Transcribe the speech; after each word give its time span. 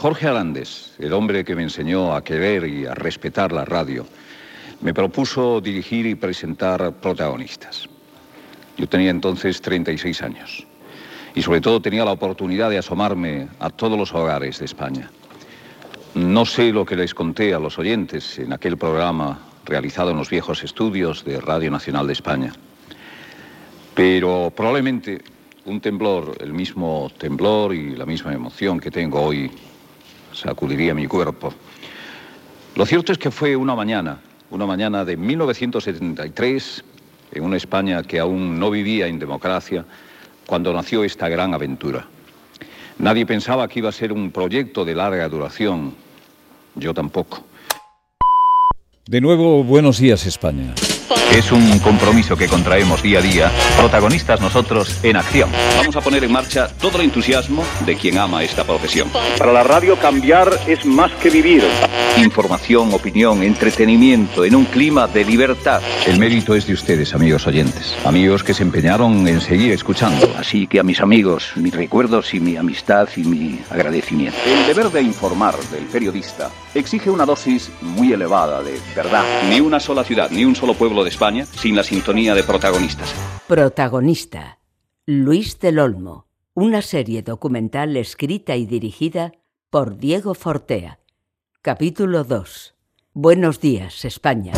Jorge 0.00 0.28
Arandes, 0.28 0.94
el 1.00 1.12
hombre 1.12 1.44
que 1.44 1.56
me 1.56 1.64
enseñó 1.64 2.14
a 2.14 2.22
querer 2.22 2.68
y 2.68 2.86
a 2.86 2.94
respetar 2.94 3.50
la 3.50 3.64
radio, 3.64 4.06
me 4.80 4.94
propuso 4.94 5.60
dirigir 5.60 6.06
y 6.06 6.14
presentar 6.14 6.92
protagonistas. 6.92 7.88
Yo 8.76 8.88
tenía 8.88 9.10
entonces 9.10 9.60
36 9.60 10.22
años 10.22 10.64
y 11.34 11.42
sobre 11.42 11.60
todo 11.60 11.82
tenía 11.82 12.04
la 12.04 12.12
oportunidad 12.12 12.70
de 12.70 12.78
asomarme 12.78 13.48
a 13.58 13.70
todos 13.70 13.98
los 13.98 14.14
hogares 14.14 14.60
de 14.60 14.66
España. 14.66 15.10
No 16.14 16.46
sé 16.46 16.70
lo 16.70 16.86
que 16.86 16.94
les 16.94 17.12
conté 17.12 17.52
a 17.52 17.58
los 17.58 17.76
oyentes 17.76 18.38
en 18.38 18.52
aquel 18.52 18.76
programa 18.76 19.40
realizado 19.64 20.12
en 20.12 20.18
los 20.18 20.30
viejos 20.30 20.62
estudios 20.62 21.24
de 21.24 21.40
Radio 21.40 21.72
Nacional 21.72 22.06
de 22.06 22.12
España, 22.12 22.52
pero 23.96 24.52
probablemente 24.54 25.24
un 25.64 25.80
temblor, 25.80 26.36
el 26.38 26.52
mismo 26.52 27.10
temblor 27.18 27.74
y 27.74 27.96
la 27.96 28.06
misma 28.06 28.32
emoción 28.32 28.78
que 28.78 28.92
tengo 28.92 29.20
hoy, 29.20 29.50
sacudiría 30.40 30.94
mi 30.94 31.06
cuerpo. 31.06 31.52
Lo 32.76 32.86
cierto 32.86 33.12
es 33.12 33.18
que 33.18 33.30
fue 33.30 33.56
una 33.56 33.74
mañana, 33.74 34.20
una 34.50 34.66
mañana 34.66 35.04
de 35.04 35.16
1973, 35.16 36.84
en 37.32 37.42
una 37.42 37.56
España 37.56 38.02
que 38.02 38.18
aún 38.18 38.58
no 38.58 38.70
vivía 38.70 39.06
en 39.06 39.18
democracia, 39.18 39.84
cuando 40.46 40.72
nació 40.72 41.04
esta 41.04 41.28
gran 41.28 41.52
aventura. 41.54 42.06
Nadie 42.98 43.26
pensaba 43.26 43.68
que 43.68 43.80
iba 43.80 43.88
a 43.88 43.92
ser 43.92 44.12
un 44.12 44.30
proyecto 44.30 44.84
de 44.84 44.94
larga 44.94 45.28
duración. 45.28 45.94
Yo 46.74 46.94
tampoco. 46.94 47.44
De 49.06 49.20
nuevo, 49.20 49.62
buenos 49.64 49.98
días 49.98 50.26
España. 50.26 50.74
Es 51.32 51.52
un 51.52 51.78
compromiso 51.78 52.36
que 52.36 52.48
contraemos 52.48 53.02
día 53.02 53.18
a 53.18 53.22
día, 53.22 53.52
protagonistas 53.78 54.40
nosotros 54.40 54.98
en 55.02 55.16
acción. 55.16 55.50
Vamos 55.76 55.96
a 55.96 56.00
poner 56.00 56.24
en 56.24 56.32
marcha 56.32 56.68
todo 56.68 56.98
el 56.98 57.04
entusiasmo 57.04 57.64
de 57.86 57.96
quien 57.96 58.18
ama 58.18 58.42
esta 58.42 58.64
profesión. 58.64 59.10
Para 59.38 59.52
la 59.52 59.62
radio 59.62 59.96
cambiar 59.96 60.50
es 60.66 60.84
más 60.84 61.12
que 61.12 61.30
vivir. 61.30 61.64
Información, 62.24 62.92
opinión, 62.92 63.42
entretenimiento 63.44 64.44
en 64.44 64.56
un 64.56 64.64
clima 64.64 65.06
de 65.06 65.24
libertad. 65.24 65.80
El 66.04 66.18
mérito 66.18 66.54
es 66.54 66.66
de 66.66 66.72
ustedes, 66.72 67.14
amigos 67.14 67.46
oyentes. 67.46 67.96
Amigos 68.04 68.42
que 68.42 68.54
se 68.54 68.64
empeñaron 68.64 69.26
en 69.28 69.40
seguir 69.40 69.72
escuchando. 69.72 70.28
Así 70.36 70.66
que 70.66 70.80
a 70.80 70.82
mis 70.82 71.00
amigos, 71.00 71.52
mis 71.54 71.72
recuerdos 71.72 72.34
y 72.34 72.40
mi 72.40 72.56
amistad 72.56 73.08
y 73.16 73.20
mi 73.20 73.60
agradecimiento. 73.70 74.36
El 74.44 74.66
deber 74.66 74.90
de 74.90 75.02
informar 75.02 75.54
del 75.70 75.84
periodista 75.84 76.50
exige 76.74 77.08
una 77.08 77.24
dosis 77.24 77.70
muy 77.80 78.12
elevada 78.12 78.62
de 78.64 78.80
verdad. 78.96 79.24
Ni 79.48 79.60
una 79.60 79.78
sola 79.78 80.02
ciudad, 80.02 80.28
ni 80.30 80.44
un 80.44 80.56
solo 80.56 80.74
pueblo 80.74 81.04
de 81.04 81.10
España 81.10 81.46
sin 81.46 81.76
la 81.76 81.84
sintonía 81.84 82.34
de 82.34 82.42
protagonistas. 82.42 83.14
Protagonista. 83.46 84.58
Luis 85.06 85.60
del 85.60 85.78
Olmo. 85.78 86.26
Una 86.54 86.82
serie 86.82 87.22
documental 87.22 87.96
escrita 87.96 88.56
y 88.56 88.66
dirigida 88.66 89.32
por 89.70 89.98
Diego 89.98 90.34
Fortea. 90.34 90.98
Capítulo 91.60 92.22
2. 92.22 92.76
Buenos 93.14 93.60
días, 93.60 94.04
España. 94.04 94.52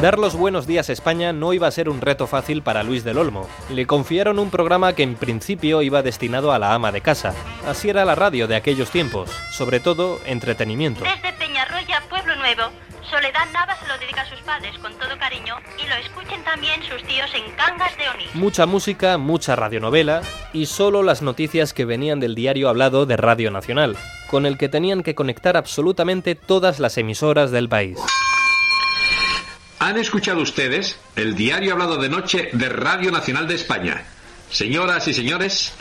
Dar 0.00 0.16
los 0.16 0.36
buenos 0.36 0.68
días 0.68 0.88
España 0.90 1.32
no 1.32 1.52
iba 1.52 1.66
a 1.66 1.72
ser 1.72 1.88
un 1.88 2.00
reto 2.00 2.28
fácil 2.28 2.62
para 2.62 2.84
Luis 2.84 3.02
del 3.02 3.18
Olmo. 3.18 3.48
Le 3.68 3.84
confiaron 3.84 4.38
un 4.38 4.50
programa 4.50 4.92
que 4.92 5.02
en 5.02 5.16
principio 5.16 5.82
iba 5.82 6.04
destinado 6.04 6.52
a 6.52 6.60
la 6.60 6.72
ama 6.72 6.92
de 6.92 7.00
casa. 7.00 7.34
Así 7.66 7.88
era 7.88 8.04
la 8.04 8.14
radio 8.14 8.46
de 8.46 8.54
aquellos 8.54 8.92
tiempos, 8.92 9.28
sobre 9.50 9.80
todo 9.80 10.20
entretenimiento. 10.24 11.02
Desde 11.02 11.36
Peñarroya, 11.36 12.00
Pueblo 12.08 12.36
Nuevo, 12.36 12.70
Soledad 13.10 13.46
Nava 13.52 13.76
se 13.78 13.86
lo 13.86 13.96
dedica 13.98 14.22
a 14.22 14.28
sus 14.28 14.40
padres 14.40 14.76
con 14.78 14.92
todo 14.98 15.16
cariño 15.18 15.56
y 15.82 15.88
lo 15.88 15.94
escuchen 15.96 16.42
también 16.42 16.82
sus 16.82 17.02
tíos 17.04 17.30
en 17.34 17.50
Cangas 17.52 17.96
de 17.96 18.08
Onís. 18.08 18.34
Mucha 18.34 18.66
música, 18.66 19.16
mucha 19.16 19.54
radionovela 19.54 20.22
y 20.52 20.66
solo 20.66 21.02
las 21.02 21.22
noticias 21.22 21.72
que 21.72 21.84
venían 21.84 22.18
del 22.18 22.34
diario 22.34 22.68
hablado 22.68 23.06
de 23.06 23.16
Radio 23.16 23.50
Nacional, 23.50 23.96
con 24.28 24.44
el 24.44 24.58
que 24.58 24.68
tenían 24.68 25.02
que 25.02 25.14
conectar 25.14 25.56
absolutamente 25.56 26.34
todas 26.34 26.80
las 26.80 26.98
emisoras 26.98 27.50
del 27.50 27.68
país. 27.68 27.98
¿Han 29.78 29.98
escuchado 29.98 30.40
ustedes 30.40 30.98
el 31.14 31.36
diario 31.36 31.74
hablado 31.74 31.98
de 31.98 32.08
noche 32.08 32.48
de 32.52 32.68
Radio 32.68 33.12
Nacional 33.12 33.46
de 33.46 33.54
España? 33.54 34.04
Señoras 34.50 35.06
y 35.06 35.14
señores, 35.14 35.72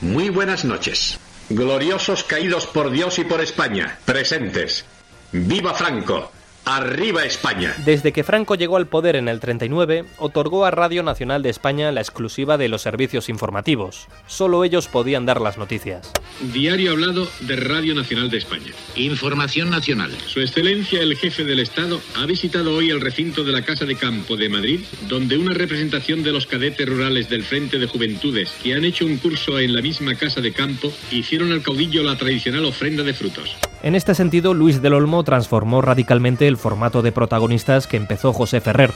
muy 0.00 0.30
buenas 0.30 0.64
noches. 0.64 1.18
Gloriosos 1.48 2.24
caídos 2.24 2.66
por 2.66 2.90
Dios 2.90 3.18
y 3.18 3.24
por 3.24 3.40
España, 3.40 3.98
presentes. 4.04 4.84
¡Viva 5.32 5.74
Franco! 5.74 6.30
¡Arriba 6.64 7.24
España! 7.24 7.74
Desde 7.84 8.12
que 8.12 8.22
Franco 8.22 8.54
llegó 8.54 8.76
al 8.76 8.86
poder 8.86 9.16
en 9.16 9.26
el 9.26 9.40
39, 9.40 10.04
otorgó 10.18 10.64
a 10.64 10.70
Radio 10.70 11.02
Nacional 11.02 11.42
de 11.42 11.50
España 11.50 11.90
la 11.90 12.00
exclusiva 12.00 12.56
de 12.56 12.68
los 12.68 12.82
servicios 12.82 13.28
informativos. 13.28 14.06
Solo 14.28 14.62
ellos 14.62 14.86
podían 14.86 15.26
dar 15.26 15.40
las 15.40 15.58
noticias. 15.58 16.12
Diario 16.52 16.92
hablado 16.92 17.26
de 17.40 17.56
Radio 17.56 17.96
Nacional 17.96 18.30
de 18.30 18.38
España. 18.38 18.72
Información 18.94 19.70
nacional. 19.70 20.16
Su 20.26 20.40
Excelencia 20.40 21.02
el 21.02 21.16
Jefe 21.16 21.44
del 21.44 21.58
Estado 21.58 22.00
ha 22.16 22.26
visitado 22.26 22.76
hoy 22.76 22.90
el 22.90 23.00
recinto 23.00 23.42
de 23.42 23.50
la 23.50 23.62
Casa 23.62 23.84
de 23.84 23.96
Campo 23.96 24.36
de 24.36 24.48
Madrid, 24.48 24.80
donde 25.08 25.38
una 25.38 25.54
representación 25.54 26.22
de 26.22 26.30
los 26.30 26.46
cadetes 26.46 26.88
rurales 26.88 27.28
del 27.28 27.42
Frente 27.42 27.80
de 27.80 27.88
Juventudes, 27.88 28.52
que 28.62 28.74
han 28.74 28.84
hecho 28.84 29.04
un 29.04 29.16
curso 29.16 29.58
en 29.58 29.74
la 29.74 29.82
misma 29.82 30.14
Casa 30.14 30.40
de 30.40 30.52
Campo, 30.52 30.92
hicieron 31.10 31.50
al 31.50 31.62
caudillo 31.62 32.04
la 32.04 32.16
tradicional 32.16 32.64
ofrenda 32.66 33.02
de 33.02 33.14
frutos. 33.14 33.56
En 33.82 33.96
este 33.96 34.14
sentido, 34.14 34.54
Luis 34.54 34.80
del 34.80 34.94
Olmo 34.94 35.24
transformó 35.24 35.82
radicalmente 35.82 36.46
el 36.46 36.56
formato 36.56 37.02
de 37.02 37.10
protagonistas 37.10 37.88
que 37.88 37.96
empezó 37.96 38.32
José 38.32 38.60
Ferrer. 38.60 38.92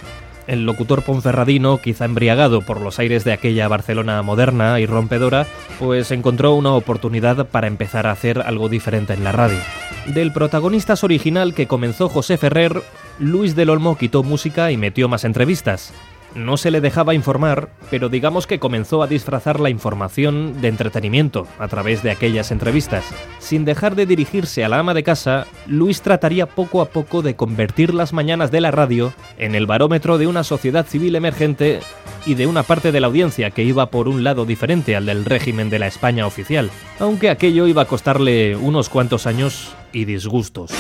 El 0.46 0.64
locutor 0.64 1.02
ponferradino, 1.02 1.78
quizá 1.78 2.04
embriagado 2.04 2.62
por 2.62 2.80
los 2.80 3.00
aires 3.00 3.24
de 3.24 3.32
aquella 3.32 3.66
Barcelona 3.66 4.22
moderna 4.22 4.78
y 4.78 4.86
rompedora, 4.86 5.44
pues 5.80 6.12
encontró 6.12 6.54
una 6.54 6.72
oportunidad 6.72 7.48
para 7.48 7.66
empezar 7.66 8.06
a 8.06 8.12
hacer 8.12 8.40
algo 8.42 8.68
diferente 8.68 9.12
en 9.12 9.24
la 9.24 9.32
radio. 9.32 9.58
Del 10.06 10.32
protagonistas 10.32 11.02
original 11.02 11.52
que 11.52 11.66
comenzó 11.66 12.08
José 12.08 12.38
Ferrer, 12.38 12.80
Luis 13.18 13.56
del 13.56 13.70
Olmo 13.70 13.98
quitó 13.98 14.22
música 14.22 14.70
y 14.70 14.76
metió 14.76 15.08
más 15.08 15.24
entrevistas. 15.24 15.92
No 16.36 16.58
se 16.58 16.70
le 16.70 16.82
dejaba 16.82 17.14
informar, 17.14 17.70
pero 17.90 18.10
digamos 18.10 18.46
que 18.46 18.58
comenzó 18.58 19.02
a 19.02 19.06
disfrazar 19.06 19.58
la 19.58 19.70
información 19.70 20.60
de 20.60 20.68
entretenimiento 20.68 21.46
a 21.58 21.66
través 21.66 22.02
de 22.02 22.10
aquellas 22.10 22.50
entrevistas. 22.50 23.06
Sin 23.38 23.64
dejar 23.64 23.96
de 23.96 24.04
dirigirse 24.04 24.62
a 24.62 24.68
la 24.68 24.78
ama 24.78 24.92
de 24.92 25.02
casa, 25.02 25.46
Luis 25.66 26.02
trataría 26.02 26.44
poco 26.44 26.82
a 26.82 26.90
poco 26.90 27.22
de 27.22 27.36
convertir 27.36 27.94
las 27.94 28.12
mañanas 28.12 28.50
de 28.50 28.60
la 28.60 28.70
radio 28.70 29.14
en 29.38 29.54
el 29.54 29.66
barómetro 29.66 30.18
de 30.18 30.26
una 30.26 30.44
sociedad 30.44 30.84
civil 30.84 31.16
emergente 31.16 31.80
y 32.26 32.34
de 32.34 32.46
una 32.46 32.64
parte 32.64 32.92
de 32.92 33.00
la 33.00 33.06
audiencia 33.06 33.50
que 33.50 33.62
iba 33.62 33.90
por 33.90 34.06
un 34.06 34.22
lado 34.22 34.44
diferente 34.44 34.94
al 34.94 35.06
del 35.06 35.24
régimen 35.24 35.70
de 35.70 35.78
la 35.78 35.86
España 35.86 36.26
oficial, 36.26 36.70
aunque 37.00 37.30
aquello 37.30 37.66
iba 37.66 37.80
a 37.80 37.86
costarle 37.86 38.56
unos 38.56 38.90
cuantos 38.90 39.26
años 39.26 39.74
y 39.90 40.04
disgustos. 40.04 40.70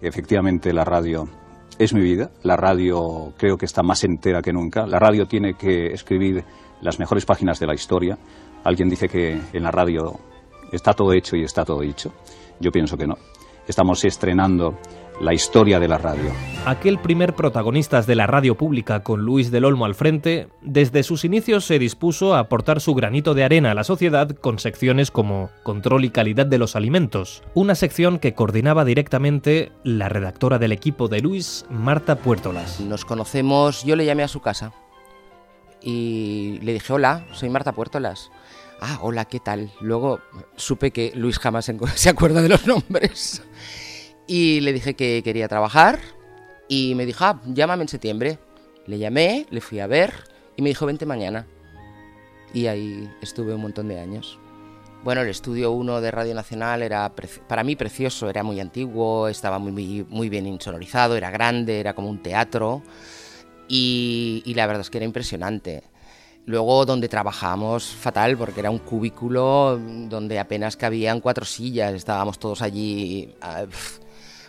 Efectivamente, 0.00 0.72
la 0.72 0.84
radio 0.84 1.41
es 1.78 1.94
mi 1.94 2.00
vida. 2.00 2.30
La 2.42 2.56
radio 2.56 3.32
creo 3.36 3.56
que 3.56 3.66
está 3.66 3.82
más 3.82 4.04
entera 4.04 4.42
que 4.42 4.52
nunca. 4.52 4.86
La 4.86 4.98
radio 4.98 5.26
tiene 5.26 5.54
que 5.54 5.86
escribir 5.92 6.44
las 6.80 6.98
mejores 6.98 7.24
páginas 7.24 7.58
de 7.58 7.66
la 7.66 7.74
historia. 7.74 8.18
Alguien 8.64 8.88
dice 8.88 9.08
que 9.08 9.40
en 9.52 9.62
la 9.62 9.70
radio 9.70 10.18
está 10.70 10.92
todo 10.92 11.12
hecho 11.12 11.36
y 11.36 11.44
está 11.44 11.64
todo 11.64 11.80
dicho. 11.80 12.12
Yo 12.60 12.70
pienso 12.70 12.96
que 12.96 13.06
no. 13.06 13.14
Estamos 13.66 14.04
estrenando 14.04 14.78
la 15.22 15.32
historia 15.32 15.78
de 15.78 15.86
la 15.86 15.98
radio. 15.98 16.32
Aquel 16.66 16.98
primer 16.98 17.34
protagonistas 17.34 18.06
de 18.06 18.16
la 18.16 18.26
radio 18.26 18.56
pública 18.56 19.04
con 19.04 19.20
Luis 19.20 19.52
del 19.52 19.64
Olmo 19.64 19.84
al 19.84 19.94
frente, 19.94 20.48
desde 20.60 21.04
sus 21.04 21.24
inicios 21.24 21.64
se 21.64 21.78
dispuso 21.78 22.34
a 22.34 22.40
aportar 22.40 22.80
su 22.80 22.94
granito 22.94 23.32
de 23.32 23.44
arena 23.44 23.70
a 23.70 23.74
la 23.74 23.84
sociedad 23.84 24.28
con 24.30 24.58
secciones 24.58 25.12
como 25.12 25.50
Control 25.62 26.04
y 26.04 26.10
calidad 26.10 26.46
de 26.46 26.58
los 26.58 26.74
alimentos, 26.74 27.42
una 27.54 27.76
sección 27.76 28.18
que 28.18 28.34
coordinaba 28.34 28.84
directamente 28.84 29.70
la 29.84 30.08
redactora 30.08 30.58
del 30.58 30.72
equipo 30.72 31.06
de 31.06 31.20
Luis, 31.20 31.66
Marta 31.70 32.16
Puertolas. 32.16 32.80
Nos 32.80 33.04
conocemos, 33.04 33.84
yo 33.84 33.94
le 33.94 34.04
llamé 34.04 34.24
a 34.24 34.28
su 34.28 34.40
casa 34.40 34.72
y 35.80 36.58
le 36.62 36.72
dije, 36.72 36.92
hola, 36.92 37.26
soy 37.32 37.48
Marta 37.48 37.72
Puertolas. 37.72 38.30
Ah, 38.80 38.98
hola, 39.00 39.26
¿qué 39.26 39.38
tal? 39.38 39.70
Luego 39.80 40.18
supe 40.56 40.90
que 40.90 41.12
Luis 41.14 41.38
jamás 41.38 41.64
se 41.66 41.76
se 41.94 42.08
acuerda 42.08 42.42
de 42.42 42.48
los 42.48 42.66
nombres. 42.66 43.42
Y 44.26 44.60
le 44.60 44.72
dije 44.72 44.94
que 44.94 45.22
quería 45.22 45.48
trabajar 45.48 45.98
y 46.68 46.94
me 46.94 47.06
dijo, 47.06 47.24
ah, 47.24 47.40
llámame 47.46 47.82
en 47.82 47.88
septiembre. 47.88 48.38
Le 48.86 48.98
llamé, 48.98 49.46
le 49.50 49.60
fui 49.60 49.80
a 49.80 49.86
ver 49.86 50.12
y 50.56 50.62
me 50.62 50.70
dijo, 50.70 50.86
vente 50.86 51.06
mañana. 51.06 51.46
Y 52.54 52.66
ahí 52.66 53.10
estuve 53.20 53.54
un 53.54 53.62
montón 53.62 53.88
de 53.88 53.98
años. 53.98 54.38
Bueno, 55.04 55.22
el 55.22 55.28
estudio 55.28 55.72
1 55.72 56.00
de 56.00 56.10
Radio 56.12 56.34
Nacional 56.34 56.82
era 56.82 57.12
para 57.48 57.64
mí 57.64 57.74
precioso, 57.74 58.30
era 58.30 58.44
muy 58.44 58.60
antiguo, 58.60 59.26
estaba 59.26 59.58
muy, 59.58 60.06
muy, 60.08 60.28
bien 60.28 60.46
insonorizado, 60.46 61.16
era 61.16 61.28
grande, 61.30 61.80
era 61.80 61.92
como 61.92 62.08
un 62.08 62.22
teatro 62.22 62.82
y, 63.68 64.52
la 64.54 64.66
verdad 64.66 64.82
es 64.82 64.90
que 64.90 64.98
era 64.98 65.04
impresionante. 65.04 65.82
Luego 66.46 66.84
donde 66.84 67.08
trabajábamos 67.08 67.84
fatal 67.84 68.36
porque 68.36 68.60
era 68.60 68.70
un 68.70 68.78
cubículo 68.78 69.78
donde 70.08 70.38
apenas 70.38 70.76
cabían 70.76 71.20
cuatro 71.20 71.44
sillas, 71.44 71.94
estábamos 71.94 72.38
todos 72.38 72.62
allí 72.62 73.34
ah, 73.40 73.64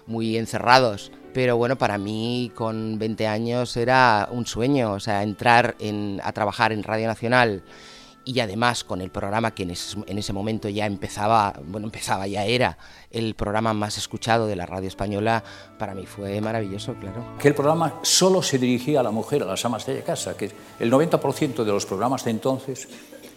muy 0.07 0.37
encerrados. 0.37 1.11
Pero 1.33 1.57
bueno, 1.57 1.77
para 1.77 1.97
mí 1.97 2.51
con 2.55 2.99
20 2.99 3.27
años 3.27 3.75
era 3.75 4.27
un 4.31 4.45
sueño, 4.45 4.93
o 4.93 4.99
sea, 4.99 5.23
entrar 5.23 5.75
en- 5.79 6.21
a 6.23 6.31
trabajar 6.31 6.71
en 6.71 6.83
Radio 6.83 7.07
Nacional 7.07 7.63
y 8.25 8.39
además 8.39 8.83
con 8.83 9.01
el 9.01 9.09
programa 9.09 9.51
que 9.53 9.63
en 9.63 9.71
ese, 9.71 10.31
momento 10.33 10.69
ya 10.69 10.85
empezaba, 10.85 11.59
bueno, 11.65 11.87
empezaba, 11.87 12.25
ya 12.27 12.45
era 12.45 12.77
el 13.11 13.35
programa 13.35 13.73
más 13.73 13.97
escuchado 13.97 14.47
de 14.47 14.55
la 14.55 14.65
radio 14.65 14.87
española, 14.87 15.43
para 15.77 15.93
mí 15.93 16.05
fue 16.05 16.39
maravilloso, 16.39 16.93
claro. 16.95 17.25
Que 17.39 17.49
el 17.49 17.55
programa 17.55 17.95
solo 18.03 18.41
se 18.41 18.57
dirigía 18.57 19.01
a 19.01 19.03
la 19.03 19.11
mujer, 19.11 19.43
a 19.43 19.45
las 19.45 19.65
amas 19.65 19.85
de 19.85 20.01
casa, 20.03 20.37
que 20.37 20.51
el 20.79 20.89
90% 20.91 21.65
de 21.65 21.71
los 21.71 21.85
programas 21.85 22.23
de 22.23 22.31
entonces 22.31 22.87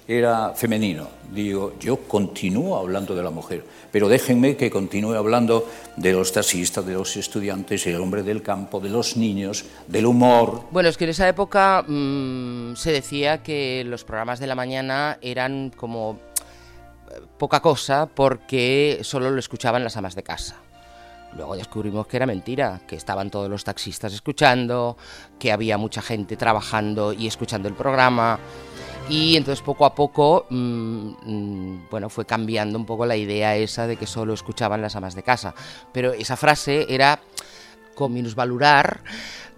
era 0.08 0.52
femenino. 0.54 1.08
Digo, 1.30 1.74
yo 1.80 1.98
continúo 2.06 2.76
hablando 2.76 3.14
de 3.14 3.22
la 3.22 3.30
mujer, 3.30 3.64
pero 3.90 4.08
déjenme 4.08 4.56
que 4.56 4.70
continúe 4.70 5.14
hablando 5.14 5.68
de 5.96 6.12
los 6.12 6.32
taxistas, 6.32 6.86
de 6.86 6.94
los 6.94 7.16
estudiantes, 7.16 7.86
el 7.86 8.00
hombre 8.00 8.22
del 8.22 8.42
campo, 8.42 8.78
de 8.78 8.88
los 8.88 9.16
niños, 9.16 9.64
del 9.88 10.06
humor. 10.06 10.62
Bueno, 10.70 10.88
es 10.88 10.96
que 10.96 11.04
en 11.04 11.10
esa 11.10 11.28
época 11.28 11.82
mm, 11.86 12.76
se 12.76 12.92
decía 12.92 13.42
que 13.42 13.84
los 13.84 14.04
programas 14.04 14.38
de 14.38 14.46
la 14.46 14.54
mañana 14.54 15.18
eran 15.20 15.70
como 15.76 16.18
eh, 17.10 17.20
poca 17.38 17.60
cosa 17.60 18.06
porque 18.06 19.00
solo 19.02 19.30
lo 19.30 19.40
escuchaban 19.40 19.82
las 19.82 19.96
amas 19.96 20.14
de 20.14 20.22
casa. 20.22 20.56
Luego 21.34 21.56
descubrimos 21.56 22.06
que 22.06 22.16
era 22.16 22.24
mentira, 22.24 22.80
que 22.86 22.96
estaban 22.96 23.30
todos 23.30 23.50
los 23.50 23.64
taxistas 23.64 24.14
escuchando, 24.14 24.96
que 25.38 25.52
había 25.52 25.76
mucha 25.76 26.00
gente 26.00 26.36
trabajando 26.36 27.12
y 27.12 27.26
escuchando 27.26 27.68
el 27.68 27.74
programa. 27.74 28.38
Y 29.08 29.36
entonces 29.36 29.62
poco 29.62 29.84
a 29.86 29.94
poco, 29.94 30.46
mm, 30.50 31.10
mm, 31.22 31.88
bueno, 31.90 32.08
fue 32.08 32.24
cambiando 32.24 32.76
un 32.76 32.84
poco 32.84 33.06
la 33.06 33.16
idea 33.16 33.56
esa 33.56 33.86
de 33.86 33.96
que 33.96 34.06
solo 34.06 34.34
escuchaban 34.34 34.82
las 34.82 34.96
amas 34.96 35.14
de 35.14 35.22
casa. 35.22 35.54
Pero 35.92 36.12
esa 36.12 36.36
frase 36.36 36.86
era 36.88 37.20
con 37.94 38.12
minusvalorar 38.12 39.02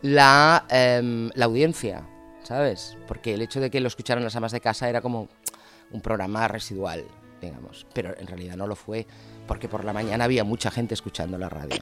la, 0.02 0.66
em, 0.68 1.30
la 1.34 1.46
audiencia, 1.46 2.02
¿sabes? 2.42 2.96
Porque 3.06 3.34
el 3.34 3.42
hecho 3.42 3.58
de 3.58 3.70
que 3.70 3.80
lo 3.80 3.88
escucharan 3.88 4.22
las 4.22 4.36
amas 4.36 4.52
de 4.52 4.60
casa 4.60 4.88
era 4.88 5.00
como 5.00 5.28
un 5.92 6.00
programa 6.02 6.46
residual, 6.46 7.04
digamos. 7.40 7.86
Pero 7.94 8.14
en 8.18 8.26
realidad 8.26 8.56
no 8.56 8.66
lo 8.66 8.76
fue, 8.76 9.06
porque 9.46 9.68
por 9.68 9.82
la 9.82 9.94
mañana 9.94 10.24
había 10.24 10.44
mucha 10.44 10.70
gente 10.70 10.92
escuchando 10.92 11.38
la 11.38 11.48
radio. 11.48 11.78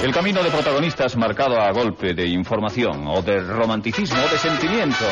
El 0.00 0.12
camino 0.12 0.44
de 0.44 0.50
protagonistas 0.50 1.16
marcado 1.16 1.60
a 1.60 1.72
golpe 1.72 2.14
de 2.14 2.26
información 2.28 3.04
o 3.08 3.20
de 3.20 3.40
romanticismo 3.40 4.16
o 4.16 4.28
de 4.30 4.38
sentimiento. 4.38 5.04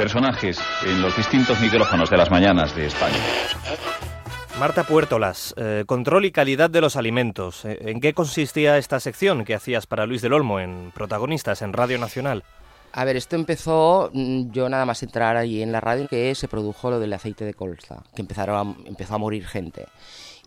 Personajes 0.00 0.58
en 0.86 1.02
los 1.02 1.14
distintos 1.14 1.60
micrófonos 1.60 2.08
de 2.08 2.16
las 2.16 2.30
mañanas 2.30 2.74
de 2.74 2.86
España. 2.86 3.18
Marta 4.58 4.84
Puertolas, 4.84 5.54
eh, 5.58 5.84
control 5.86 6.24
y 6.24 6.32
calidad 6.32 6.70
de 6.70 6.80
los 6.80 6.96
alimentos. 6.96 7.66
Eh, 7.66 7.78
¿En 7.82 8.00
qué 8.00 8.14
consistía 8.14 8.78
esta 8.78 8.98
sección 8.98 9.44
que 9.44 9.54
hacías 9.54 9.86
para 9.86 10.06
Luis 10.06 10.22
del 10.22 10.32
Olmo 10.32 10.58
en 10.58 10.90
Protagonistas 10.94 11.60
en 11.60 11.74
Radio 11.74 11.98
Nacional? 11.98 12.44
A 12.92 13.04
ver, 13.04 13.16
esto 13.16 13.36
empezó 13.36 14.10
mm, 14.14 14.52
yo 14.52 14.70
nada 14.70 14.86
más 14.86 15.02
entrar 15.02 15.36
allí 15.36 15.60
en 15.60 15.70
la 15.70 15.82
radio 15.82 16.08
que 16.08 16.34
se 16.34 16.48
produjo 16.48 16.88
lo 16.90 16.98
del 16.98 17.12
aceite 17.12 17.44
de 17.44 17.52
colza, 17.52 18.02
que 18.14 18.22
empezaron 18.22 18.78
empezó 18.86 19.16
a 19.16 19.18
morir 19.18 19.46
gente. 19.46 19.84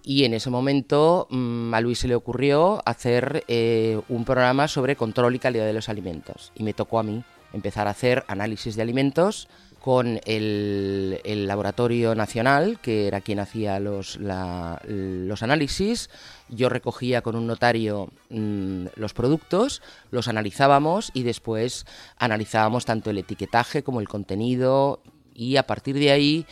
Y 0.04 0.26
en 0.26 0.34
ese 0.34 0.50
momento 0.50 1.28
mm, 1.30 1.72
a 1.76 1.80
Luis 1.80 2.00
se 2.00 2.08
le 2.08 2.16
ocurrió 2.16 2.82
hacer 2.88 3.44
eh, 3.48 4.02
un 4.10 4.26
programa 4.26 4.68
sobre 4.68 4.96
control 4.96 5.36
y 5.36 5.40
calidad 5.40 5.68
de 5.68 5.74
los 5.74 5.90
alimentos. 5.90 6.52
Y 6.56 6.64
me 6.64 6.74
tocó 6.74 6.98
a 6.98 7.04
mí 7.04 7.24
empezar 7.54 7.88
a 7.88 7.92
hacer 7.92 8.24
análisis 8.28 8.76
de 8.76 8.82
alimentos 8.82 9.48
con 9.84 10.22
el, 10.26 11.20
Laboratorio 11.46 12.16
Nacional, 12.16 12.80
que 12.82 13.06
era 13.06 13.20
quien 13.20 13.40
hacía 13.40 13.82
los, 13.82 14.18
los 14.18 15.44
análisis. 15.44 16.10
Yo 16.48 16.70
recogía 16.70 17.22
con 17.22 17.36
un 17.36 17.48
notario 17.48 18.10
mm, 18.30 18.86
los 18.96 19.14
productos, 19.14 19.82
los 20.10 20.30
analizábamos 20.30 21.12
y 21.14 21.24
después 21.24 21.86
analizábamos 22.18 22.86
tanto 22.86 23.10
el 23.10 23.18
etiquetaje 23.18 23.84
como 23.84 24.00
el 24.00 24.08
contenido 24.08 25.02
y 25.34 25.58
a 25.58 25.68
partir 25.68 25.96
de 26.00 26.12
ahí, 26.12 26.46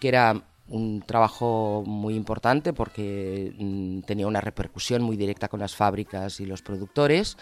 que 0.00 0.08
era 0.08 0.42
un 0.68 1.02
trabajo 1.02 1.84
muy 1.86 2.14
importante 2.14 2.72
porque 2.72 3.52
mm, 3.58 4.00
tenía 4.00 4.26
una 4.26 4.40
repercusión 4.40 5.02
muy 5.02 5.18
directa 5.18 5.48
con 5.48 5.60
las 5.60 5.76
fábricas 5.76 6.40
y 6.40 6.46
los 6.46 6.62
productores, 6.62 7.36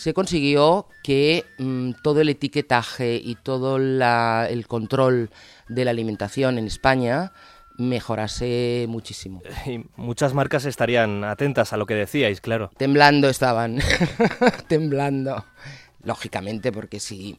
se 0.00 0.14
consiguió 0.14 0.88
que 1.02 1.44
mm, 1.58 1.90
todo 2.02 2.22
el 2.22 2.30
etiquetaje 2.30 3.20
y 3.22 3.34
todo 3.34 3.76
el 3.76 4.66
control 4.66 5.28
de 5.68 5.84
la 5.84 5.90
alimentación 5.90 6.56
en 6.56 6.66
España 6.66 7.32
mejorase 7.76 8.86
muchísimo. 8.88 9.42
Y 9.66 9.84
muchas 9.96 10.32
marcas 10.32 10.64
estarían 10.64 11.22
atentas 11.22 11.74
a 11.74 11.76
lo 11.76 11.84
que 11.84 11.92
decíais, 11.92 12.40
claro. 12.40 12.70
Temblando 12.78 13.28
estaban, 13.28 13.80
temblando. 14.68 15.44
Lógicamente, 16.02 16.72
porque 16.72 16.98
si, 16.98 17.38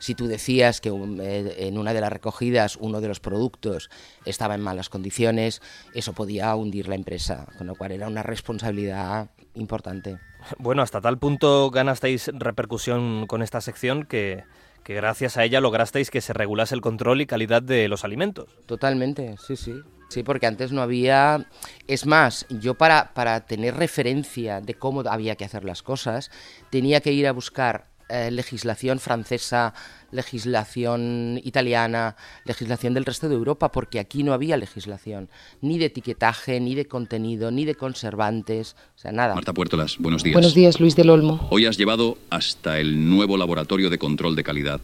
si 0.00 0.16
tú 0.16 0.26
decías 0.26 0.80
que 0.80 0.88
eh, 0.88 1.54
en 1.68 1.78
una 1.78 1.94
de 1.94 2.00
las 2.00 2.12
recogidas 2.12 2.74
uno 2.74 3.00
de 3.00 3.06
los 3.06 3.20
productos 3.20 3.88
estaba 4.24 4.56
en 4.56 4.62
malas 4.62 4.88
condiciones, 4.88 5.62
eso 5.94 6.12
podía 6.12 6.56
hundir 6.56 6.88
la 6.88 6.96
empresa, 6.96 7.46
con 7.56 7.68
lo 7.68 7.76
cual 7.76 7.92
era 7.92 8.08
una 8.08 8.24
responsabilidad 8.24 9.30
importante. 9.54 10.18
Bueno, 10.58 10.82
hasta 10.82 11.00
tal 11.00 11.18
punto 11.18 11.70
ganasteis 11.70 12.30
repercusión 12.32 13.26
con 13.26 13.42
esta 13.42 13.60
sección 13.60 14.04
que, 14.04 14.44
gracias 14.84 15.36
a 15.36 15.44
ella 15.44 15.60
lograsteis 15.60 16.10
que 16.10 16.20
se 16.20 16.32
regulase 16.32 16.74
el 16.74 16.80
control 16.80 17.20
y 17.20 17.26
calidad 17.26 17.62
de 17.62 17.88
los 17.88 18.04
alimentos. 18.04 18.48
Totalmente, 18.66 19.36
sí, 19.38 19.56
sí. 19.56 19.80
Sí, 20.08 20.24
porque 20.24 20.46
antes 20.46 20.72
no 20.72 20.82
había... 20.82 21.46
Es 21.86 22.04
más, 22.04 22.44
yo 22.48 22.74
para, 22.74 23.14
para 23.14 23.46
tener 23.46 23.76
referencia 23.76 24.60
de 24.60 24.74
cómo 24.74 25.02
había 25.02 25.36
que 25.36 25.44
hacer 25.44 25.64
las 25.64 25.84
cosas, 25.84 26.32
tenía 26.68 27.00
que 27.00 27.12
ir 27.12 27.28
a 27.28 27.32
buscar 27.32 27.89
eh, 28.10 28.30
legislación 28.30 28.98
francesa, 28.98 29.72
legislación 30.10 31.40
italiana, 31.44 32.16
legislación 32.44 32.94
del 32.94 33.04
resto 33.04 33.28
de 33.28 33.36
Europa, 33.36 33.70
porque 33.70 34.00
aquí 34.00 34.22
no 34.22 34.32
había 34.32 34.56
legislación, 34.56 35.28
ni 35.60 35.78
de 35.78 35.86
etiquetaje, 35.86 36.58
ni 36.60 36.74
de 36.74 36.86
contenido, 36.86 37.50
ni 37.50 37.64
de 37.64 37.74
conservantes, 37.74 38.74
o 38.96 38.98
sea, 38.98 39.12
nada. 39.12 39.34
Marta 39.34 39.52
Puertolas, 39.52 39.96
buenos 39.98 40.22
días. 40.22 40.34
Buenos 40.34 40.54
días, 40.54 40.80
Luis 40.80 40.96
del 40.96 41.10
Olmo. 41.10 41.46
Hoy 41.50 41.66
has 41.66 41.78
llevado 41.78 42.18
hasta 42.30 42.80
el 42.80 43.08
nuevo 43.08 43.36
laboratorio 43.36 43.90
de 43.90 43.98
control 43.98 44.34
de 44.34 44.42
calidad 44.42 44.80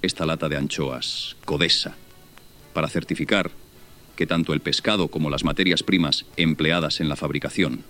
esta 0.00 0.26
lata 0.26 0.48
de 0.48 0.56
anchoas, 0.56 1.36
Codesa, 1.44 1.96
para 2.72 2.88
certificar 2.88 3.50
que 4.14 4.26
tanto 4.26 4.52
el 4.52 4.60
pescado 4.60 5.08
como 5.08 5.30
las 5.30 5.44
materias 5.44 5.82
primas 5.82 6.24
empleadas 6.36 7.00
en 7.00 7.08
la 7.08 7.16
fabricación, 7.16 7.82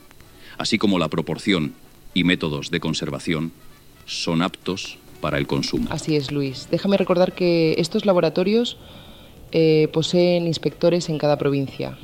así 0.57 0.79
como 0.79 0.99
la 0.99 1.09
proporción 1.09 1.75
y 2.15 2.25
métodos 2.25 2.71
de 2.71 2.81
conservación, 2.81 3.53
son 4.09 4.43
aptos 4.43 4.99
para 5.21 5.39
el 5.39 5.47
consumo. 5.47 5.87
Así 5.91 6.17
es, 6.17 6.33
Luis. 6.33 6.69
Déjame 6.71 6.97
recordar 6.97 7.33
que 7.33 7.75
estos 7.79 8.07
laboratorios 8.07 8.79
eh, 9.53 9.89
poseen 9.93 10.47
inspectores 10.47 11.09
en 11.09 11.19
cada 11.19 11.39
provincia. 11.39 11.97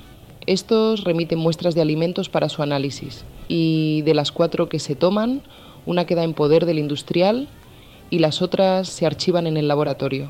Estos 0.46 1.04
remiten 1.04 1.38
muestras 1.38 1.75
de 1.75 1.80
alimentos 1.80 2.28
para 2.28 2.49
su 2.49 2.62
análisis 2.62 3.25
y 3.49 4.02
de 4.02 4.14
las 4.14 4.30
cuatro 4.30 4.68
que 4.68 4.78
se 4.78 4.94
toman, 4.94 5.42
una 5.87 6.04
queda 6.04 6.23
en 6.23 6.34
poder 6.34 6.66
del 6.66 6.78
industrial 6.78 7.49
y 8.11 8.18
las 8.18 8.42
otras 8.42 8.88
se 8.88 9.06
archivan 9.06 9.46
en 9.46 9.56
el 9.56 9.68
laboratorio. 9.68 10.28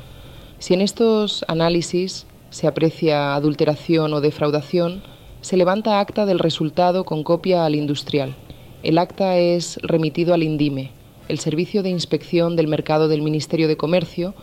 Si 0.59 0.73
en 0.73 0.81
estos 0.81 1.43
análisis 1.49 2.25
se 2.49 2.67
aprecia 2.67 3.35
adulteración 3.35 4.13
o 4.13 4.21
defraudación, 4.21 5.03
se 5.41 5.57
levanta 5.57 5.99
acta 5.99 6.25
del 6.25 6.39
resultado 6.39 7.03
con 7.03 7.23
copia 7.23 7.65
al 7.65 7.75
industrial. 7.75 8.35
El 8.83 8.97
acta 8.97 9.37
es 9.37 9.77
remitido 9.83 10.33
al 10.33 10.43
INDIME, 10.43 10.91
el 11.27 11.39
Servicio 11.39 11.83
de 11.83 11.89
Inspección 11.89 12.55
del 12.55 12.67
Mercado 12.67 13.07
del 13.07 13.21
Ministerio 13.21 13.67
de 13.67 13.77
Comercio 13.77 14.33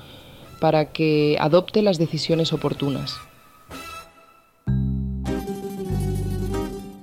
para 0.60 0.92
que 0.92 1.36
adopte 1.40 1.82
las 1.82 1.98
decisiones 1.98 2.52
oportunas. 2.52 3.16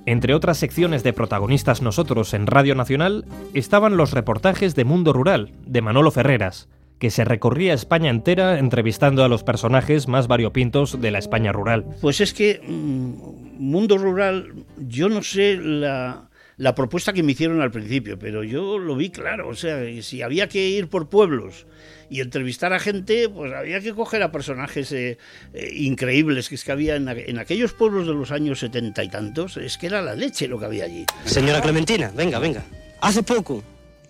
Entre 0.06 0.34
otras 0.34 0.58
secciones 0.58 1.02
de 1.02 1.12
protagonistas 1.12 1.82
nosotros 1.82 2.34
en 2.34 2.46
Radio 2.46 2.74
Nacional 2.74 3.26
estaban 3.54 3.96
los 3.96 4.12
reportajes 4.12 4.74
de 4.74 4.84
Mundo 4.84 5.12
Rural, 5.12 5.52
de 5.66 5.82
Manolo 5.82 6.10
Ferreras, 6.10 6.68
que 6.98 7.10
se 7.10 7.24
recorría 7.24 7.74
España 7.74 8.10
entera 8.10 8.58
entrevistando 8.58 9.24
a 9.24 9.28
los 9.28 9.44
personajes 9.44 10.08
más 10.08 10.26
variopintos 10.26 11.00
de 11.00 11.10
la 11.10 11.18
España 11.18 11.52
rural. 11.52 11.84
Pues 12.00 12.20
es 12.20 12.34
que 12.34 12.60
mm, 12.66 13.60
Mundo 13.60 13.98
Rural, 13.98 14.52
yo 14.78 15.08
no 15.08 15.22
sé 15.22 15.56
la, 15.56 16.29
la 16.60 16.74
propuesta 16.74 17.14
que 17.14 17.22
me 17.22 17.32
hicieron 17.32 17.62
al 17.62 17.70
principio, 17.70 18.18
pero 18.18 18.44
yo 18.44 18.76
lo 18.76 18.94
vi 18.94 19.08
claro, 19.08 19.48
o 19.48 19.54
sea, 19.54 19.80
si 20.02 20.20
había 20.20 20.46
que 20.46 20.68
ir 20.68 20.88
por 20.88 21.08
pueblos 21.08 21.64
y 22.10 22.20
entrevistar 22.20 22.74
a 22.74 22.78
gente, 22.78 23.30
pues 23.30 23.50
había 23.54 23.80
que 23.80 23.94
coger 23.94 24.22
a 24.22 24.30
personajes 24.30 24.92
eh, 24.92 25.16
eh, 25.54 25.72
increíbles 25.74 26.50
que 26.50 26.56
es 26.56 26.64
que 26.64 26.70
había 26.70 26.96
en, 26.96 27.38
aquellos 27.38 27.72
pueblos 27.72 28.06
de 28.06 28.12
los 28.12 28.30
años 28.30 28.58
setenta 28.60 29.02
y 29.02 29.08
tantos, 29.08 29.56
es 29.56 29.78
que 29.78 29.86
era 29.86 30.02
la 30.02 30.14
leche 30.14 30.48
lo 30.48 30.58
que 30.58 30.66
había 30.66 30.84
allí. 30.84 31.06
Señora 31.24 31.62
Clementina, 31.62 32.12
venga, 32.14 32.38
venga. 32.38 32.62
Hace 33.00 33.22
poco 33.22 33.64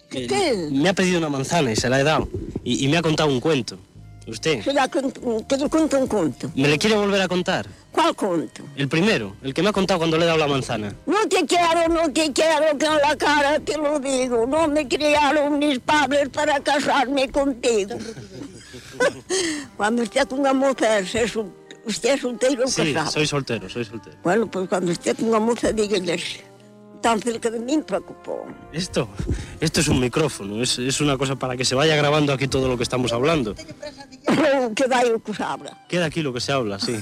¿Qué? 0.08 0.68
me 0.72 0.88
ha 0.88 0.92
pedido 0.92 1.18
una 1.18 1.28
manzana 1.28 1.70
y 1.70 1.76
se 1.76 1.88
la 1.88 2.00
he 2.00 2.02
dado 2.02 2.28
y, 2.64 2.84
y 2.84 2.88
me 2.88 2.96
ha 2.96 3.02
contado 3.02 3.30
un 3.30 3.38
cuento. 3.38 3.78
¿Usted? 4.26 4.62
Será 4.62 4.86
que, 4.88 5.00
que 5.48 5.56
le 5.56 5.68
cuento 5.68 5.98
un 5.98 6.06
cuento. 6.06 6.50
¿Me 6.54 6.68
le 6.68 6.78
quiere 6.78 6.96
volver 6.96 7.20
a 7.22 7.28
contar? 7.28 7.66
¿Cuál 7.90 8.14
cuento? 8.14 8.62
El 8.76 8.88
primero, 8.88 9.34
el 9.42 9.52
que 9.54 9.62
me 9.62 9.70
ha 9.70 9.72
contado 9.72 9.98
cuando 9.98 10.16
le 10.18 10.24
he 10.24 10.26
dado 10.26 10.38
la 10.38 10.46
manzana. 10.46 10.94
No 11.06 11.26
te 11.28 11.44
quiero, 11.46 11.88
no 11.88 12.12
te 12.12 12.32
quiero, 12.32 12.66
con 12.78 12.98
la 13.00 13.16
cara 13.16 13.58
te 13.60 13.76
lo 13.76 13.98
digo. 13.98 14.46
No 14.46 14.68
me 14.68 14.86
criaron 14.86 15.58
mis 15.58 15.78
padres 15.80 16.28
para 16.28 16.60
casarme 16.60 17.28
contigo. 17.30 17.96
cuando 19.76 20.02
con 20.28 20.40
una 20.40 20.52
mujer, 20.52 21.06
se 21.06 21.24
usted 21.86 22.14
es 22.14 22.20
soltero 22.20 22.64
o 22.64 22.68
Sí, 22.68 22.92
casado. 22.92 23.10
soy 23.12 23.26
soltero, 23.26 23.68
soy 23.68 23.84
soltero. 23.84 24.16
Bueno, 24.22 24.50
pues 24.50 24.68
cuando 24.68 24.92
con 25.16 25.28
una 25.28 25.40
mujer, 25.40 25.74
dígales. 25.74 26.40
Tan 27.00 27.20
cerca 27.20 27.50
de 27.50 27.58
mí 27.60 27.76
me 27.78 27.82
preocupó. 27.82 28.46
Esto, 28.72 29.08
esto 29.60 29.80
es 29.80 29.88
un 29.88 30.00
micrófono, 30.00 30.62
es, 30.62 30.78
es 30.78 31.00
una 31.00 31.16
cosa 31.16 31.36
para 31.36 31.56
que 31.56 31.64
se 31.64 31.74
vaya 31.74 31.96
grabando 31.96 32.32
aquí 32.32 32.46
todo 32.46 32.68
lo 32.68 32.76
que 32.76 32.82
estamos 32.82 33.12
hablando. 33.12 33.54
que 33.54 34.86
vaya 34.86 35.14
o 35.14 35.22
que 35.22 35.34
se 35.34 35.42
habla. 35.42 35.78
Queda 35.88 36.04
aquí 36.06 36.22
lo 36.22 36.32
que 36.32 36.40
se 36.40 36.52
habla, 36.52 36.78
sí. 36.78 36.92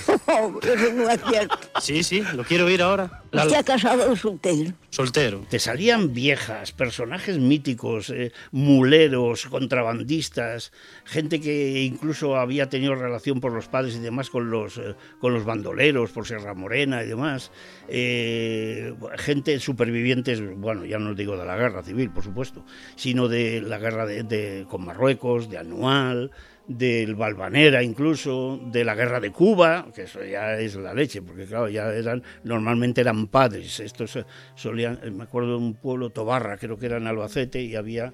Eso 0.62 0.92
no 0.94 1.10
es 1.10 1.20
cierto. 1.28 1.58
Sí, 1.80 2.02
sí, 2.04 2.22
lo 2.34 2.44
quiero 2.44 2.66
oír 2.66 2.82
ahora. 2.82 3.22
La- 3.30 3.44
¿Usted 3.44 3.58
ha 3.58 3.62
casado 3.62 4.16
soltero? 4.16 4.72
Soltero. 4.90 5.44
Te 5.50 5.58
salían 5.58 6.14
viejas, 6.14 6.72
personajes 6.72 7.38
míticos, 7.38 8.10
eh, 8.10 8.32
muleros, 8.52 9.46
contrabandistas, 9.46 10.72
gente 11.04 11.40
que 11.40 11.82
incluso 11.82 12.36
había 12.36 12.68
tenido 12.68 12.94
relación 12.94 13.40
por 13.40 13.52
los 13.52 13.68
padres 13.68 13.96
y 13.96 14.00
demás 14.00 14.30
con 14.30 14.50
los, 14.50 14.78
eh, 14.78 14.94
con 15.20 15.34
los 15.34 15.44
bandoleros, 15.44 16.10
por 16.10 16.26
Sierra 16.26 16.54
Morena 16.54 17.02
y 17.02 17.06
demás. 17.08 17.50
eh, 17.90 18.94
gente 19.16 19.58
supervivientes, 19.60 20.42
bueno, 20.56 20.84
ya 20.84 20.98
no 20.98 21.14
digo 21.14 21.36
de 21.36 21.46
la 21.46 21.56
guerra 21.56 21.82
civil, 21.82 22.10
por 22.10 22.22
supuesto, 22.22 22.64
sino 22.96 23.28
de 23.28 23.60
la 23.62 23.78
guerra 23.78 24.04
de, 24.06 24.22
de- 24.24 24.66
con 24.68 24.84
Marruecos, 24.84 25.48
de 25.50 25.58
Anual, 25.58 26.30
del 26.68 27.14
Balvanera 27.14 27.82
incluso, 27.82 28.60
de 28.70 28.84
la 28.84 28.94
guerra 28.94 29.20
de 29.20 29.32
Cuba, 29.32 29.86
que 29.94 30.02
eso 30.02 30.22
ya 30.22 30.58
es 30.58 30.76
la 30.76 30.92
leche, 30.92 31.22
porque 31.22 31.46
claro, 31.46 31.68
ya 31.68 31.92
eran, 31.92 32.22
normalmente 32.44 33.00
eran 33.00 33.26
padres, 33.28 33.80
estos 33.80 34.16
eh, 34.16 34.26
solían, 34.54 35.00
eh, 35.02 35.10
me 35.10 35.24
acuerdo 35.24 35.52
de 35.52 35.56
un 35.56 35.74
pueblo, 35.74 36.10
Tobarra, 36.10 36.58
creo 36.58 36.78
que 36.78 36.86
era 36.86 36.98
en 36.98 37.06
Albacete, 37.06 37.62
y 37.62 37.74
había, 37.74 38.12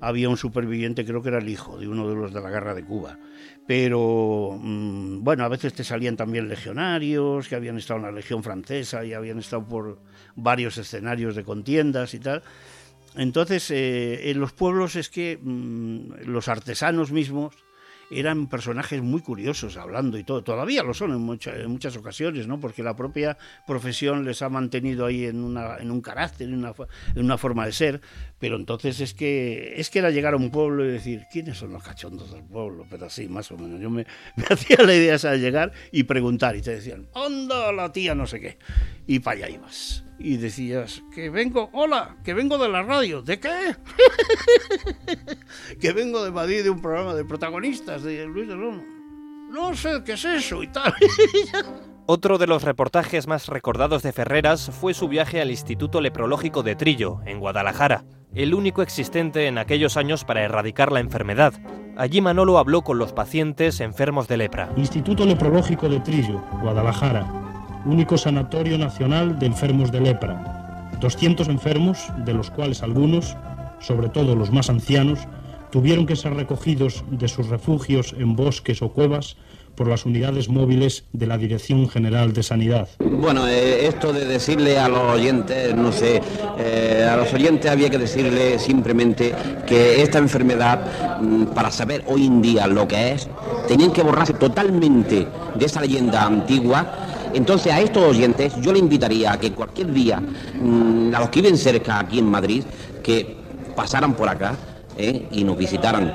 había 0.00 0.28
un 0.28 0.36
superviviente, 0.36 1.04
creo 1.04 1.20
que 1.20 1.30
era 1.30 1.38
el 1.38 1.48
hijo 1.48 1.78
de 1.78 1.88
uno 1.88 2.08
de 2.08 2.14
los 2.14 2.32
de 2.32 2.40
la 2.40 2.48
guerra 2.48 2.74
de 2.74 2.84
Cuba. 2.84 3.18
Pero 3.66 4.56
mm, 4.56 5.24
bueno, 5.24 5.44
a 5.44 5.48
veces 5.48 5.74
te 5.74 5.82
salían 5.82 6.16
también 6.16 6.48
legionarios 6.48 7.48
que 7.48 7.56
habían 7.56 7.76
estado 7.76 7.98
en 7.98 8.06
la 8.06 8.12
Legión 8.12 8.44
Francesa 8.44 9.04
y 9.04 9.14
habían 9.14 9.40
estado 9.40 9.66
por 9.66 9.98
varios 10.36 10.78
escenarios 10.78 11.34
de 11.34 11.42
contiendas 11.42 12.14
y 12.14 12.20
tal. 12.20 12.44
Entonces, 13.16 13.68
eh, 13.72 14.30
en 14.30 14.38
los 14.38 14.52
pueblos 14.52 14.94
es 14.94 15.08
que 15.08 15.40
mm, 15.42 16.26
los 16.26 16.46
artesanos 16.46 17.10
mismos 17.10 17.65
eran 18.10 18.48
personajes 18.48 19.02
muy 19.02 19.20
curiosos 19.20 19.76
hablando 19.76 20.18
y 20.18 20.24
todo. 20.24 20.42
Todavía 20.42 20.82
lo 20.82 20.94
son 20.94 21.12
en, 21.12 21.60
en 21.60 21.70
muchas 21.70 21.96
ocasiones, 21.96 22.46
¿no? 22.46 22.60
Porque 22.60 22.82
la 22.82 22.94
propia 22.94 23.36
profesión 23.66 24.24
les 24.24 24.42
ha 24.42 24.48
mantenido 24.48 25.06
ahí 25.06 25.24
en, 25.24 25.42
una, 25.42 25.78
en 25.78 25.90
un 25.90 26.00
carácter, 26.00 26.48
en 26.48 26.54
una, 26.54 26.72
en 27.14 27.24
una 27.24 27.38
forma 27.38 27.66
de 27.66 27.72
ser. 27.72 28.00
Pero 28.38 28.56
entonces 28.56 29.00
es 29.00 29.14
que 29.14 29.74
es 29.76 29.90
que 29.90 29.98
era 29.98 30.10
llegar 30.10 30.34
a 30.34 30.36
un 30.36 30.50
pueblo 30.50 30.84
y 30.84 30.88
decir, 30.88 31.24
¿quiénes 31.32 31.58
son 31.58 31.72
los 31.72 31.82
cachondos 31.82 32.32
del 32.32 32.44
pueblo? 32.44 32.86
Pero 32.88 33.06
así, 33.06 33.28
más 33.28 33.50
o 33.50 33.58
menos. 33.58 33.80
Yo 33.80 33.90
me, 33.90 34.06
me 34.36 34.44
hacía 34.48 34.78
la 34.84 34.94
idea 34.94 35.16
de 35.16 35.38
llegar 35.38 35.72
y 35.90 36.04
preguntar. 36.04 36.56
Y 36.56 36.62
te 36.62 36.72
decían, 36.72 37.08
anda 37.14 37.72
la 37.72 37.92
tía 37.92 38.14
no 38.14 38.26
sé 38.26 38.40
qué. 38.40 38.58
Y 39.06 39.20
para 39.20 39.38
allá 39.38 39.50
ibas. 39.50 40.04
Y 40.18 40.38
decías, 40.38 41.02
que 41.14 41.28
vengo, 41.28 41.68
hola, 41.72 42.16
que 42.24 42.32
vengo 42.32 42.56
de 42.58 42.68
la 42.68 42.82
radio. 42.82 43.22
¿De 43.22 43.38
qué? 43.38 43.76
que 45.80 45.92
vengo 45.92 46.24
de 46.24 46.30
Madrid 46.30 46.62
de 46.62 46.70
un 46.70 46.80
programa 46.80 47.14
de 47.14 47.24
protagonistas 47.24 48.02
de 48.02 48.24
Luis 48.26 48.48
de 48.48 48.54
Olmo. 48.54 48.82
No 49.50 49.74
sé 49.74 50.02
qué 50.04 50.12
es 50.12 50.24
eso 50.24 50.62
y 50.62 50.68
tal. 50.68 50.94
Otro 52.06 52.38
de 52.38 52.46
los 52.46 52.62
reportajes 52.62 53.26
más 53.26 53.48
recordados 53.48 54.02
de 54.02 54.12
Ferreras 54.12 54.70
fue 54.70 54.94
su 54.94 55.08
viaje 55.08 55.40
al 55.40 55.50
Instituto 55.50 56.00
Leprológico 56.00 56.62
de 56.62 56.76
Trillo, 56.76 57.18
en 57.26 57.40
Guadalajara, 57.40 58.04
el 58.32 58.54
único 58.54 58.82
existente 58.82 59.48
en 59.48 59.58
aquellos 59.58 59.96
años 59.96 60.24
para 60.24 60.42
erradicar 60.42 60.92
la 60.92 61.00
enfermedad. 61.00 61.54
Allí 61.96 62.20
Manolo 62.20 62.58
habló 62.58 62.82
con 62.82 62.98
los 62.98 63.12
pacientes 63.12 63.80
enfermos 63.80 64.28
de 64.28 64.36
lepra. 64.36 64.70
Instituto 64.76 65.26
Leprológico 65.26 65.88
de 65.88 65.98
Trillo, 66.00 66.44
Guadalajara. 66.62 67.45
Único 67.86 68.18
sanatorio 68.18 68.78
nacional 68.78 69.38
de 69.38 69.46
enfermos 69.46 69.92
de 69.92 70.00
lepra. 70.00 70.90
200 71.00 71.46
enfermos, 71.48 72.08
de 72.24 72.34
los 72.34 72.50
cuales 72.50 72.82
algunos, 72.82 73.36
sobre 73.78 74.08
todo 74.08 74.34
los 74.34 74.50
más 74.50 74.68
ancianos, 74.68 75.20
tuvieron 75.70 76.04
que 76.04 76.16
ser 76.16 76.34
recogidos 76.34 77.04
de 77.10 77.28
sus 77.28 77.48
refugios 77.48 78.14
en 78.18 78.34
bosques 78.34 78.82
o 78.82 78.88
cuevas 78.88 79.36
por 79.76 79.86
las 79.88 80.06
unidades 80.06 80.48
móviles 80.48 81.04
de 81.12 81.26
la 81.26 81.36
Dirección 81.36 81.88
General 81.88 82.32
de 82.32 82.42
Sanidad. 82.42 82.88
Bueno, 82.98 83.46
eh, 83.46 83.86
esto 83.86 84.12
de 84.12 84.24
decirle 84.24 84.78
a 84.78 84.88
los 84.88 85.12
oyentes, 85.12 85.74
no 85.76 85.92
sé, 85.92 86.22
eh, 86.58 87.06
a 87.08 87.16
los 87.16 87.32
oyentes 87.32 87.70
había 87.70 87.90
que 87.90 87.98
decirle 87.98 88.58
simplemente 88.58 89.34
que 89.66 90.02
esta 90.02 90.18
enfermedad, 90.18 91.20
mm, 91.20 91.44
para 91.54 91.70
saber 91.70 92.02
hoy 92.08 92.26
en 92.26 92.40
día 92.40 92.66
lo 92.66 92.88
que 92.88 93.12
es, 93.12 93.28
tenían 93.68 93.92
que 93.92 94.02
borrarse 94.02 94.32
totalmente 94.32 95.28
de 95.54 95.64
esa 95.64 95.82
leyenda 95.82 96.24
antigua. 96.24 97.15
Entonces 97.34 97.72
a 97.72 97.80
estos 97.80 98.02
oyentes 98.02 98.54
yo 98.60 98.72
le 98.72 98.78
invitaría 98.78 99.32
a 99.32 99.40
que 99.40 99.52
cualquier 99.52 99.92
día, 99.92 100.20
mm, 100.20 101.14
a 101.14 101.20
los 101.20 101.30
que 101.30 101.42
viven 101.42 101.58
cerca 101.58 102.00
aquí 102.00 102.18
en 102.18 102.26
Madrid, 102.26 102.64
que 103.02 103.36
pasaran 103.74 104.14
por 104.14 104.28
acá 104.28 104.54
¿eh? 104.96 105.26
y 105.30 105.44
nos 105.44 105.56
visitaran 105.56 106.12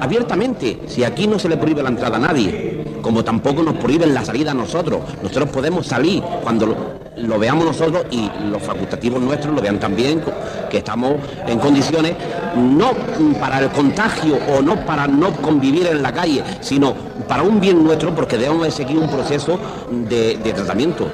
abiertamente, 0.00 0.80
si 0.86 1.04
aquí 1.04 1.26
no 1.26 1.38
se 1.38 1.48
le 1.48 1.56
prohíbe 1.56 1.82
la 1.82 1.90
entrada 1.90 2.16
a 2.16 2.20
nadie, 2.20 2.84
como 3.02 3.24
tampoco 3.24 3.62
nos 3.62 3.76
prohíben 3.76 4.14
la 4.14 4.24
salida 4.24 4.52
a 4.52 4.54
nosotros. 4.54 5.00
Nosotros 5.22 5.50
podemos 5.50 5.86
salir 5.86 6.22
cuando 6.42 6.66
lo, 6.66 6.76
lo 7.20 7.38
veamos 7.38 7.64
nosotros 7.64 8.06
y 8.10 8.30
los 8.50 8.62
facultativos 8.62 9.20
nuestros 9.20 9.54
lo 9.54 9.60
vean 9.60 9.78
también, 9.78 10.22
que 10.70 10.78
estamos 10.78 11.14
en 11.46 11.58
condiciones 11.58 12.14
no 12.56 12.92
para 13.40 13.60
el 13.60 13.70
contagio 13.70 14.38
o 14.56 14.62
no 14.62 14.76
para 14.84 15.06
no 15.06 15.32
convivir 15.32 15.86
en 15.86 16.02
la 16.02 16.12
calle, 16.12 16.42
sino 16.60 16.94
para 17.26 17.42
un 17.42 17.60
bien 17.60 17.82
nuestro 17.82 18.14
porque 18.14 18.38
debemos 18.38 18.64
de 18.64 18.70
seguir 18.70 18.98
un 18.98 19.10
proceso 19.10 19.58
de 19.90 20.52
tratamiento. 20.54 21.10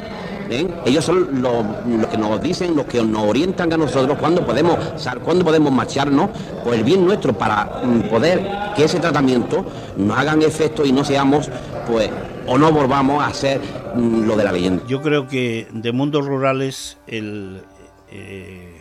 Ellos 0.51 1.05
son 1.05 1.43
los, 1.43 2.07
que 2.09 2.19
nos 2.19 2.41
dicen, 2.41 2.77
los 2.77 2.87
que 2.87 3.03
nos 3.03 3.23
orientan 3.23 3.73
a 3.73 3.77
nosotros 3.77 4.19
cuándo 4.19 4.45
podemos, 4.45 4.79
cuándo 5.25 5.45
podemos 5.45 5.73
marcharnos 5.73 6.31
por 6.63 6.75
el 6.75 6.85
bien 6.85 7.05
nuestro 7.05 7.37
para 7.37 7.83
mm, 7.85 8.09
poder 8.09 8.47
que 8.77 8.85
ese 8.85 9.01
tratamiento 9.01 9.65
nos 9.97 10.19
hagan 10.19 10.43
efecto 10.43 10.85
y 10.85 10.93
no 10.93 11.05
seamos, 11.05 11.51
pues, 11.87 12.11
o 12.47 12.59
no 12.59 12.73
volvamos 12.73 13.23
a 13.23 13.29
hacer 13.29 13.61
mm, 13.95 14.27
lo 14.27 14.37
de 14.37 14.45
la 14.45 14.53
leyenda. 14.53 14.85
Yo 14.87 15.03
creo 15.03 15.27
que 15.27 15.67
de 15.73 15.93
mundos 15.93 16.27
rurales 16.27 16.99
el, 17.07 17.63
eh, 18.11 18.81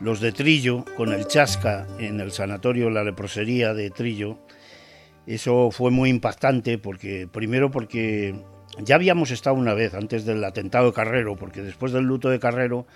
los 0.00 0.20
de 0.20 0.32
Trillo, 0.32 0.84
con 0.96 1.12
el 1.12 1.26
Chasca 1.26 1.86
en 1.98 2.20
el 2.20 2.32
sanatorio 2.32 2.90
La 2.90 3.04
Leprosería 3.04 3.74
de 3.74 3.90
Trillo, 3.90 4.38
eso 5.26 5.70
fue 5.70 5.90
muy 5.90 6.10
impactante 6.10 6.78
porque 6.78 7.28
primero 7.30 7.70
porque 7.70 8.34
ya 8.78 8.94
habíamos 8.94 9.30
estado 9.30 9.56
una 9.56 9.74
vez 9.74 9.94
antes 9.94 10.24
del 10.24 10.42
atentado 10.44 10.86
de 10.86 10.92
Carrero, 10.92 11.36
porque 11.36 11.62
después 11.62 11.92
del 11.92 12.04
luto 12.04 12.30
de 12.30 12.38
Carrero 12.38 12.86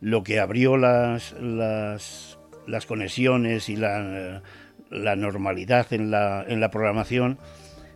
lo 0.00 0.22
que 0.22 0.40
abrió 0.40 0.76
las, 0.76 1.32
las, 1.40 2.38
las 2.66 2.86
conexiones 2.86 3.68
y 3.68 3.76
la, 3.76 4.42
la 4.90 5.16
normalidad 5.16 5.92
en 5.92 6.10
la, 6.10 6.44
en 6.46 6.60
la 6.60 6.70
programación 6.70 7.38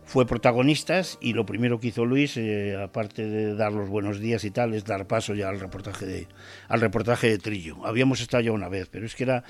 fue 0.05 0.27
protagonistas 0.27 1.17
y 1.19 1.33
lo 1.33 1.45
primero 1.45 1.79
que 1.79 1.87
hizo 1.87 2.05
Luis, 2.05 2.37
eh, 2.37 2.77
aparte 2.81 3.27
de 3.27 3.55
dar 3.55 3.73
los 3.73 3.89
buenos 3.89 4.19
días 4.19 4.43
y 4.45 4.51
tal, 4.51 4.73
es 4.75 4.85
dar 4.85 5.07
paso 5.07 5.33
ya 5.33 5.49
al 5.49 5.59
reportaje 5.59 6.05
de, 6.05 6.27
al 6.67 6.79
reportaje 6.79 7.27
de 7.27 7.39
Trillo. 7.39 7.85
Habíamos 7.85 8.21
estado 8.21 8.43
ya 8.43 8.51
una 8.51 8.69
vez, 8.69 8.87
pero 8.89 9.05
es 9.07 9.15
que 9.15 9.23
era, 9.23 9.43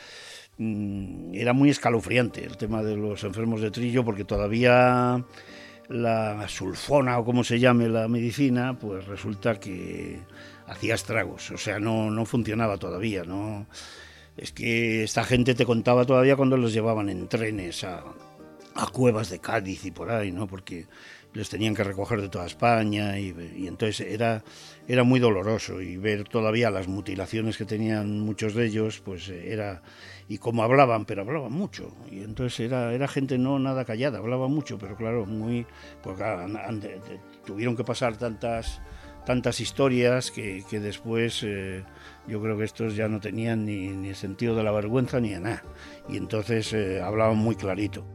mm, 0.57 1.35
era 1.35 1.51
muy 1.51 1.69
escalofriante 1.69 2.45
el 2.45 2.55
tema 2.55 2.83
de 2.83 2.95
los 2.95 3.23
enfermos 3.25 3.61
de 3.61 3.69
Trillo 3.69 4.05
porque 4.05 4.23
todavía 4.23 5.25
la 5.89 6.47
sulfona 6.47 7.19
o 7.19 7.25
como 7.25 7.43
se 7.43 7.59
llame 7.59 7.89
la 7.89 8.07
medicina, 8.07 8.77
pues 8.77 9.05
resulta 9.05 9.59
que 9.59 10.19
hacía 10.67 10.95
estragos, 10.95 11.51
o 11.51 11.57
sea, 11.57 11.79
no, 11.79 12.09
no 12.09 12.25
funcionaba 12.25 12.77
todavía, 12.77 13.23
no... 13.23 13.67
Es 14.37 14.51
que 14.51 15.03
esta 15.03 15.23
gente 15.23 15.55
te 15.55 15.65
contaba 15.65 16.03
todavía 16.03 16.35
cuando 16.35 16.57
los 16.57 16.73
llevaban 16.73 17.07
en 17.07 17.29
trenes 17.29 17.85
a, 17.85 18.03
cuevas 18.91 19.29
de 19.29 19.39
Cádiz 19.39 19.85
y 19.85 19.91
por 19.91 20.11
ahí, 20.11 20.33
¿no? 20.33 20.45
Porque 20.45 20.87
les 21.33 21.47
tenían 21.47 21.73
que 21.73 21.85
recoger 21.85 22.19
de 22.19 22.27
toda 22.27 22.45
España 22.45 23.17
y, 23.17 23.33
y 23.55 23.67
entonces 23.67 24.01
era, 24.01 24.43
era 24.89 25.05
muy 25.05 25.21
doloroso 25.21 25.81
y 25.81 25.95
ver 25.95 26.25
todavía 26.25 26.69
las 26.69 26.89
mutilaciones 26.89 27.55
que 27.57 27.63
tenían 27.63 28.19
muchos 28.19 28.55
de 28.55 28.65
ellos, 28.65 28.99
pues 28.99 29.29
era 29.29 29.81
y 30.27 30.37
como 30.39 30.63
hablaban, 30.63 31.05
pero 31.05 31.21
hablaban 31.21 31.51
mucho. 31.51 31.93
Y 32.11 32.23
entonces 32.23 32.59
era, 32.59 32.93
era 32.93 33.07
gente 33.07 33.37
no 33.37 33.59
nada 33.59 33.85
callada, 33.85 34.19
hablaba 34.19 34.47
mucho, 34.47 34.77
pero 34.77 34.95
claro, 34.95 35.25
muy. 35.25 35.65
Porque 36.01 36.23
tuvieron 37.45 37.75
que 37.75 37.83
pasar 37.83 38.17
tantas 38.17 38.81
tantas 39.25 39.59
historias 39.59 40.29
que, 40.29 40.63
que 40.69 40.79
después 40.79 41.41
eh, 41.43 41.83
yo 42.27 42.41
creo 42.41 42.57
que 42.57 42.63
estos 42.63 42.95
ya 42.95 43.07
no 43.07 43.19
tenían 43.19 43.65
ni, 43.65 43.89
ni 43.89 44.09
el 44.09 44.15
sentido 44.15 44.55
de 44.55 44.63
la 44.63 44.71
vergüenza 44.71 45.19
ni 45.19 45.31
de 45.31 45.39
nada. 45.39 45.63
Y 46.07 46.17
entonces 46.17 46.71
eh, 46.73 47.01
hablaban 47.01 47.37
muy 47.37 47.55
clarito. 47.55 48.05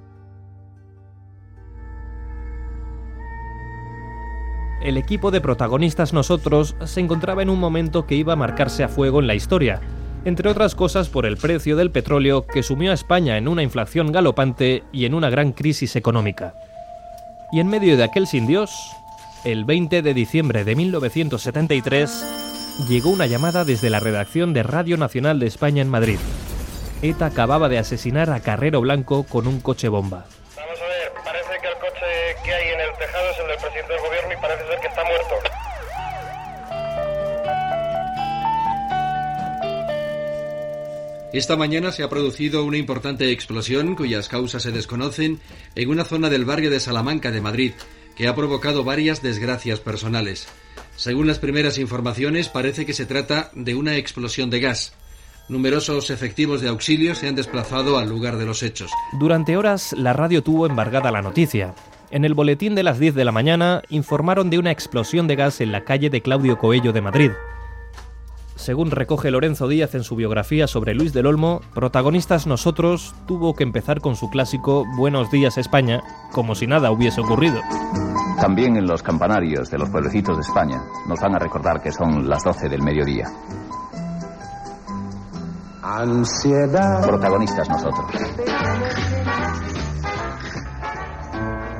El 4.82 4.96
equipo 4.96 5.30
de 5.30 5.42
protagonistas 5.42 6.14
nosotros 6.14 6.74
se 6.84 7.00
encontraba 7.00 7.42
en 7.42 7.50
un 7.50 7.58
momento 7.58 8.06
que 8.06 8.14
iba 8.14 8.32
a 8.32 8.36
marcarse 8.36 8.82
a 8.82 8.88
fuego 8.88 9.20
en 9.20 9.26
la 9.26 9.34
historia, 9.34 9.80
entre 10.24 10.50
otras 10.50 10.74
cosas 10.74 11.08
por 11.08 11.26
el 11.26 11.36
precio 11.36 11.76
del 11.76 11.90
petróleo 11.90 12.46
que 12.46 12.62
sumió 12.62 12.90
a 12.90 12.94
España 12.94 13.38
en 13.38 13.48
una 13.48 13.62
inflación 13.62 14.12
galopante 14.12 14.82
y 14.92 15.04
en 15.04 15.14
una 15.14 15.30
gran 15.30 15.52
crisis 15.52 15.96
económica. 15.96 16.54
Y 17.52 17.60
en 17.60 17.68
medio 17.68 17.96
de 17.96 18.04
aquel 18.04 18.26
sin 18.26 18.46
Dios, 18.46 18.70
el 19.44 19.64
20 19.64 20.02
de 20.02 20.14
diciembre 20.14 20.64
de 20.64 20.76
1973, 20.76 22.26
llegó 22.88 23.10
una 23.10 23.26
llamada 23.26 23.64
desde 23.64 23.90
la 23.90 24.00
redacción 24.00 24.52
de 24.52 24.62
Radio 24.62 24.96
Nacional 24.96 25.40
de 25.40 25.46
España 25.46 25.82
en 25.82 25.88
Madrid. 25.88 26.18
ETA 27.02 27.26
acababa 27.26 27.68
de 27.68 27.78
asesinar 27.78 28.30
a 28.30 28.40
Carrero 28.40 28.80
Blanco 28.80 29.24
con 29.24 29.46
un 29.46 29.60
coche 29.60 29.88
bomba. 29.88 30.26
Vamos 30.54 30.78
a 30.80 30.86
ver, 30.86 31.12
parece 31.24 31.48
que 31.60 31.68
el 31.68 31.74
coche 31.74 32.36
que 32.44 32.54
hay 32.54 32.68
en 32.74 32.80
el 32.80 32.96
tejado 32.98 33.30
es 33.30 33.38
el 33.38 33.46
del 33.48 33.56
presidente 33.56 33.94
Esta 41.32 41.56
mañana 41.56 41.92
se 41.92 42.02
ha 42.02 42.08
producido 42.08 42.64
una 42.64 42.76
importante 42.76 43.30
explosión 43.30 43.94
cuyas 43.94 44.28
causas 44.28 44.64
se 44.64 44.72
desconocen 44.72 45.38
en 45.76 45.88
una 45.88 46.04
zona 46.04 46.28
del 46.28 46.44
barrio 46.44 46.70
de 46.70 46.80
Salamanca 46.80 47.30
de 47.30 47.40
Madrid, 47.40 47.72
que 48.16 48.26
ha 48.26 48.34
provocado 48.34 48.82
varias 48.82 49.22
desgracias 49.22 49.78
personales. 49.78 50.48
Según 50.96 51.28
las 51.28 51.38
primeras 51.38 51.78
informaciones, 51.78 52.48
parece 52.48 52.84
que 52.84 52.94
se 52.94 53.06
trata 53.06 53.52
de 53.54 53.76
una 53.76 53.96
explosión 53.96 54.50
de 54.50 54.58
gas. 54.58 54.92
Numerosos 55.48 56.10
efectivos 56.10 56.62
de 56.62 56.68
auxilio 56.68 57.14
se 57.14 57.28
han 57.28 57.36
desplazado 57.36 57.98
al 57.98 58.08
lugar 58.08 58.36
de 58.36 58.46
los 58.46 58.64
hechos. 58.64 58.90
Durante 59.20 59.56
horas 59.56 59.92
la 59.92 60.12
radio 60.12 60.42
tuvo 60.42 60.66
embargada 60.66 61.12
la 61.12 61.22
noticia. 61.22 61.74
En 62.10 62.24
el 62.24 62.34
boletín 62.34 62.74
de 62.74 62.82
las 62.82 62.98
10 62.98 63.14
de 63.14 63.24
la 63.24 63.30
mañana 63.30 63.82
informaron 63.88 64.50
de 64.50 64.58
una 64.58 64.72
explosión 64.72 65.28
de 65.28 65.36
gas 65.36 65.60
en 65.60 65.70
la 65.70 65.84
calle 65.84 66.10
de 66.10 66.22
Claudio 66.22 66.58
Coello 66.58 66.92
de 66.92 67.00
Madrid. 67.02 67.30
Según 68.60 68.90
recoge 68.90 69.30
Lorenzo 69.30 69.68
Díaz 69.68 69.94
en 69.94 70.04
su 70.04 70.16
biografía 70.16 70.66
sobre 70.66 70.94
Luis 70.94 71.14
del 71.14 71.24
Olmo, 71.24 71.62
protagonistas 71.72 72.46
nosotros 72.46 73.14
tuvo 73.26 73.54
que 73.54 73.62
empezar 73.62 74.02
con 74.02 74.16
su 74.16 74.28
clásico 74.28 74.84
Buenos 74.98 75.30
días 75.30 75.56
España, 75.56 76.02
como 76.30 76.54
si 76.54 76.66
nada 76.66 76.90
hubiese 76.90 77.22
ocurrido. 77.22 77.58
También 78.38 78.76
en 78.76 78.86
los 78.86 79.02
campanarios 79.02 79.70
de 79.70 79.78
los 79.78 79.88
pueblecitos 79.88 80.36
de 80.36 80.42
España 80.42 80.82
nos 81.08 81.18
van 81.20 81.34
a 81.34 81.38
recordar 81.38 81.80
que 81.80 81.90
son 81.90 82.28
las 82.28 82.44
12 82.44 82.68
del 82.68 82.82
mediodía. 82.82 83.28
Ansiedad. 85.82 87.06
Protagonistas 87.06 87.66
nosotros. 87.66 88.10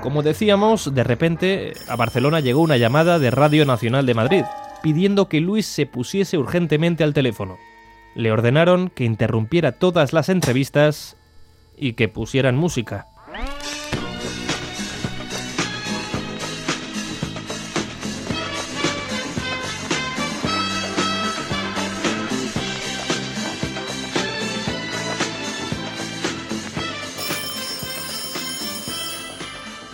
Como 0.02 0.22
decíamos, 0.22 0.94
de 0.94 1.04
repente 1.04 1.75
a 1.88 1.96
Barcelona 1.96 2.40
llegó 2.40 2.62
una 2.62 2.78
llamada 2.78 3.18
de 3.18 3.30
Radio 3.30 3.66
Nacional 3.66 4.06
de 4.06 4.14
Madrid, 4.14 4.44
pidiendo 4.82 5.28
que 5.28 5.40
Luis 5.40 5.66
se 5.66 5.87
pusiese 5.87 6.38
urgentemente 6.38 7.04
al 7.04 7.14
teléfono. 7.14 7.58
Le 8.14 8.32
ordenaron 8.32 8.90
que 8.90 9.04
interrumpiera 9.04 9.72
todas 9.72 10.12
las 10.12 10.28
entrevistas 10.28 11.16
y 11.76 11.94
que 11.94 12.08
pusieran 12.08 12.56
música. 12.56 13.06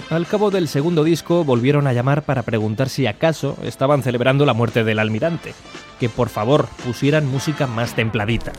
Al 0.09 0.25
cabo 0.29 0.53
del 0.53 0.69
segundo 0.69 1.03
disco 1.03 1.43
volvieron 1.43 1.89
a 1.89 1.93
llamar 1.93 2.23
para 2.23 2.45
preguntar 2.45 2.89
si 2.89 3.09
acaso 3.09 3.57
estaban 3.65 4.05
celebrando 4.05 4.47
la 4.47 4.55
muerte 4.55 4.85
del 4.85 5.01
almirante, 5.01 5.53
que 5.99 6.09
por 6.09 6.29
favor 6.29 6.69
pusieran 6.85 7.27
música 7.27 7.67
más 7.67 7.97
templadita. 7.97 8.53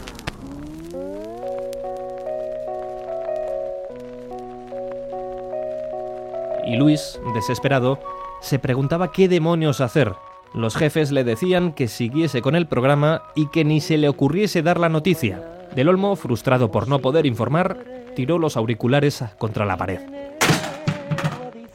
Y 6.66 6.76
Luis, 6.76 7.18
desesperado, 7.34 7.98
se 8.42 8.60
preguntaba 8.60 9.14
qué 9.14 9.30
demonios 9.30 9.80
hacer. 9.80 10.16
Los 10.54 10.76
jefes 10.76 11.14
le 11.14 11.24
decían 11.24 11.72
que 11.72 11.88
siguiese 11.88 12.42
con 12.42 12.58
el 12.58 12.68
programa 12.68 13.24
y 13.36 13.48
que 13.48 13.64
ni 13.64 13.80
se 13.80 13.98
le 13.98 14.10
ocurriese 14.10 14.64
dar 14.64 14.82
la 14.82 14.90
noticia. 14.90 15.42
Del 15.74 15.88
Olmo, 15.88 16.18
frustrado 16.18 16.72
por 16.72 16.90
no 16.90 17.00
poder 17.00 17.26
informar, 17.26 17.86
tiró 18.18 18.38
los 18.38 18.58
auriculares 18.58 19.24
contra 19.38 19.66
la 19.66 19.78
pared 19.78 20.27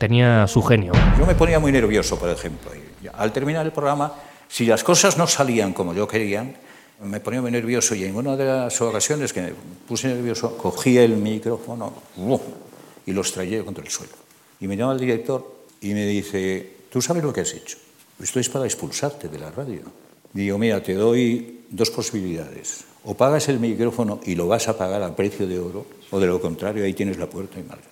tenía 0.03 0.49
su 0.49 0.61
genio. 0.62 0.91
Yo 1.17 1.25
me 1.25 1.37
ponía 1.37 1.61
muy 1.61 1.71
nervioso, 1.71 2.19
por 2.19 2.29
ejemplo. 2.29 2.73
Al 3.15 3.33
terminar 3.33 3.65
el 3.65 3.71
programa, 3.71 4.12
si 4.49 4.67
las 4.67 4.83
cosas 4.83 5.17
no 5.17 5.29
salían 5.29 5.73
como 5.73 5.95
yo 5.95 6.09
quería, 6.09 6.45
me 7.05 7.21
ponía 7.21 7.41
muy 7.41 7.53
nervioso 7.53 7.95
y 7.95 8.03
en 8.03 8.17
una 8.17 8.37
de 8.37 8.45
las 8.45 8.81
ocasiones 8.81 9.33
que 9.33 9.43
me 9.43 9.53
puse 9.87 10.09
nervioso, 10.09 10.59
cogí 10.59 10.99
el 10.99 11.17
micrófono 11.19 11.93
y 13.07 13.12
los 13.12 13.31
traía 13.31 13.65
contra 13.65 13.85
el 13.85 13.91
suelo. 13.91 14.15
Y 14.59 14.67
me 14.67 14.77
llama 14.77 14.95
el 14.95 14.99
director 14.99 15.55
y 15.81 15.95
me 15.95 16.05
dice, 16.05 16.79
¿tú 16.91 17.01
sabes 17.01 17.23
lo 17.23 17.33
que 17.33 17.43
has 17.43 17.55
hecho? 17.55 17.79
Esto 18.21 18.41
es 18.41 18.49
para 18.49 18.65
expulsarte 18.65 19.29
de 19.29 19.38
la 19.38 19.53
radio. 19.53 19.83
Digo, 20.33 20.59
mira, 20.59 20.83
te 20.83 20.95
doy 20.95 21.61
dos 21.71 21.91
posibilidades. 21.91 22.87
O 23.05 23.15
pagas 23.15 23.49
el 23.49 23.61
micrófono 23.61 24.19
y 24.27 24.35
lo 24.35 24.49
vas 24.49 24.67
a 24.67 24.77
pagar 24.77 25.05
a 25.05 25.15
precio 25.15 25.47
de 25.47 25.61
oro, 25.61 25.87
o 26.11 26.19
de 26.19 26.27
lo 26.27 26.41
contrario, 26.41 26.85
ahí 26.85 26.93
tienes 26.93 27.19
la 27.19 27.27
puerta 27.27 27.61
y 27.61 27.62
madre 27.62 27.91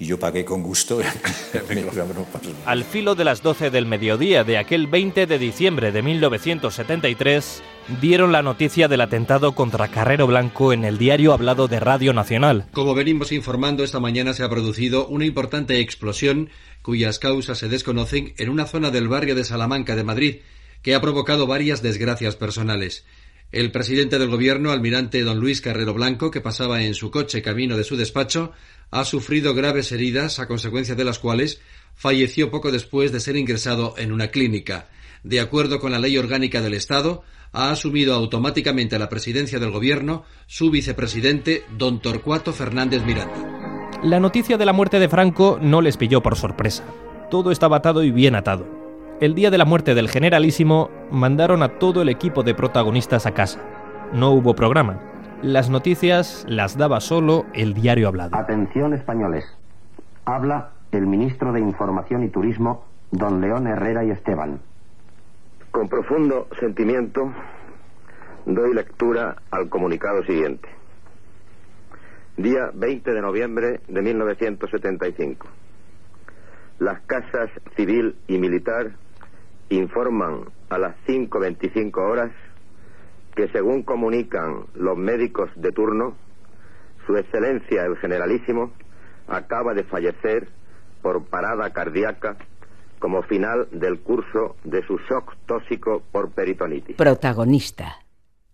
y 0.00 0.06
yo 0.06 0.18
pagué 0.18 0.46
con 0.46 0.62
gusto. 0.62 0.98
Al 2.64 2.84
filo 2.84 3.14
de 3.14 3.24
las 3.24 3.42
12 3.42 3.70
del 3.70 3.84
mediodía 3.84 4.44
de 4.44 4.56
aquel 4.56 4.86
20 4.86 5.26
de 5.26 5.38
diciembre 5.38 5.92
de 5.92 6.02
1973, 6.02 7.62
dieron 8.00 8.32
la 8.32 8.42
noticia 8.42 8.88
del 8.88 9.02
atentado 9.02 9.54
contra 9.54 9.88
Carrero 9.88 10.26
Blanco 10.26 10.72
en 10.72 10.84
el 10.84 10.96
diario 10.96 11.34
hablado 11.34 11.68
de 11.68 11.80
Radio 11.80 12.14
Nacional. 12.14 12.66
Como 12.72 12.94
venimos 12.94 13.30
informando, 13.30 13.84
esta 13.84 14.00
mañana 14.00 14.32
se 14.32 14.42
ha 14.42 14.48
producido 14.48 15.06
una 15.06 15.26
importante 15.26 15.80
explosión 15.80 16.48
cuyas 16.80 17.18
causas 17.18 17.58
se 17.58 17.68
desconocen 17.68 18.32
en 18.38 18.48
una 18.48 18.64
zona 18.64 18.90
del 18.90 19.06
barrio 19.06 19.34
de 19.34 19.44
Salamanca 19.44 19.96
de 19.96 20.04
Madrid, 20.04 20.36
que 20.80 20.94
ha 20.94 21.02
provocado 21.02 21.46
varias 21.46 21.82
desgracias 21.82 22.36
personales. 22.36 23.04
El 23.52 23.72
presidente 23.72 24.18
del 24.18 24.28
gobierno, 24.28 24.70
almirante 24.70 25.22
don 25.22 25.40
Luis 25.40 25.60
Carrero 25.60 25.92
Blanco, 25.92 26.30
que 26.30 26.40
pasaba 26.40 26.82
en 26.82 26.94
su 26.94 27.10
coche 27.10 27.42
camino 27.42 27.76
de 27.76 27.82
su 27.82 27.96
despacho, 27.96 28.52
ha 28.92 29.04
sufrido 29.04 29.54
graves 29.54 29.90
heridas 29.90 30.38
a 30.38 30.46
consecuencia 30.46 30.94
de 30.94 31.04
las 31.04 31.18
cuales 31.18 31.60
falleció 31.94 32.50
poco 32.50 32.70
después 32.70 33.10
de 33.10 33.18
ser 33.18 33.36
ingresado 33.36 33.94
en 33.98 34.12
una 34.12 34.28
clínica. 34.28 34.88
De 35.24 35.40
acuerdo 35.40 35.80
con 35.80 35.90
la 35.90 35.98
ley 35.98 36.16
orgánica 36.16 36.62
del 36.62 36.74
Estado, 36.74 37.24
ha 37.52 37.72
asumido 37.72 38.14
automáticamente 38.14 38.98
la 39.00 39.08
presidencia 39.08 39.58
del 39.58 39.72
gobierno 39.72 40.24
su 40.46 40.70
vicepresidente, 40.70 41.64
don 41.76 42.00
Torcuato 42.00 42.52
Fernández 42.52 43.04
Miranda. 43.04 43.98
La 44.04 44.20
noticia 44.20 44.58
de 44.58 44.64
la 44.64 44.72
muerte 44.72 45.00
de 45.00 45.08
Franco 45.08 45.58
no 45.60 45.82
les 45.82 45.96
pilló 45.96 46.22
por 46.22 46.36
sorpresa. 46.36 46.84
Todo 47.30 47.50
estaba 47.50 47.78
atado 47.78 48.04
y 48.04 48.12
bien 48.12 48.36
atado. 48.36 48.79
El 49.20 49.34
día 49.34 49.50
de 49.50 49.58
la 49.58 49.66
muerte 49.66 49.94
del 49.94 50.08
generalísimo 50.08 50.88
mandaron 51.10 51.62
a 51.62 51.78
todo 51.78 52.00
el 52.00 52.08
equipo 52.08 52.42
de 52.42 52.54
protagonistas 52.54 53.26
a 53.26 53.34
casa. 53.34 53.60
No 54.14 54.30
hubo 54.30 54.54
programa. 54.54 54.98
Las 55.42 55.68
noticias 55.68 56.46
las 56.48 56.78
daba 56.78 57.00
solo 57.00 57.44
el 57.52 57.74
diario 57.74 58.08
hablado. 58.08 58.34
Atención 58.34 58.94
españoles. 58.94 59.44
Habla 60.24 60.70
el 60.90 61.06
ministro 61.06 61.52
de 61.52 61.60
Información 61.60 62.24
y 62.24 62.30
Turismo, 62.30 62.86
don 63.10 63.42
León 63.42 63.66
Herrera 63.66 64.06
y 64.06 64.10
Esteban. 64.10 64.58
Con 65.70 65.90
profundo 65.90 66.48
sentimiento 66.58 67.30
doy 68.46 68.72
lectura 68.72 69.36
al 69.50 69.68
comunicado 69.68 70.24
siguiente. 70.24 70.66
Día 72.38 72.70
20 72.72 73.12
de 73.12 73.20
noviembre 73.20 73.80
de 73.86 74.00
1975. 74.00 75.46
Las 76.78 77.02
casas 77.02 77.50
civil 77.76 78.16
y 78.26 78.38
militar 78.38 78.92
informan 79.70 80.44
a 80.68 80.78
las 80.78 80.94
5.25 81.06 81.96
horas 81.98 82.30
que 83.34 83.48
según 83.48 83.82
comunican 83.82 84.66
los 84.74 84.98
médicos 84.98 85.50
de 85.56 85.72
turno, 85.72 86.14
Su 87.06 87.16
Excelencia 87.16 87.84
el 87.84 87.96
Generalísimo 87.96 88.72
acaba 89.28 89.72
de 89.72 89.84
fallecer 89.84 90.48
por 91.02 91.24
parada 91.24 91.70
cardíaca 91.72 92.36
como 92.98 93.22
final 93.22 93.68
del 93.72 94.00
curso 94.00 94.56
de 94.64 94.86
su 94.86 94.98
shock 94.98 95.34
tóxico 95.46 96.02
por 96.12 96.30
peritonitis. 96.30 96.96
Protagonista. 96.96 97.96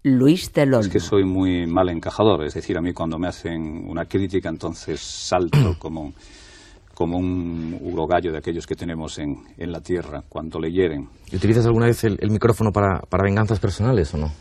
Luis 0.05 0.53
del 0.53 0.73
Olmo. 0.75 0.87
Es 0.87 0.89
que 0.89 1.01
soy 1.01 1.25
muy 1.25 1.67
mal 1.67 1.89
encajador, 1.89 2.45
es 2.45 2.55
decir, 2.55 2.79
a 2.79 2.81
mí 2.81 2.93
cuando 2.93 3.19
me 3.19 3.27
hacen 3.27 3.89
una 3.89 4.05
crítica 4.05 4.49
entonces 4.49 5.01
salto 5.01 5.77
como, 5.81 6.13
como 6.97 7.19
un 7.19 7.79
urogallo 7.83 8.33
de 8.33 8.39
aquellos 8.39 8.67
que 8.67 8.75
tenemos 8.75 9.19
en, 9.19 9.37
en 9.59 9.71
la 9.71 9.83
tierra 9.83 10.23
cuando 10.27 10.59
le 10.59 10.73
hieren. 10.73 11.07
¿Y 11.31 11.37
utilizas 11.37 11.67
alguna 11.67 11.85
vez 11.85 12.03
el, 12.05 12.17
el 12.23 12.31
micrófono 12.31 12.73
para, 12.73 13.01
para 13.01 13.23
venganzas 13.23 13.61
personales 13.61 14.15
o 14.15 14.17
no? 14.17 14.33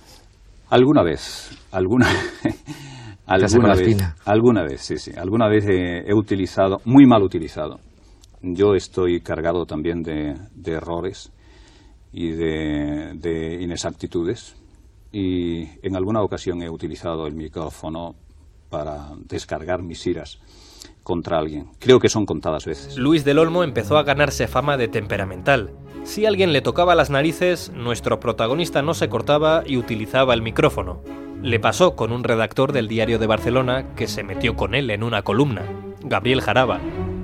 Alguna 0.69 1.03
vez, 1.03 1.51
alguna, 1.73 2.07
alguna 3.25 3.75
vez, 3.75 3.97
alguna 4.23 4.63
vez, 4.63 4.81
sí, 4.81 4.97
sí, 4.97 5.11
alguna 5.17 5.49
vez 5.49 5.65
he, 5.67 6.09
he, 6.09 6.13
utilizado, 6.13 6.77
muy 6.85 7.05
mal 7.05 7.23
utilizado, 7.23 7.81
Yo 8.41 8.73
estoy 8.73 9.19
cargado 9.19 9.65
también 9.65 10.01
de, 10.01 10.35
errores 10.65 11.33
y 12.13 12.31
de, 12.31 13.15
de 13.15 13.61
inexactitudes 13.61 14.55
y 15.11 15.63
en 15.85 15.97
alguna 15.97 16.21
ocasión 16.21 16.63
he 16.63 16.69
utilizado 16.69 17.27
el 17.27 17.35
micrófono 17.35 18.15
para 18.69 19.09
descargar 19.27 19.83
mis 19.83 20.07
iras 20.07 20.39
contra 21.05 21.37
alguien. 21.37 21.67
Creo 21.79 21.99
que 21.99 22.09
son 22.09 22.25
contadas 22.25 22.65
veces. 22.65 22.97
Luis 22.97 23.23
del 23.23 23.37
Olmo 23.37 23.63
empezó 23.63 23.97
a 23.97 24.03
ganarse 24.03 24.47
fama 24.47 24.75
de 24.75 24.89
temperamental. 24.89 25.71
Si 26.03 26.25
alguien 26.25 26.51
le 26.51 26.61
tocaba 26.61 26.95
las 26.95 27.09
narices, 27.09 27.71
nuestro 27.73 28.19
protagonista 28.19 28.81
no 28.81 28.93
se 28.93 29.07
cortaba 29.07 29.63
y 29.65 29.77
utilizaba 29.77 30.33
el 30.33 30.41
micrófono. 30.41 31.01
Le 31.41 31.59
pasó 31.59 31.95
con 31.95 32.11
un 32.11 32.23
redactor 32.23 32.73
del 32.73 32.87
diario 32.87 33.19
de 33.19 33.27
Barcelona 33.27 33.93
que 33.95 34.07
se 34.07 34.23
metió 34.23 34.55
con 34.55 34.73
él 34.73 34.89
en 34.89 35.03
una 35.03 35.21
columna, 35.21 35.61
Gabriel 36.01 36.41
Jaraba. 36.41 36.79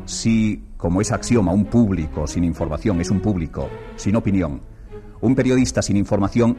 Si, 0.06 0.64
como 0.78 1.02
es 1.02 1.12
axioma, 1.12 1.52
un 1.52 1.66
público 1.66 2.28
sin 2.28 2.44
información 2.44 3.02
es 3.02 3.10
un 3.10 3.20
público 3.20 3.68
sin 3.96 4.16
opinión, 4.16 4.62
un 5.22 5.36
periodista 5.36 5.82
sin 5.82 5.98
información 5.98 6.58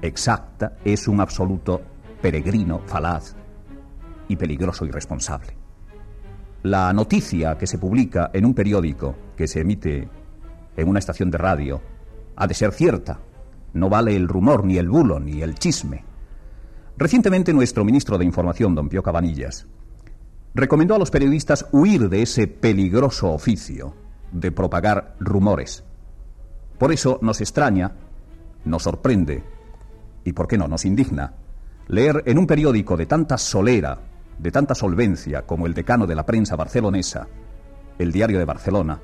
exacta 0.00 0.76
es 0.84 1.08
un 1.08 1.20
absoluto 1.20 1.80
peregrino, 2.22 2.82
falaz 2.86 3.34
y 4.28 4.36
peligroso 4.36 4.84
irresponsable. 4.86 5.63
La 6.64 6.94
noticia 6.94 7.58
que 7.58 7.66
se 7.66 7.76
publica 7.76 8.30
en 8.32 8.46
un 8.46 8.54
periódico 8.54 9.14
que 9.36 9.46
se 9.46 9.60
emite 9.60 10.08
en 10.74 10.88
una 10.88 10.98
estación 10.98 11.30
de 11.30 11.36
radio 11.36 11.82
ha 12.36 12.46
de 12.46 12.54
ser 12.54 12.72
cierta. 12.72 13.20
No 13.74 13.90
vale 13.90 14.16
el 14.16 14.26
rumor, 14.26 14.64
ni 14.64 14.78
el 14.78 14.88
bulo, 14.88 15.20
ni 15.20 15.42
el 15.42 15.56
chisme. 15.56 16.06
Recientemente 16.96 17.52
nuestro 17.52 17.84
ministro 17.84 18.16
de 18.16 18.24
Información, 18.24 18.74
don 18.74 18.88
Pío 18.88 19.02
Cabanillas, 19.02 19.66
recomendó 20.54 20.94
a 20.94 20.98
los 20.98 21.10
periodistas 21.10 21.66
huir 21.70 22.08
de 22.08 22.22
ese 22.22 22.46
peligroso 22.46 23.30
oficio 23.30 23.94
de 24.32 24.50
propagar 24.50 25.16
rumores. 25.20 25.84
Por 26.78 26.92
eso 26.92 27.18
nos 27.20 27.42
extraña, 27.42 27.92
nos 28.64 28.84
sorprende 28.84 29.44
y, 30.24 30.32
por 30.32 30.48
qué 30.48 30.56
no, 30.56 30.66
nos 30.66 30.86
indigna 30.86 31.34
leer 31.88 32.22
en 32.24 32.38
un 32.38 32.46
periódico 32.46 32.96
de 32.96 33.04
tanta 33.04 33.36
solera, 33.36 33.98
de 34.38 34.50
tanta 34.50 34.74
solvencia 34.74 35.42
como 35.42 35.66
el 35.66 35.74
decano 35.74 36.06
de 36.06 36.14
la 36.14 36.26
prensa 36.26 36.56
barcelonesa, 36.56 37.28
el 37.98 38.12
Diario 38.12 38.38
de 38.38 38.44
Barcelona, 38.44 39.00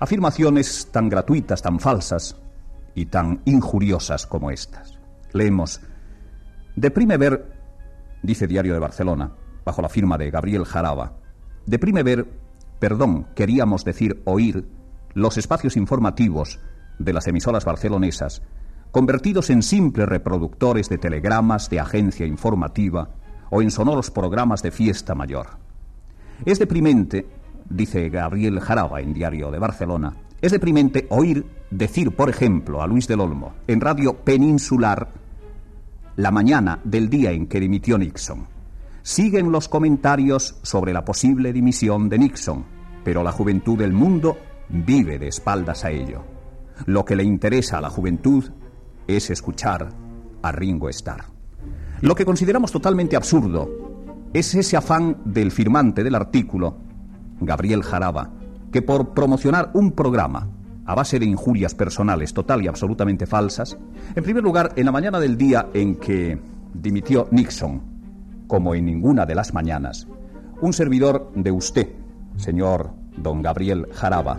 afirmaciones 0.00 0.88
tan 0.90 1.08
gratuitas, 1.08 1.62
tan 1.62 1.80
falsas 1.80 2.36
y 2.94 3.06
tan 3.06 3.40
injuriosas 3.44 4.26
como 4.26 4.50
estas. 4.50 4.98
Leemos, 5.32 5.80
deprime 6.76 7.16
ver, 7.16 7.52
dice 8.22 8.46
Diario 8.46 8.72
de 8.72 8.80
Barcelona, 8.80 9.32
bajo 9.64 9.82
la 9.82 9.88
firma 9.88 10.16
de 10.16 10.30
Gabriel 10.30 10.64
Jaraba, 10.64 11.12
deprime 11.66 12.02
ver, 12.02 12.26
perdón, 12.78 13.26
queríamos 13.34 13.84
decir 13.84 14.22
oír, 14.24 14.66
los 15.14 15.36
espacios 15.36 15.76
informativos 15.76 16.60
de 16.98 17.12
las 17.12 17.26
emisoras 17.26 17.64
barcelonesas, 17.64 18.42
convertidos 18.90 19.50
en 19.50 19.62
simples 19.62 20.08
reproductores 20.08 20.88
de 20.88 20.98
telegramas 20.98 21.68
de 21.70 21.80
agencia 21.80 22.26
informativa 22.26 23.10
o 23.50 23.62
en 23.62 23.70
sonoros 23.70 24.10
programas 24.10 24.62
de 24.62 24.70
fiesta 24.70 25.14
mayor. 25.14 25.46
Es 26.44 26.58
deprimente, 26.58 27.26
dice 27.68 28.08
Gabriel 28.08 28.60
Jaraba 28.60 29.00
en 29.00 29.12
Diario 29.12 29.50
de 29.50 29.58
Barcelona, 29.58 30.14
es 30.40 30.52
deprimente 30.52 31.06
oír 31.10 31.44
decir, 31.70 32.14
por 32.14 32.30
ejemplo, 32.30 32.80
a 32.80 32.86
Luis 32.86 33.08
del 33.08 33.20
Olmo 33.20 33.54
en 33.66 33.80
Radio 33.80 34.14
Peninsular 34.14 35.08
la 36.18 36.32
mañana 36.32 36.80
del 36.82 37.08
día 37.08 37.30
en 37.30 37.46
que 37.46 37.60
dimitió 37.60 37.96
Nixon. 37.96 38.48
Siguen 39.02 39.52
los 39.52 39.68
comentarios 39.68 40.58
sobre 40.62 40.92
la 40.92 41.04
posible 41.04 41.52
dimisión 41.52 42.08
de 42.08 42.18
Nixon, 42.18 42.64
pero 43.04 43.22
la 43.22 43.30
juventud 43.30 43.78
del 43.78 43.92
mundo 43.92 44.36
vive 44.68 45.20
de 45.20 45.28
espaldas 45.28 45.84
a 45.84 45.92
ello. 45.92 46.24
Lo 46.86 47.04
que 47.04 47.14
le 47.14 47.22
interesa 47.22 47.78
a 47.78 47.80
la 47.80 47.90
juventud 47.90 48.44
es 49.06 49.30
escuchar 49.30 49.90
a 50.42 50.50
Ringo 50.52 50.88
Starr. 50.88 51.37
Lo 52.00 52.14
que 52.14 52.24
consideramos 52.24 52.70
totalmente 52.70 53.16
absurdo 53.16 53.68
es 54.32 54.54
ese 54.54 54.76
afán 54.76 55.16
del 55.24 55.50
firmante 55.50 56.04
del 56.04 56.14
artículo, 56.14 56.76
Gabriel 57.40 57.82
Jaraba, 57.82 58.30
que 58.70 58.82
por 58.82 59.14
promocionar 59.14 59.70
un 59.74 59.92
programa 59.92 60.48
a 60.84 60.94
base 60.94 61.18
de 61.18 61.26
injurias 61.26 61.74
personales 61.74 62.32
total 62.32 62.62
y 62.62 62.68
absolutamente 62.68 63.26
falsas, 63.26 63.76
en 64.14 64.22
primer 64.22 64.44
lugar, 64.44 64.72
en 64.76 64.86
la 64.86 64.92
mañana 64.92 65.18
del 65.18 65.36
día 65.36 65.70
en 65.74 65.96
que 65.96 66.38
dimitió 66.72 67.26
Nixon, 67.32 67.82
como 68.46 68.76
en 68.76 68.86
ninguna 68.86 69.26
de 69.26 69.34
las 69.34 69.52
mañanas, 69.52 70.06
un 70.60 70.72
servidor 70.72 71.32
de 71.34 71.50
usted, 71.50 71.88
señor 72.36 72.92
don 73.16 73.42
Gabriel 73.42 73.88
Jaraba, 73.92 74.38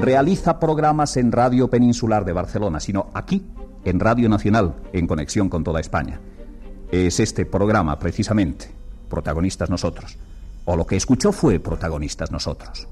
realiza 0.00 0.60
programas 0.60 1.16
en 1.16 1.32
Radio 1.32 1.68
Peninsular 1.68 2.24
de 2.24 2.32
Barcelona, 2.32 2.78
sino 2.78 3.10
aquí, 3.12 3.44
en 3.84 3.98
Radio 3.98 4.28
Nacional, 4.28 4.76
en 4.92 5.08
conexión 5.08 5.48
con 5.48 5.64
toda 5.64 5.80
España 5.80 6.20
es 6.92 7.20
este 7.20 7.46
programa, 7.46 7.98
precisamente, 7.98 8.70
protagonistas 9.08 9.70
nosotros, 9.70 10.18
o 10.66 10.76
lo 10.76 10.86
que 10.86 10.96
escuchó 10.96 11.32
fue 11.32 11.58
protagonistas 11.58 12.30
nosotros. 12.30 12.86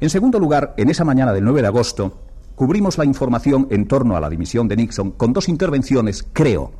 En 0.00 0.08
segundo 0.10 0.38
lugar, 0.38 0.74
en 0.78 0.88
esa 0.88 1.04
mañana 1.04 1.32
del 1.32 1.44
9 1.44 1.60
de 1.60 1.68
agosto, 1.68 2.22
cubrimos 2.56 2.96
la 2.96 3.04
información 3.04 3.68
en 3.70 3.86
torno 3.86 4.16
a 4.16 4.20
la 4.20 4.30
dimisión 4.30 4.66
de 4.66 4.76
Nixon 4.76 5.12
con 5.12 5.34
dos 5.34 5.48
intervenciones, 5.50 6.26
creo, 6.32 6.72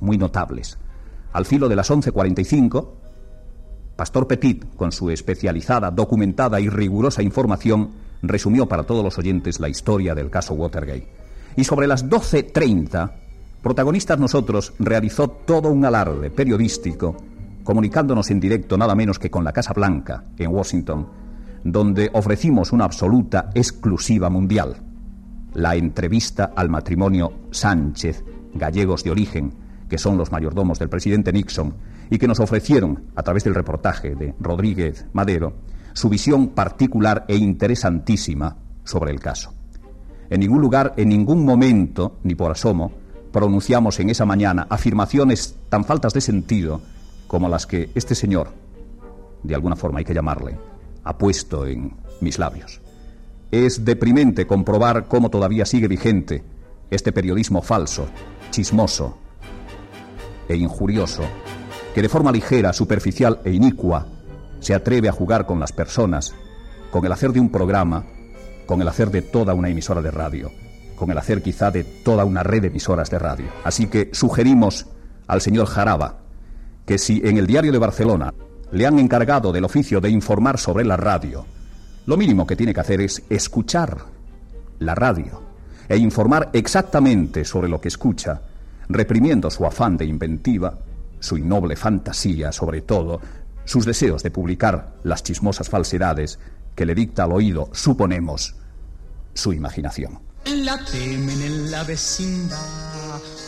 muy 0.00 0.16
notables. 0.16 0.78
Al 1.32 1.44
filo 1.44 1.68
de 1.68 1.76
las 1.76 1.90
11.45, 1.90 2.88
Pastor 3.96 4.28
Petit, 4.28 4.74
con 4.76 4.92
su 4.92 5.10
especializada, 5.10 5.90
documentada 5.90 6.60
y 6.60 6.68
rigurosa 6.68 7.22
información, 7.22 7.90
resumió 8.22 8.66
para 8.66 8.84
todos 8.84 9.02
los 9.02 9.18
oyentes 9.18 9.58
la 9.58 9.68
historia 9.68 10.14
del 10.14 10.30
caso 10.30 10.54
Watergate. 10.54 11.08
Y 11.56 11.64
sobre 11.64 11.86
las 11.86 12.08
12.30, 12.08 13.25
Protagonistas 13.66 14.20
nosotros 14.20 14.74
realizó 14.78 15.26
todo 15.26 15.72
un 15.72 15.84
alarde 15.84 16.30
periodístico, 16.30 17.16
comunicándonos 17.64 18.30
en 18.30 18.38
directo 18.38 18.78
nada 18.78 18.94
menos 18.94 19.18
que 19.18 19.28
con 19.28 19.42
la 19.42 19.52
Casa 19.52 19.72
Blanca, 19.72 20.22
en 20.38 20.54
Washington, 20.54 21.08
donde 21.64 22.08
ofrecimos 22.12 22.70
una 22.70 22.84
absoluta 22.84 23.50
exclusiva 23.54 24.30
mundial. 24.30 24.76
La 25.54 25.74
entrevista 25.74 26.52
al 26.54 26.68
matrimonio 26.68 27.32
Sánchez, 27.50 28.22
gallegos 28.54 29.02
de 29.02 29.10
origen, 29.10 29.52
que 29.88 29.98
son 29.98 30.16
los 30.16 30.30
mayordomos 30.30 30.78
del 30.78 30.88
presidente 30.88 31.32
Nixon, 31.32 31.74
y 32.08 32.18
que 32.18 32.28
nos 32.28 32.38
ofrecieron, 32.38 33.06
a 33.16 33.24
través 33.24 33.42
del 33.42 33.56
reportaje 33.56 34.14
de 34.14 34.32
Rodríguez 34.38 35.06
Madero, 35.12 35.54
su 35.92 36.08
visión 36.08 36.50
particular 36.50 37.24
e 37.26 37.34
interesantísima 37.34 38.58
sobre 38.84 39.10
el 39.10 39.18
caso. 39.18 39.52
En 40.30 40.38
ningún 40.38 40.60
lugar, 40.60 40.94
en 40.96 41.08
ningún 41.08 41.44
momento, 41.44 42.20
ni 42.22 42.36
por 42.36 42.52
asomo, 42.52 43.05
pronunciamos 43.36 44.00
en 44.00 44.08
esa 44.08 44.24
mañana 44.24 44.66
afirmaciones 44.70 45.56
tan 45.68 45.84
faltas 45.84 46.14
de 46.14 46.22
sentido 46.22 46.80
como 47.26 47.50
las 47.50 47.66
que 47.66 47.90
este 47.94 48.14
señor, 48.14 48.48
de 49.42 49.54
alguna 49.54 49.76
forma 49.76 49.98
hay 49.98 50.06
que 50.06 50.14
llamarle, 50.14 50.56
ha 51.04 51.18
puesto 51.18 51.66
en 51.66 51.92
mis 52.22 52.38
labios. 52.38 52.80
Es 53.50 53.84
deprimente 53.84 54.46
comprobar 54.46 55.04
cómo 55.06 55.28
todavía 55.28 55.66
sigue 55.66 55.86
vigente 55.86 56.44
este 56.90 57.12
periodismo 57.12 57.60
falso, 57.60 58.06
chismoso 58.52 59.18
e 60.48 60.56
injurioso, 60.56 61.24
que 61.94 62.00
de 62.00 62.08
forma 62.08 62.32
ligera, 62.32 62.72
superficial 62.72 63.42
e 63.44 63.52
inicua 63.52 64.06
se 64.60 64.72
atreve 64.72 65.10
a 65.10 65.12
jugar 65.12 65.44
con 65.44 65.60
las 65.60 65.72
personas, 65.72 66.34
con 66.90 67.04
el 67.04 67.12
hacer 67.12 67.32
de 67.32 67.40
un 67.40 67.50
programa, 67.50 68.06
con 68.64 68.80
el 68.80 68.88
hacer 68.88 69.10
de 69.10 69.20
toda 69.20 69.52
una 69.52 69.68
emisora 69.68 70.00
de 70.00 70.10
radio 70.10 70.50
con 70.96 71.10
el 71.10 71.18
hacer 71.18 71.42
quizá 71.42 71.70
de 71.70 71.84
toda 71.84 72.24
una 72.24 72.42
red 72.42 72.62
de 72.62 72.68
emisoras 72.68 73.10
de 73.10 73.18
radio. 73.18 73.46
Así 73.64 73.86
que 73.86 74.10
sugerimos 74.12 74.86
al 75.26 75.40
señor 75.40 75.66
Jaraba 75.66 76.18
que 76.84 76.98
si 76.98 77.20
en 77.24 77.36
el 77.36 77.46
diario 77.46 77.72
de 77.72 77.78
Barcelona 77.78 78.32
le 78.70 78.86
han 78.86 78.98
encargado 78.98 79.52
del 79.52 79.64
oficio 79.64 80.00
de 80.00 80.10
informar 80.10 80.58
sobre 80.58 80.84
la 80.84 80.96
radio, 80.96 81.44
lo 82.06 82.16
mínimo 82.16 82.46
que 82.46 82.56
tiene 82.56 82.72
que 82.72 82.80
hacer 82.80 83.00
es 83.00 83.22
escuchar 83.28 83.98
la 84.78 84.94
radio 84.94 85.42
e 85.88 85.96
informar 85.96 86.50
exactamente 86.52 87.44
sobre 87.44 87.68
lo 87.68 87.80
que 87.80 87.88
escucha, 87.88 88.42
reprimiendo 88.88 89.50
su 89.50 89.64
afán 89.66 89.96
de 89.96 90.04
inventiva, 90.04 90.78
su 91.20 91.36
innoble 91.36 91.76
fantasía, 91.76 92.52
sobre 92.52 92.80
todo, 92.80 93.20
sus 93.64 93.84
deseos 93.84 94.22
de 94.22 94.30
publicar 94.30 94.94
las 95.02 95.22
chismosas 95.22 95.68
falsedades 95.68 96.38
que 96.74 96.86
le 96.86 96.94
dicta 96.94 97.24
al 97.24 97.32
oído, 97.32 97.68
suponemos, 97.72 98.54
su 99.34 99.52
imaginación. 99.52 100.25
La 100.46 100.78
temen 100.84 101.42
en 101.42 101.70
la 101.70 101.82
vecindad 101.82 102.86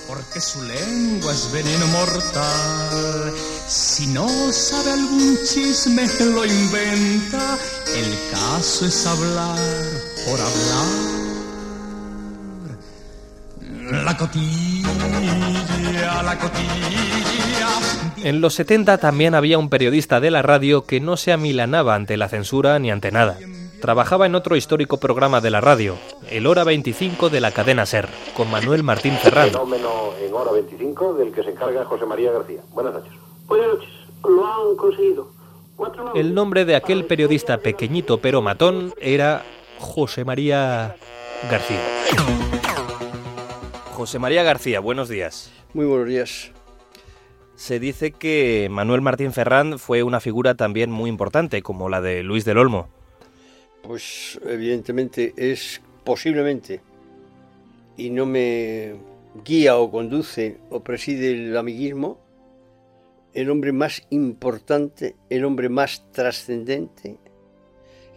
porque 0.08 0.40
su 0.40 0.62
lengua 0.62 1.32
es 1.32 1.52
veneno 1.52 1.86
mortal. 1.88 3.32
Si 3.68 4.06
no 4.08 4.26
sabe 4.50 4.92
algún 4.92 5.36
chisme, 5.44 6.06
lo 6.34 6.44
inventa. 6.44 7.58
El 7.94 8.18
caso 8.32 8.86
es 8.86 9.06
hablar 9.06 9.58
por 10.26 10.40
hablar. 10.40 10.86
La 14.04 14.16
cotilla, 14.16 14.88
la 16.22 16.38
cotilla. 16.38 17.68
En 18.24 18.40
los 18.40 18.54
70 18.54 18.98
también 18.98 19.34
había 19.34 19.58
un 19.58 19.68
periodista 19.68 20.18
de 20.20 20.30
la 20.30 20.42
radio 20.42 20.84
que 20.84 21.00
no 21.00 21.16
se 21.16 21.32
amilanaba 21.32 21.94
ante 21.94 22.16
la 22.16 22.28
censura 22.28 22.78
ni 22.78 22.90
ante 22.90 23.12
nada. 23.12 23.38
Trabajaba 23.80 24.26
en 24.26 24.34
otro 24.34 24.56
histórico 24.56 24.98
programa 24.98 25.40
de 25.40 25.50
la 25.50 25.60
radio, 25.60 25.96
el 26.30 26.46
Hora 26.46 26.64
25 26.64 27.30
de 27.30 27.40
la 27.40 27.52
cadena 27.52 27.86
SER, 27.86 28.08
con 28.36 28.50
Manuel 28.50 28.82
Martín 28.82 29.14
Ferrán. 29.14 29.48
Fenómeno 29.48 30.12
en 30.20 30.32
Hora 30.34 30.52
25 30.52 31.14
del 31.14 31.32
que 31.32 31.42
se 31.42 31.50
encarga 31.50 31.84
José 31.84 32.06
María 32.06 32.32
García. 32.32 32.60
Buenas 32.70 32.94
noches. 32.94 33.12
Buenas 33.46 33.68
noches. 33.68 33.90
Lo 34.24 34.46
han 34.46 34.76
conseguido. 34.76 35.28
El 36.14 36.34
nombre 36.34 36.64
de 36.64 36.74
aquel 36.74 37.04
periodista 37.04 37.58
pequeñito 37.58 38.18
pero 38.18 38.42
matón 38.42 38.92
era 39.00 39.44
José 39.78 40.24
María 40.24 40.96
García. 41.48 41.80
José 43.92 44.18
María 44.18 44.42
García, 44.42 44.80
buenos 44.80 45.08
días. 45.08 45.52
Muy 45.74 45.86
buenos 45.86 46.08
días. 46.08 46.52
Se 47.54 47.78
dice 47.78 48.12
que 48.12 48.68
Manuel 48.70 49.02
Martín 49.02 49.32
Ferrán 49.32 49.78
fue 49.78 50.02
una 50.02 50.20
figura 50.20 50.54
también 50.54 50.90
muy 50.90 51.10
importante, 51.10 51.62
como 51.62 51.88
la 51.88 52.00
de 52.00 52.22
Luis 52.22 52.44
del 52.44 52.58
Olmo. 52.58 52.88
Pues 53.88 54.38
evidentemente 54.44 55.32
es 55.34 55.80
posiblemente, 56.04 56.82
y 57.96 58.10
no 58.10 58.26
me 58.26 58.96
guía 59.46 59.78
o 59.78 59.90
conduce 59.90 60.58
o 60.68 60.84
preside 60.84 61.30
el 61.30 61.56
amiguismo, 61.56 62.20
el 63.32 63.48
hombre 63.48 63.72
más 63.72 64.02
importante, 64.10 65.16
el 65.30 65.42
hombre 65.46 65.70
más 65.70 66.04
trascendente 66.12 67.16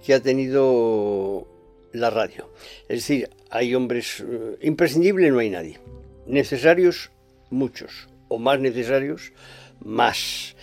que 0.05 0.13
ha 0.13 0.19
tenido 0.19 1.47
la 1.93 2.09
radio. 2.09 2.49
Es 2.89 3.07
decir, 3.07 3.29
hay 3.49 3.73
hombres 3.73 4.25
eh, 4.27 4.57
imprescindibles, 4.63 5.31
no 5.31 5.39
hay 5.39 5.51
nadie. 5.51 5.79
Necesarios, 6.27 7.11
muchos. 7.49 8.09
O 8.27 8.39
más 8.39 8.59
necesarios, 8.59 9.31
más. 9.79 10.53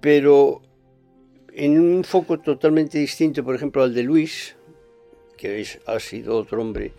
Pero 0.00 0.62
en 1.58 1.80
un 1.80 2.04
foco 2.04 2.38
totalmente 2.38 2.98
distinto, 2.98 3.42
por 3.42 3.56
ejemplo, 3.56 3.82
al 3.82 3.92
de 3.92 4.04
Luis, 4.04 4.54
que 5.36 5.66
ha 5.86 5.98
sido 5.98 6.36
otro 6.36 6.62
hombre 6.62 6.92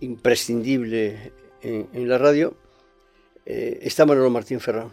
imprescindible 0.00 1.32
en, 1.62 2.08
la 2.08 2.18
radio, 2.18 2.54
eh, 3.46 3.78
está 3.80 4.04
Manolo 4.04 4.28
Martín 4.28 4.60
Ferrán. 4.60 4.90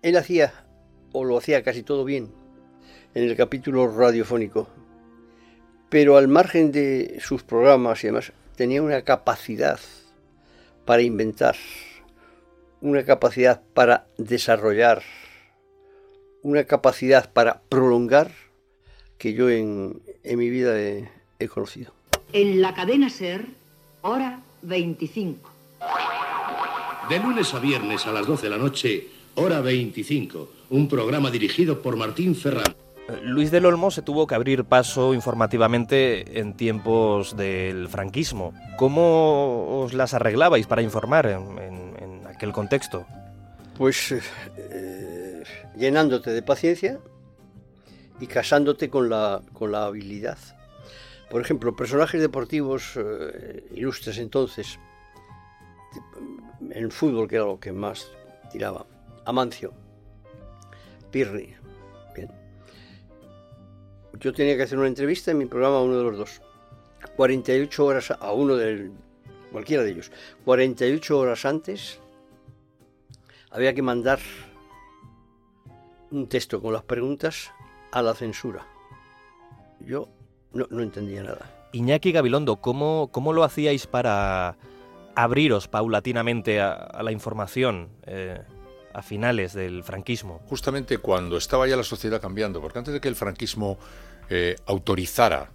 Él 0.00 0.16
hacía, 0.16 0.64
o 1.12 1.24
lo 1.24 1.36
hacía 1.36 1.62
casi 1.62 1.82
todo 1.82 2.06
bien, 2.06 2.32
en 3.14 3.24
el 3.24 3.36
capítulo 3.36 3.86
radiofónico, 3.86 4.68
pero 5.90 6.16
al 6.16 6.28
margen 6.28 6.72
de 6.72 7.18
sus 7.20 7.42
programas 7.42 8.02
y 8.02 8.06
demás, 8.06 8.32
tenía 8.56 8.80
una 8.80 9.02
capacidad 9.02 9.78
para 10.86 11.02
inventar, 11.02 11.56
una 12.80 13.04
capacidad 13.04 13.60
para 13.74 14.06
desarrollar, 14.16 15.02
una 16.42 16.64
capacidad 16.64 17.32
para 17.32 17.62
prolongar 17.68 18.30
que 19.18 19.34
yo 19.34 19.48
en, 19.50 20.02
mi 20.24 20.50
vida 20.50 20.78
he, 20.78 21.08
he 21.38 21.48
conocido. 21.48 21.92
En 22.32 22.60
la 22.60 22.74
cadena 22.74 23.08
Ser, 23.08 23.46
hora 24.02 24.40
25. 24.62 25.50
De 27.08 27.18
lunes 27.18 27.52
a 27.54 27.58
viernes 27.58 28.06
a 28.06 28.12
las 28.12 28.26
12 28.26 28.44
de 28.44 28.50
la 28.50 28.58
noche, 28.58 29.08
Hora 29.34 29.62
25, 29.62 30.48
un 30.70 30.88
programa 30.88 31.30
dirigido 31.30 31.80
por 31.80 31.96
Martín 31.96 32.36
Ferrán. 32.36 32.74
Luis 33.22 33.50
del 33.50 33.64
Olmo 33.64 33.90
se 33.90 34.02
tuvo 34.02 34.26
que 34.26 34.34
abrir 34.34 34.64
paso 34.64 35.14
informativamente 35.14 36.38
en 36.38 36.54
tiempos 36.54 37.34
del 37.34 37.88
franquismo. 37.88 38.52
¿Cómo 38.76 39.80
os 39.80 39.94
las 39.94 40.12
arreglabais 40.12 40.66
para 40.66 40.82
informar 40.82 41.26
en, 41.26 42.26
aquel 42.26 42.52
contexto? 42.52 43.06
Pues 43.78 44.12
eh, 44.12 44.22
llenándote 45.76 46.30
de 46.30 46.42
paciencia 46.42 47.00
y 48.20 48.26
casándote 48.26 48.90
con 48.90 49.08
la, 49.08 49.42
con 49.52 49.72
la 49.72 49.84
habilidad. 49.84 50.38
Por 51.30 51.40
ejemplo, 51.40 51.74
personajes 51.74 52.20
deportivos 52.20 52.92
eh, 52.96 53.64
ilustres 53.74 54.18
entonces, 54.18 54.78
en 56.70 56.90
fútbol, 56.90 57.26
que 57.26 57.36
era 57.36 57.46
lo 57.46 57.58
que 57.58 57.72
más 57.72 58.08
tiraba. 58.50 58.86
Amancio, 59.24 59.72
Pirri. 61.10 61.54
Bien. 62.14 62.30
Yo 64.20 64.32
tenía 64.32 64.56
que 64.56 64.62
hacer 64.64 64.78
una 64.78 64.88
entrevista 64.88 65.30
en 65.30 65.38
mi 65.38 65.46
programa 65.46 65.78
a 65.78 65.82
uno 65.82 65.96
de 65.96 66.04
los 66.04 66.18
dos. 66.18 66.42
48 67.16 67.84
horas 67.84 68.10
a 68.10 68.32
uno 68.32 68.56
de 68.56 68.90
cualquiera 69.50 69.82
de 69.82 69.90
ellos. 69.90 70.10
48 70.44 71.18
horas 71.18 71.44
antes 71.44 71.98
había 73.50 73.74
que 73.74 73.82
mandar 73.82 74.18
un 76.12 76.28
texto 76.28 76.60
con 76.60 76.72
las 76.72 76.82
preguntas 76.82 77.50
a 77.90 78.02
la 78.02 78.14
censura. 78.14 78.66
Yo 79.80 80.08
no, 80.52 80.80
entendía 80.80 81.22
nada. 81.22 81.68
Iñaki 81.72 82.12
Gabilondo, 82.12 82.56
¿cómo, 82.56 83.08
¿cómo, 83.10 83.32
lo 83.32 83.42
hacíais 83.42 83.86
para 83.86 84.56
abriros 85.14 85.68
paulatinamente 85.68 86.60
a, 86.60 87.02
la 87.02 87.12
información? 87.12 87.88
Eh, 88.06 88.40
a 88.94 89.00
finales 89.00 89.54
del 89.54 89.82
franquismo. 89.82 90.42
Justamente 90.50 90.98
cuando 90.98 91.38
estaba 91.38 91.66
ya 91.66 91.76
la 91.76 91.82
sociedad 91.82 92.20
cambiando, 92.20 92.60
porque 92.60 92.78
antes 92.78 92.92
de 92.92 93.00
que 93.00 93.08
el 93.08 93.16
franquismo 93.16 93.78
eh, 94.28 94.56
autorizara 94.66 95.50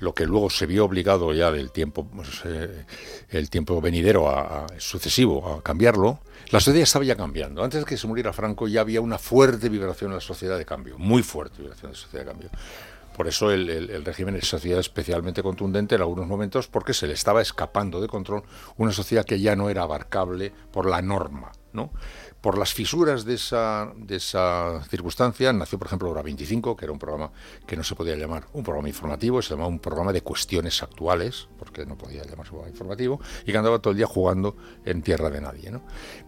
lo 0.00 0.14
que 0.14 0.26
luego 0.26 0.50
se 0.50 0.66
vio 0.66 0.84
obligado 0.84 1.32
ya 1.32 1.50
del 1.52 1.70
tiempo, 1.70 2.06
pues, 2.06 2.42
eh, 2.44 2.86
el 3.28 3.50
tiempo 3.50 3.80
venidero 3.80 4.28
a, 4.28 4.66
sucesivo 4.78 5.56
a 5.56 5.62
cambiarlo, 5.62 6.20
la 6.50 6.58
sociedad 6.58 6.82
estaba 6.82 7.04
ya 7.04 7.16
cambiando. 7.16 7.62
Antes 7.62 7.80
de 7.80 7.86
que 7.86 7.96
se 7.96 8.06
muriera 8.06 8.32
Franco 8.32 8.66
ya 8.66 8.80
había 8.80 9.00
una 9.00 9.18
fuerte 9.18 9.68
vibración 9.68 10.10
en 10.10 10.16
la 10.16 10.20
sociedad 10.20 10.58
de 10.58 10.64
cambio, 10.64 10.98
muy 10.98 11.22
fuerte 11.22 11.62
vibración 11.62 11.90
en 11.90 11.92
la 11.92 12.00
sociedad 12.00 12.24
de 12.24 12.30
cambio. 12.30 12.50
Por 13.16 13.28
eso 13.28 13.50
el, 13.50 13.68
el, 13.68 14.04
régimen 14.04 14.36
es 14.36 14.48
sociedad 14.48 14.80
especialmente 14.80 15.42
contundente 15.42 15.94
en 15.96 16.00
algunos 16.00 16.26
momentos 16.26 16.68
porque 16.68 16.94
se 16.94 17.06
le 17.06 17.12
estaba 17.12 17.42
escapando 17.42 18.00
de 18.00 18.08
control 18.08 18.44
una 18.78 18.92
sociedad 18.92 19.26
que 19.26 19.38
ya 19.38 19.56
no 19.56 19.68
era 19.68 19.82
abarcable 19.82 20.52
por 20.72 20.88
la 20.88 21.02
norma, 21.02 21.52
¿no? 21.74 21.90
Por 22.40 22.56
las 22.56 22.72
fisuras 22.72 23.26
de 23.26 23.34
esa, 23.34 23.92
de 23.96 24.16
esa 24.16 24.82
circunstancia 24.88 25.52
nació, 25.52 25.78
por 25.78 25.88
ejemplo, 25.88 26.08
Hora 26.08 26.22
25, 26.22 26.74
que 26.74 26.86
era 26.86 26.92
un 26.92 26.98
programa 26.98 27.30
que 27.66 27.76
no 27.76 27.84
se 27.84 27.94
podía 27.94 28.16
llamar 28.16 28.46
un 28.54 28.64
programa 28.64 28.88
informativo, 28.88 29.42
se 29.42 29.50
llamaba 29.50 29.68
un 29.68 29.78
programa 29.78 30.10
de 30.10 30.22
cuestiones 30.22 30.82
actuales, 30.82 31.48
porque 31.58 31.84
no 31.84 31.98
podía 31.98 32.22
llamarse 32.22 32.52
programa 32.52 32.70
informativo, 32.70 33.20
y 33.44 33.52
que 33.52 33.58
andaba 33.58 33.78
todo 33.80 33.90
el 33.90 33.98
día 33.98 34.06
jugando 34.06 34.56
en 34.86 35.02
tierra 35.02 35.28
de 35.28 35.42
nadie. 35.42 35.70
¿no? 35.70 35.82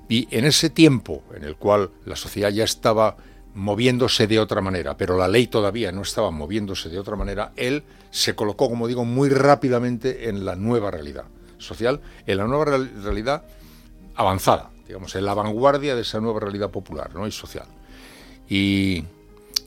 Y 0.06 0.28
en 0.30 0.44
ese 0.44 0.68
tiempo 0.68 1.22
en 1.34 1.44
el 1.44 1.56
cual 1.56 1.90
la 2.04 2.16
sociedad 2.16 2.50
ya 2.50 2.64
estaba 2.64 3.16
moviéndose 3.54 4.26
de 4.26 4.38
otra 4.38 4.60
manera, 4.60 4.98
pero 4.98 5.16
la 5.16 5.28
ley 5.28 5.46
todavía 5.46 5.92
no 5.92 6.02
estaba 6.02 6.30
moviéndose 6.30 6.90
de 6.90 6.98
otra 6.98 7.16
manera, 7.16 7.52
él 7.56 7.84
se 8.10 8.34
colocó, 8.34 8.68
como 8.68 8.86
digo, 8.86 9.06
muy 9.06 9.30
rápidamente 9.30 10.28
en 10.28 10.44
la 10.44 10.56
nueva 10.56 10.90
realidad 10.90 11.24
social, 11.56 12.02
en 12.26 12.36
la 12.36 12.46
nueva 12.46 12.64
realidad 12.66 13.44
avanzada 14.14 14.71
digamos, 14.86 15.14
en 15.14 15.24
la 15.24 15.34
vanguardia 15.34 15.94
de 15.94 16.02
esa 16.02 16.20
nueva 16.20 16.40
realidad 16.40 16.70
popular 16.70 17.14
¿no? 17.14 17.26
y 17.26 17.32
social. 17.32 17.66
Y, 18.48 19.04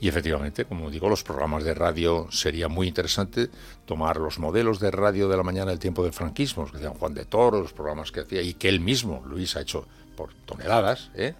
efectivamente, 0.02 0.66
como 0.66 0.92
digo, 0.92 1.10
los 1.10 1.24
programas 1.24 1.64
de 1.64 1.74
radio 1.74 2.28
sería 2.30 2.68
muy 2.68 2.88
interesante 2.88 3.50
tomar 3.86 4.18
los 4.18 4.38
modelos 4.38 4.80
de 4.80 4.92
radio 4.92 5.28
de 5.28 5.38
la 5.38 5.44
mañana 5.44 5.72
del 5.72 5.80
tiempo 5.80 6.04
del 6.04 6.14
franquismo, 6.14 6.66
que 6.66 6.74
decían 6.74 6.94
Juan 6.94 7.14
de 7.14 7.26
Toro, 7.26 7.62
los 7.62 7.74
programas 7.74 8.12
que 8.12 8.20
hacía 8.20 8.42
y 8.42 8.54
que 8.54 8.70
él 8.70 8.80
mismo, 8.80 9.24
Luis, 9.26 9.56
ha 9.56 9.62
hecho 9.62 9.88
por 10.16 10.34
toneladas, 10.46 11.12
¿eh? 11.16 11.34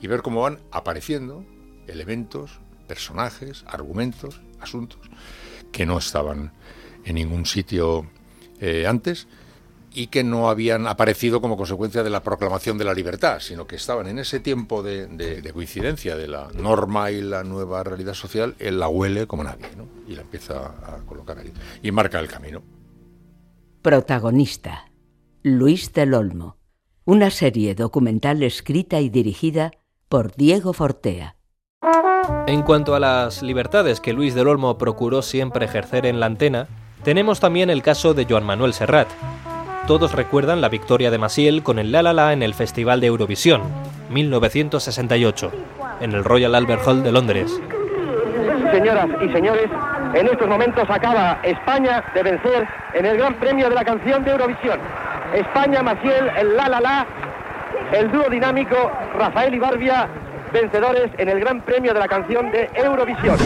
y 0.00 0.06
ver 0.06 0.22
cómo 0.22 0.42
van 0.42 0.60
apareciendo 0.70 1.44
elementos, 1.88 2.60
personajes, 2.86 3.64
argumentos, 3.66 4.40
asuntos 4.60 5.00
que 5.72 5.86
no 5.86 5.98
estaban 5.98 6.52
en 7.04 7.14
ningún 7.16 7.46
sitio 7.46 8.06
eh, 8.60 8.86
antes 8.86 9.26
y 9.94 10.08
que 10.08 10.24
no 10.24 10.48
habían 10.48 10.86
aparecido 10.86 11.40
como 11.40 11.56
consecuencia 11.56 12.02
de 12.02 12.10
la 12.10 12.22
proclamación 12.22 12.78
de 12.78 12.84
la 12.84 12.94
libertad, 12.94 13.40
sino 13.40 13.66
que 13.66 13.76
estaban 13.76 14.06
en 14.06 14.18
ese 14.18 14.40
tiempo 14.40 14.82
de, 14.82 15.50
coincidencia 15.52 16.16
de 16.16 16.28
la 16.28 16.48
norma 16.54 17.10
y 17.10 17.20
la 17.20 17.44
nueva 17.44 17.82
realidad 17.82 18.14
social, 18.14 18.54
él 18.58 18.78
la 18.78 18.88
huele 18.88 19.26
como 19.26 19.44
nadie, 19.44 19.66
¿no? 19.76 19.86
y 20.08 20.14
la 20.14 20.22
empieza 20.22 20.66
a 20.66 20.98
colocar 21.06 21.38
ahí, 21.38 21.52
y 21.82 21.90
marca 21.92 22.18
el 22.20 22.28
camino. 22.28 22.62
Protagonista, 23.82 24.86
Luis 25.42 25.92
del 25.92 26.14
Olmo, 26.14 26.56
una 27.04 27.30
serie 27.30 27.74
documental 27.74 28.42
escrita 28.42 29.00
y 29.00 29.08
dirigida 29.08 29.72
por 30.08 30.34
Diego 30.36 30.72
Fortea. 30.72 31.36
En 32.46 32.62
cuanto 32.62 32.94
a 32.94 33.00
las 33.00 33.42
libertades 33.42 34.00
que 34.00 34.12
Luis 34.12 34.34
del 34.34 34.46
Olmo 34.46 34.78
procuró 34.78 35.22
siempre 35.22 35.64
ejercer 35.64 36.06
en 36.06 36.20
la 36.20 36.26
antena, 36.26 36.68
tenemos 37.02 37.40
también 37.40 37.70
el 37.70 37.82
caso 37.82 38.14
de 38.14 38.26
Joan 38.28 38.44
Manuel 38.44 38.74
Serrat, 38.74 39.08
todos 39.86 40.12
recuerdan 40.12 40.60
la 40.60 40.68
victoria 40.68 41.10
de 41.10 41.18
Maciel 41.18 41.62
con 41.62 41.78
el 41.78 41.92
La 41.92 42.02
La 42.02 42.12
La 42.12 42.32
en 42.32 42.42
el 42.42 42.54
Festival 42.54 43.00
de 43.00 43.08
Eurovisión, 43.08 43.62
1968, 44.10 45.50
en 46.00 46.12
el 46.12 46.24
Royal 46.24 46.54
Albert 46.54 46.86
Hall 46.86 47.02
de 47.02 47.12
Londres. 47.12 47.60
Señoras 48.70 49.06
y 49.20 49.32
señores, 49.32 49.68
en 50.14 50.28
estos 50.28 50.48
momentos 50.48 50.88
acaba 50.88 51.40
España 51.42 52.04
de 52.14 52.22
vencer 52.22 52.66
en 52.94 53.06
el 53.06 53.18
Gran 53.18 53.34
Premio 53.34 53.68
de 53.68 53.74
la 53.74 53.84
Canción 53.84 54.24
de 54.24 54.30
Eurovisión. 54.30 54.78
España, 55.34 55.82
Maciel, 55.82 56.30
el 56.38 56.56
La 56.56 56.68
La 56.68 56.80
La, 56.80 57.06
el 57.92 58.10
dúo 58.10 58.28
dinámico 58.30 58.76
Rafael 59.18 59.54
y 59.54 59.58
Barbia, 59.58 60.08
vencedores 60.52 61.10
en 61.18 61.28
el 61.28 61.40
Gran 61.40 61.60
Premio 61.62 61.92
de 61.92 62.00
la 62.00 62.08
Canción 62.08 62.50
de 62.50 62.70
Eurovisión. 62.74 63.36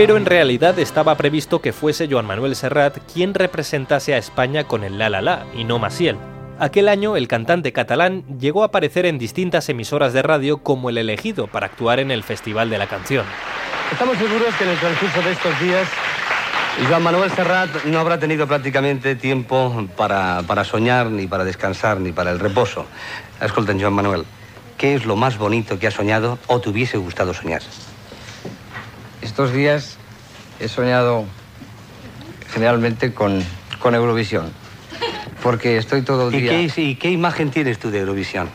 Pero 0.00 0.16
en 0.16 0.24
realidad 0.24 0.78
estaba 0.78 1.14
previsto 1.14 1.60
que 1.60 1.74
fuese 1.74 2.08
Joan 2.10 2.24
Manuel 2.24 2.56
Serrat 2.56 2.96
quien 3.12 3.34
representase 3.34 4.14
a 4.14 4.16
España 4.16 4.64
con 4.64 4.82
el 4.82 4.96
La 4.96 5.10
La 5.10 5.20
La 5.20 5.44
y 5.54 5.64
no 5.64 5.78
Maciel. 5.78 6.16
Aquel 6.58 6.88
año 6.88 7.16
el 7.16 7.28
cantante 7.28 7.74
catalán 7.74 8.24
llegó 8.38 8.62
a 8.62 8.68
aparecer 8.68 9.04
en 9.04 9.18
distintas 9.18 9.68
emisoras 9.68 10.14
de 10.14 10.22
radio 10.22 10.62
como 10.62 10.88
el 10.88 10.96
elegido 10.96 11.48
para 11.48 11.66
actuar 11.66 12.00
en 12.00 12.10
el 12.10 12.22
Festival 12.22 12.70
de 12.70 12.78
la 12.78 12.86
Canción. 12.86 13.26
Estamos 13.92 14.16
seguros 14.16 14.54
que 14.54 14.64
en 14.64 14.70
el 14.70 14.78
transcurso 14.78 15.20
de 15.20 15.32
estos 15.32 15.60
días 15.60 15.86
Joan 16.88 17.02
Manuel 17.02 17.30
Serrat 17.32 17.84
no 17.84 17.98
habrá 17.98 18.18
tenido 18.18 18.46
prácticamente 18.46 19.16
tiempo 19.16 19.86
para, 19.98 20.42
para 20.46 20.64
soñar, 20.64 21.10
ni 21.10 21.26
para 21.26 21.44
descansar, 21.44 22.00
ni 22.00 22.10
para 22.10 22.30
el 22.30 22.38
reposo. 22.38 22.86
Escolten, 23.38 23.78
Joan 23.78 23.92
Manuel, 23.92 24.24
¿qué 24.78 24.94
es 24.94 25.04
lo 25.04 25.16
más 25.16 25.36
bonito 25.36 25.78
que 25.78 25.88
has 25.88 25.92
soñado 25.92 26.38
o 26.46 26.58
te 26.58 26.70
hubiese 26.70 26.96
gustado 26.96 27.34
soñar? 27.34 27.60
Estos 29.22 29.52
días 29.52 29.96
he 30.60 30.68
soñado 30.68 31.24
generalmente 32.52 33.12
con, 33.12 33.42
con 33.78 33.94
Eurovisión, 33.94 34.50
porque 35.42 35.76
estoy 35.76 36.02
todo 36.02 36.28
el 36.28 36.34
¿Y 36.34 36.40
día... 36.42 36.50
qué, 36.50 36.82
¿Y 36.82 36.94
qué 36.96 37.10
imagen 37.10 37.50
tienes 37.50 37.78
tú 37.78 37.90
de 37.90 38.00
Eurovisión? 38.00 38.48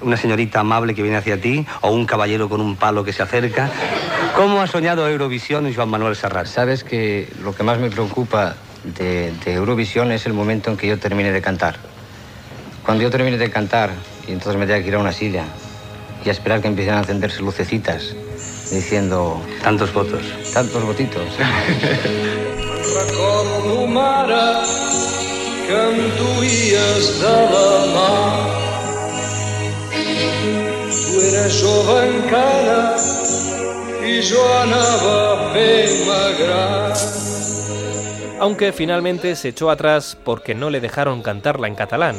¿Una 0.00 0.16
señorita 0.16 0.60
amable 0.60 0.94
que 0.94 1.02
viene 1.02 1.16
hacia 1.16 1.40
ti 1.40 1.64
o 1.80 1.90
un 1.90 2.06
caballero 2.06 2.48
con 2.48 2.60
un 2.60 2.76
palo 2.76 3.04
que 3.04 3.12
se 3.12 3.22
acerca? 3.22 3.70
¿Cómo 4.36 4.60
ha 4.60 4.66
soñado 4.66 5.08
Eurovisión 5.08 5.72
Joan 5.72 5.90
Manuel 5.90 6.16
Serrat? 6.16 6.46
Sabes 6.46 6.82
que 6.82 7.28
lo 7.42 7.54
que 7.54 7.62
más 7.62 7.78
me 7.78 7.90
preocupa 7.90 8.56
de, 8.84 9.32
de 9.44 9.52
Eurovisión 9.52 10.10
es 10.10 10.26
el 10.26 10.32
momento 10.32 10.70
en 10.70 10.76
que 10.76 10.88
yo 10.88 10.98
termine 10.98 11.30
de 11.30 11.40
cantar. 11.42 11.76
Cuando 12.84 13.04
yo 13.04 13.10
termine 13.10 13.38
de 13.38 13.50
cantar 13.50 13.90
y 14.26 14.32
entonces 14.32 14.58
me 14.58 14.66
tenga 14.66 14.80
que 14.82 14.88
ir 14.88 14.94
a 14.96 14.98
una 14.98 15.12
silla 15.12 15.44
y 16.24 16.28
a 16.28 16.32
esperar 16.32 16.60
que 16.60 16.68
empiecen 16.68 16.94
a 16.94 16.98
encenderse 16.98 17.40
lucecitas 17.42 18.16
diciendo... 18.72 19.40
Tantos 19.62 19.92
votos. 19.92 20.22
Tantos 20.52 20.82
votitos. 20.84 21.22
Recordo, 22.82 23.86
mare, 23.86 24.66
que 25.66 25.72
em 25.72 25.96
duies 26.18 27.20
de 27.20 27.36
la 27.52 27.70
mà. 27.94 28.12
Tu 31.12 31.20
eres 31.20 31.54
jove 31.60 31.96
encara 32.08 32.96
i 34.02 34.20
jo 34.20 34.42
anava 34.58 35.52
fent-me 35.54 36.20
gran. 36.40 36.92
Aunque 38.40 38.72
finalmente 38.72 39.36
se 39.36 39.50
echó 39.50 39.70
atrás 39.70 40.18
porque 40.24 40.54
no 40.54 40.68
le 40.70 40.80
dejaron 40.80 41.22
cantarla 41.22 41.68
en 41.68 41.76
catalán. 41.76 42.16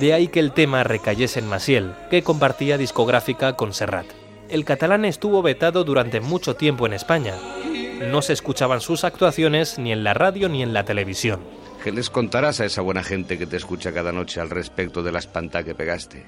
De 0.00 0.12
ahí 0.12 0.28
que 0.28 0.40
el 0.40 0.52
tema 0.52 0.82
recayese 0.82 1.38
en 1.38 1.48
Maciel, 1.48 1.92
que 2.10 2.22
compartía 2.22 2.76
discográfica 2.76 3.54
con 3.54 3.72
Serrat. 3.72 4.21
El 4.52 4.66
catalán 4.66 5.06
estuvo 5.06 5.40
vetado 5.40 5.82
durante 5.82 6.20
mucho 6.20 6.56
tiempo 6.56 6.84
en 6.84 6.92
España. 6.92 7.38
No 8.10 8.20
se 8.20 8.34
escuchaban 8.34 8.82
sus 8.82 9.02
actuaciones 9.02 9.78
ni 9.78 9.92
en 9.92 10.04
la 10.04 10.12
radio 10.12 10.50
ni 10.50 10.62
en 10.62 10.74
la 10.74 10.84
televisión. 10.84 11.40
¿Qué 11.82 11.90
les 11.90 12.10
contarás 12.10 12.60
a 12.60 12.66
esa 12.66 12.82
buena 12.82 13.02
gente 13.02 13.38
que 13.38 13.46
te 13.46 13.56
escucha 13.56 13.94
cada 13.94 14.12
noche 14.12 14.42
al 14.42 14.50
respecto 14.50 15.02
de 15.02 15.10
la 15.10 15.20
espanta 15.20 15.64
que 15.64 15.74
pegaste? 15.74 16.26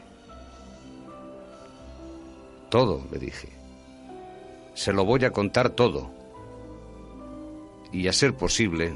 Todo, 2.70 3.06
le 3.12 3.18
dije. 3.18 3.50
Se 4.72 4.94
lo 4.94 5.04
voy 5.04 5.22
a 5.26 5.30
contar 5.30 5.68
todo. 5.68 6.10
Y 7.92 8.08
a 8.08 8.12
ser 8.14 8.32
posible, 8.32 8.94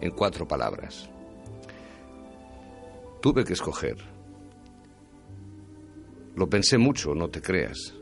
en 0.00 0.10
cuatro 0.10 0.48
palabras. 0.48 1.08
Tuve 3.22 3.44
que 3.44 3.52
escoger. 3.52 3.98
Lo 6.34 6.48
pensé 6.48 6.76
mucho, 6.76 7.14
no 7.14 7.28
te 7.28 7.40
creas. 7.40 7.94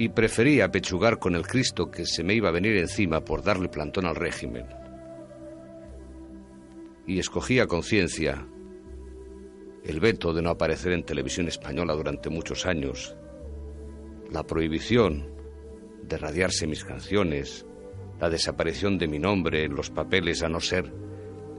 Y 0.00 0.08
preferí 0.08 0.62
apechugar 0.62 1.18
con 1.18 1.34
el 1.34 1.46
Cristo 1.46 1.90
que 1.90 2.06
se 2.06 2.24
me 2.24 2.32
iba 2.32 2.48
a 2.48 2.52
venir 2.52 2.74
encima 2.78 3.22
por 3.22 3.42
darle 3.42 3.68
plantón 3.68 4.06
al 4.06 4.16
régimen. 4.16 4.64
Y 7.06 7.18
escogí 7.18 7.60
a 7.60 7.66
conciencia 7.66 8.46
el 9.84 10.00
veto 10.00 10.32
de 10.32 10.40
no 10.40 10.48
aparecer 10.48 10.92
en 10.92 11.04
televisión 11.04 11.48
española 11.48 11.92
durante 11.92 12.30
muchos 12.30 12.64
años, 12.64 13.14
la 14.30 14.42
prohibición 14.42 15.34
de 16.02 16.16
radiarse 16.16 16.66
mis 16.66 16.82
canciones, 16.82 17.66
la 18.18 18.30
desaparición 18.30 18.96
de 18.96 19.06
mi 19.06 19.18
nombre 19.18 19.64
en 19.64 19.74
los 19.74 19.90
papeles 19.90 20.42
a 20.42 20.48
no 20.48 20.60
ser 20.60 20.90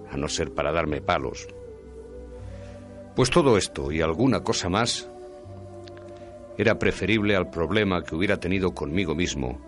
a 0.10 0.18
no 0.18 0.28
ser 0.28 0.52
para 0.52 0.72
darme 0.72 1.00
palos. 1.00 1.48
Pues 3.16 3.30
todo 3.30 3.56
esto 3.56 3.92
y 3.92 4.02
alguna 4.02 4.44
cosa 4.44 4.68
más 4.68 5.12
era 6.62 6.78
preferible 6.78 7.36
al 7.36 7.50
problema 7.50 8.04
que 8.04 8.14
hubiera 8.14 8.40
tenido 8.40 8.76
conmigo 8.76 9.16
mismo 9.16 9.60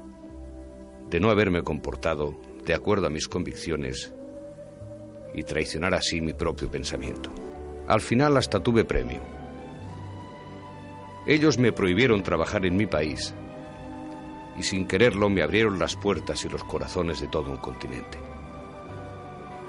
de 1.10 1.20
no 1.20 1.32
haberme 1.32 1.64
comportado 1.64 2.40
de 2.68 2.76
acuerdo 2.76 3.08
a 3.08 3.10
mis 3.10 3.28
convicciones 3.28 4.14
y 5.34 5.42
traicionar 5.42 5.96
así 5.96 6.22
mi 6.22 6.34
propio 6.34 6.70
pensamiento. 6.70 7.32
Al 7.88 8.00
final 8.00 8.38
hasta 8.38 8.60
tuve 8.60 8.86
premio. 8.86 9.22
Ellos 11.26 11.58
me 11.58 11.72
prohibieron 11.72 12.22
trabajar 12.22 12.64
en 12.64 12.76
mi 12.76 12.86
país 12.86 13.34
y 14.56 14.62
sin 14.62 14.86
quererlo 14.86 15.32
me 15.32 15.42
abrieron 15.42 15.80
las 15.80 15.96
puertas 15.96 16.46
y 16.46 16.50
los 16.50 16.64
corazones 16.64 17.20
de 17.20 17.28
todo 17.28 17.50
un 17.50 17.58
continente. 17.58 18.20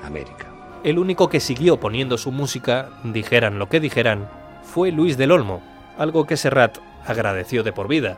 América. 0.03 0.53
El 0.85 0.99
único 0.99 1.31
que 1.31 1.41
siguió 1.41 1.81
poniendo 1.81 2.19
su 2.19 2.31
música, 2.31 2.91
dijeran 3.03 3.59
lo 3.59 3.71
que 3.71 3.81
dijeran, 3.81 4.29
fue 4.63 4.93
Luis 4.93 5.17
del 5.17 5.33
Olmo, 5.33 5.63
algo 5.97 6.27
que 6.27 6.37
Serrat 6.37 6.79
agradeció 7.07 7.62
de 7.62 7.73
por 7.73 7.88
vida. 7.88 8.17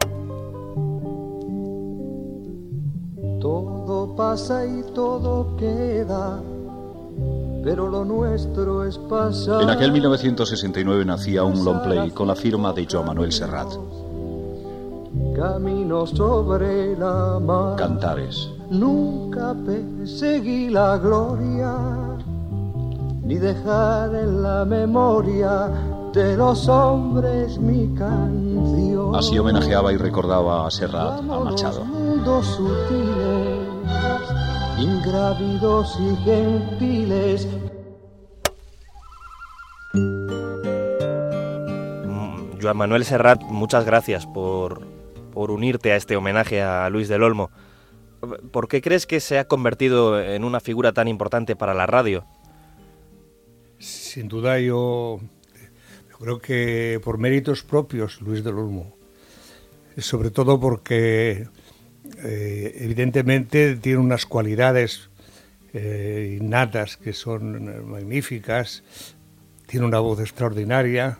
Todo 3.41 4.15
pasa 4.17 4.65
y 4.65 4.83
todo 4.95 5.57
queda, 5.57 6.41
pero 7.63 7.89
lo 7.89 8.05
nuestro 8.05 8.85
es 8.85 8.99
pasar. 8.99 9.63
En 9.63 9.71
aquel 9.71 9.93
1969 9.93 11.05
nacía 11.05 11.45
un 11.45 11.65
long 11.65 11.83
play 11.83 12.11
con 12.11 12.29
la 12.29 12.35
firma 12.35 12.73
de 12.73 12.87
Joan 12.91 13.07
Manuel 13.07 13.33
Serrat. 13.33 13.69
Camino 15.35 16.07
sobre 16.07 16.97
la 16.97 17.39
mar. 17.41 17.77
Cantares. 17.77 18.51
Nunca 18.71 19.55
perseguí 19.65 20.71
la 20.71 20.99
gloria, 20.99 21.77
ni 23.23 23.37
dejar 23.37 24.15
en 24.15 24.43
la 24.43 24.65
memoria 24.65 25.71
de 26.17 26.35
los 26.35 26.67
hombres 26.67 27.59
mi 27.59 27.95
canción. 27.95 29.15
Así 29.15 29.39
homenajeaba 29.39 29.93
y 29.93 29.99
recordaba 29.99 30.67
a 30.67 30.71
Serrat, 30.71 31.19
a 31.19 31.23
Machado. 31.23 31.85
Mundos 31.85 32.47
sutiles, 32.47 33.69
ingrávidos 34.79 35.99
y 36.01 36.17
gentiles. 36.25 37.47
Joan 42.63 42.77
Manuel 42.79 43.05
Serrat, 43.05 43.43
muchas 43.43 43.85
gracias 43.85 44.27
por, 44.27 44.87
por 45.35 45.51
unirte 45.51 45.93
a 45.93 45.97
este 45.97 46.17
homenaje 46.17 46.63
a 46.63 46.89
Luis 46.89 47.09
del 47.09 47.25
Olmo. 47.25 47.51
¿Por 48.53 48.69
qué 48.69 48.81
crees 48.81 49.07
que 49.07 49.21
se 49.21 49.39
ha 49.39 49.47
convertido 49.47 50.19
en 50.19 50.45
una 50.45 50.61
figura 50.61 50.93
tan 50.93 51.09
importante 51.09 51.57
para 51.57 51.75
la 51.75 51.85
radio? 51.85 52.25
Sin 53.79 54.29
duda 54.29 54.59
yo, 54.59 55.21
creo 56.19 56.39
que 56.41 57.01
por 57.03 57.19
méritos 57.19 57.63
propios 57.63 58.21
Luis 58.21 58.43
del 58.45 58.59
Olmo. 58.59 58.97
Sobre 59.99 60.31
todo 60.31 60.61
porque 60.61 61.49
eh, 62.23 62.77
evidentemente 62.81 63.77
tiene 63.77 63.99
unas 63.99 64.27
cualidades 64.27 65.09
eh, 65.73 66.39
innatas 66.41 66.97
que 66.97 67.13
son 67.13 67.89
magníficas, 67.91 68.83
tiene 69.67 69.87
una 69.87 70.01
voz 70.01 70.21
extraordinaria, 70.21 71.19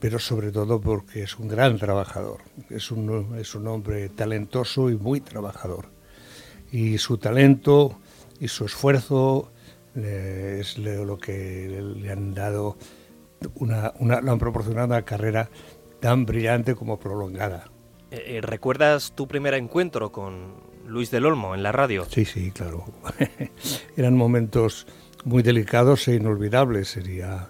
pero 0.00 0.18
sobre 0.18 0.50
todo 0.50 0.80
porque 0.80 1.22
es 1.22 1.38
un 1.38 1.48
gran 1.48 1.78
trabajador, 1.78 2.40
es 2.70 2.90
un, 2.90 3.36
es 3.38 3.54
un 3.54 3.66
hombre 3.68 4.08
talentoso 4.08 4.90
y 4.90 4.96
muy 4.96 5.20
trabajador. 5.20 5.88
Y 6.72 6.98
su 6.98 7.18
talento 7.18 7.98
y 8.40 8.48
su 8.48 8.64
esfuerzo 8.64 9.52
eh, 9.96 10.58
es 10.60 10.78
lo 10.78 11.18
que 11.18 11.82
le 11.96 12.10
han 12.10 12.34
dado, 12.34 12.76
una, 13.54 13.92
una, 13.98 14.20
le 14.20 14.30
han 14.30 14.38
proporcionado 14.38 14.86
una 14.86 15.02
carrera 15.02 15.50
tan 16.00 16.26
brillante 16.26 16.74
como 16.74 16.98
prolongada. 16.98 17.70
Eh, 18.10 18.36
eh, 18.36 18.40
¿Recuerdas 18.40 19.12
tu 19.14 19.28
primer 19.28 19.54
encuentro 19.54 20.12
con 20.12 20.54
Luis 20.86 21.10
del 21.10 21.26
Olmo 21.26 21.54
en 21.54 21.62
la 21.62 21.72
radio? 21.72 22.04
Sí, 22.06 22.24
sí, 22.24 22.50
claro. 22.50 22.84
Eran 23.96 24.16
momentos 24.16 24.86
muy 25.24 25.42
delicados 25.42 26.08
e 26.08 26.14
inolvidables. 26.14 26.88
Sería, 26.88 27.48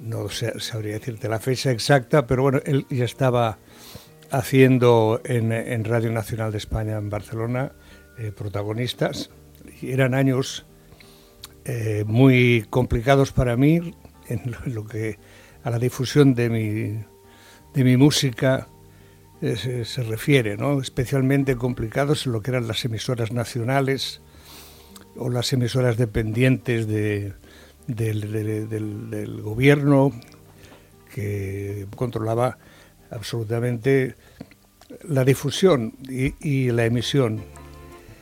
no 0.00 0.28
sabría 0.28 0.94
decirte 0.94 1.28
la 1.28 1.38
fecha 1.38 1.70
exacta, 1.70 2.26
pero 2.26 2.42
bueno, 2.42 2.60
él 2.64 2.86
ya 2.90 3.04
estaba 3.04 3.58
haciendo 4.30 5.20
en, 5.24 5.52
en 5.52 5.84
Radio 5.84 6.10
Nacional 6.10 6.52
de 6.52 6.58
España 6.58 6.96
en 6.96 7.10
Barcelona 7.10 7.72
eh, 8.18 8.32
protagonistas. 8.32 9.30
Eran 9.82 10.14
años 10.14 10.66
eh, 11.64 12.04
muy 12.06 12.66
complicados 12.70 13.32
para 13.32 13.56
mí 13.56 13.94
en 14.28 14.56
lo, 14.66 14.84
que 14.86 15.18
a 15.64 15.70
la 15.70 15.78
difusión 15.78 16.34
de 16.34 16.48
mi, 16.48 17.04
de 17.74 17.84
mi 17.84 17.96
música 17.96 18.68
se, 19.40 19.84
se, 19.84 20.02
refiere, 20.02 20.56
¿no? 20.56 20.80
especialmente 20.80 21.56
complicados 21.56 22.26
en 22.26 22.32
lo 22.32 22.42
que 22.42 22.52
eran 22.52 22.68
las 22.68 22.84
emisoras 22.84 23.32
nacionales 23.32 24.20
o 25.16 25.28
las 25.28 25.52
emisoras 25.52 25.96
dependientes 25.96 26.86
de, 26.86 27.34
del, 27.86 29.42
gobierno 29.42 30.12
que 31.14 31.86
controlaba 31.96 32.58
absolutamente 33.10 34.14
la 35.08 35.24
difusión 35.24 35.94
y, 36.08 36.34
y 36.40 36.70
la 36.70 36.86
emisión. 36.86 37.42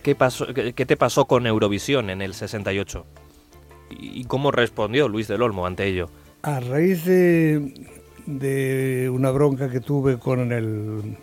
¿Qué, 0.02 0.14
pasó, 0.14 0.46
¿Qué 0.54 0.72
te 0.72 0.96
pasó 0.96 1.26
con 1.26 1.46
Eurovisión 1.46 2.10
en 2.10 2.22
el 2.22 2.34
68? 2.34 3.06
¿Y 3.90 4.24
cómo 4.24 4.50
respondió 4.50 5.08
Luis 5.08 5.28
del 5.28 5.42
Olmo 5.42 5.66
ante 5.66 5.86
ello? 5.86 6.08
A 6.42 6.60
raíz 6.60 7.04
de, 7.04 7.74
de 8.26 9.10
una 9.12 9.30
bronca 9.30 9.68
que 9.68 9.80
tuve 9.80 10.18
con 10.18 10.52
el, 10.52 11.16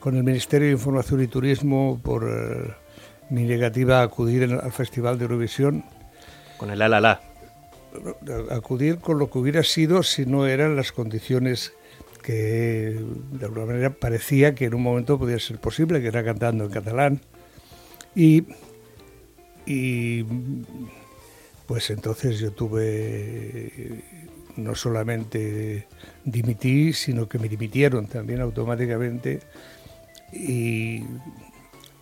con 0.00 0.16
el 0.16 0.24
Ministerio 0.24 0.68
de 0.68 0.74
Información 0.74 1.22
y 1.22 1.28
Turismo 1.28 2.00
por 2.02 2.24
eh, 2.24 2.74
mi 3.30 3.44
negativa 3.44 4.00
a 4.00 4.04
acudir 4.04 4.42
en, 4.42 4.52
al 4.52 4.72
Festival 4.72 5.18
de 5.18 5.24
Eurovisión. 5.24 5.84
Con 6.58 6.70
el 6.70 6.82
alala. 6.82 7.20
Acudir 8.50 8.98
con 8.98 9.18
lo 9.18 9.30
que 9.30 9.38
hubiera 9.38 9.62
sido 9.62 10.02
si 10.02 10.26
no 10.26 10.46
eran 10.46 10.76
las 10.76 10.90
condiciones 10.92 11.72
que 12.22 12.98
de 13.32 13.44
alguna 13.44 13.66
manera 13.66 13.90
parecía 13.90 14.54
que 14.54 14.64
en 14.64 14.74
un 14.74 14.82
momento 14.82 15.18
podía 15.18 15.38
ser 15.38 15.58
posible, 15.58 16.00
que 16.00 16.08
era 16.08 16.24
cantando 16.24 16.64
en 16.64 16.70
catalán. 16.70 17.20
Y, 18.16 18.44
y 19.66 20.24
pues 21.66 21.90
entonces 21.90 22.38
yo 22.38 22.52
tuve 22.52 24.02
no 24.56 24.74
solamente 24.74 25.86
dimití, 26.24 26.92
sino 26.92 27.28
que 27.28 27.38
me 27.38 27.48
dimitieron 27.48 28.06
también 28.06 28.40
automáticamente 28.40 29.40
y 30.32 31.04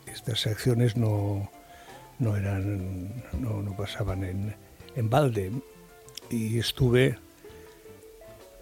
estas 0.07 0.47
acciones 0.47 0.97
no, 0.97 1.51
no 2.19 2.37
eran 2.37 3.25
no, 3.39 3.63
no 3.63 3.77
pasaban 3.77 4.25
en, 4.25 4.55
en 4.97 5.11
balde 5.11 5.53
y 6.31 6.59
estuve 6.59 7.19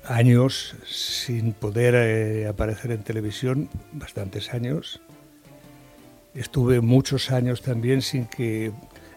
años 0.04 0.74
sin 0.86 1.52
poder 1.52 1.94
eh, 1.94 2.46
aparecer 2.48 2.90
en 2.92 3.02
televisión, 3.02 3.68
bastantes 3.92 4.52
años. 4.54 5.00
Estuve 6.34 6.80
muchos 6.80 7.30
años 7.30 7.62
también 7.62 8.02
sin 8.02 8.26
que 8.26 8.72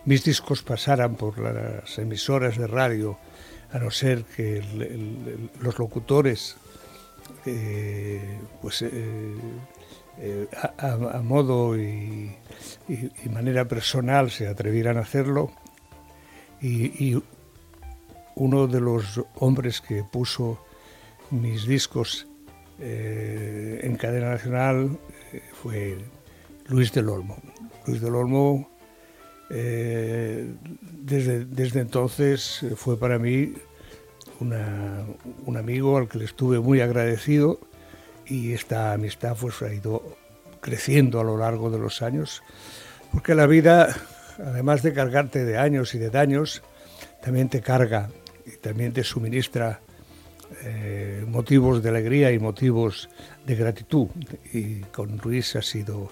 mis 0.05 0.23
discos 0.23 0.63
pasaran 0.63 1.15
por 1.15 1.39
las 1.39 1.97
emisoras 1.97 2.57
de 2.57 2.67
radio, 2.67 3.17
a 3.71 3.79
no 3.79 3.89
ser 3.89 4.23
que 4.25 4.61
los 5.59 5.79
locutores, 5.79 6.57
eh, 7.45 8.39
pues 8.61 8.81
eh, 8.81 9.35
eh, 10.19 10.47
a, 10.77 11.21
modo 11.21 11.77
y, 11.77 12.35
manera 13.31 13.67
personal 13.67 14.29
se 14.29 14.47
atrevieran 14.47 14.97
a 14.97 15.01
hacerlo. 15.01 15.51
Y, 16.61 17.21
uno 18.35 18.65
de 18.65 18.81
los 18.81 19.21
hombres 19.35 19.79
que 19.79 20.03
puso 20.03 20.57
mis 21.29 21.67
discos 21.67 22.25
en 22.79 23.95
cadena 23.95 24.31
nacional 24.31 24.97
fue 25.61 25.99
Luis 26.65 26.91
del 26.93 27.09
Olmo. 27.09 27.37
Luis 27.85 28.01
del 28.01 28.15
Olmo 28.15 28.72
eh, 29.55 30.47
desde, 30.81 31.45
desde, 31.45 31.81
entonces 31.81 32.65
fue 32.75 32.97
para 32.97 33.19
mí 33.19 33.53
una, 34.39 35.05
un 35.45 35.57
amigo 35.57 35.97
al 35.97 36.07
que 36.07 36.17
le 36.17 36.25
estuve 36.25 36.59
muy 36.59 36.81
agradecido 36.81 37.59
y 38.25 38.53
esta 38.53 38.93
amistad 38.93 39.37
pues, 39.39 39.61
ha 39.61 39.71
ido 39.71 40.17
creciendo 40.59 41.19
a 41.19 41.23
lo 41.23 41.37
largo 41.37 41.69
de 41.69 41.77
los 41.77 42.01
años, 42.01 42.41
porque 43.11 43.35
la 43.35 43.45
vida, 43.45 43.95
además 44.39 44.81
de 44.81 44.93
cargarte 44.93 45.45
de 45.45 45.57
años 45.57 45.93
y 45.93 45.99
de 45.99 46.09
daños, 46.09 46.63
también 47.21 47.47
te 47.49 47.61
carga 47.61 48.09
y 48.45 48.57
también 48.57 48.91
te 48.91 49.03
suministra 49.03 49.81
eh, 50.63 51.25
motivos 51.27 51.83
de 51.83 51.89
alegría 51.89 52.31
y 52.31 52.39
motivos 52.39 53.09
de 53.45 53.55
gratitud. 53.55 54.07
Y 54.51 54.79
con 54.79 55.17
Luis 55.23 55.55
ha 55.55 55.61
sido 55.61 56.11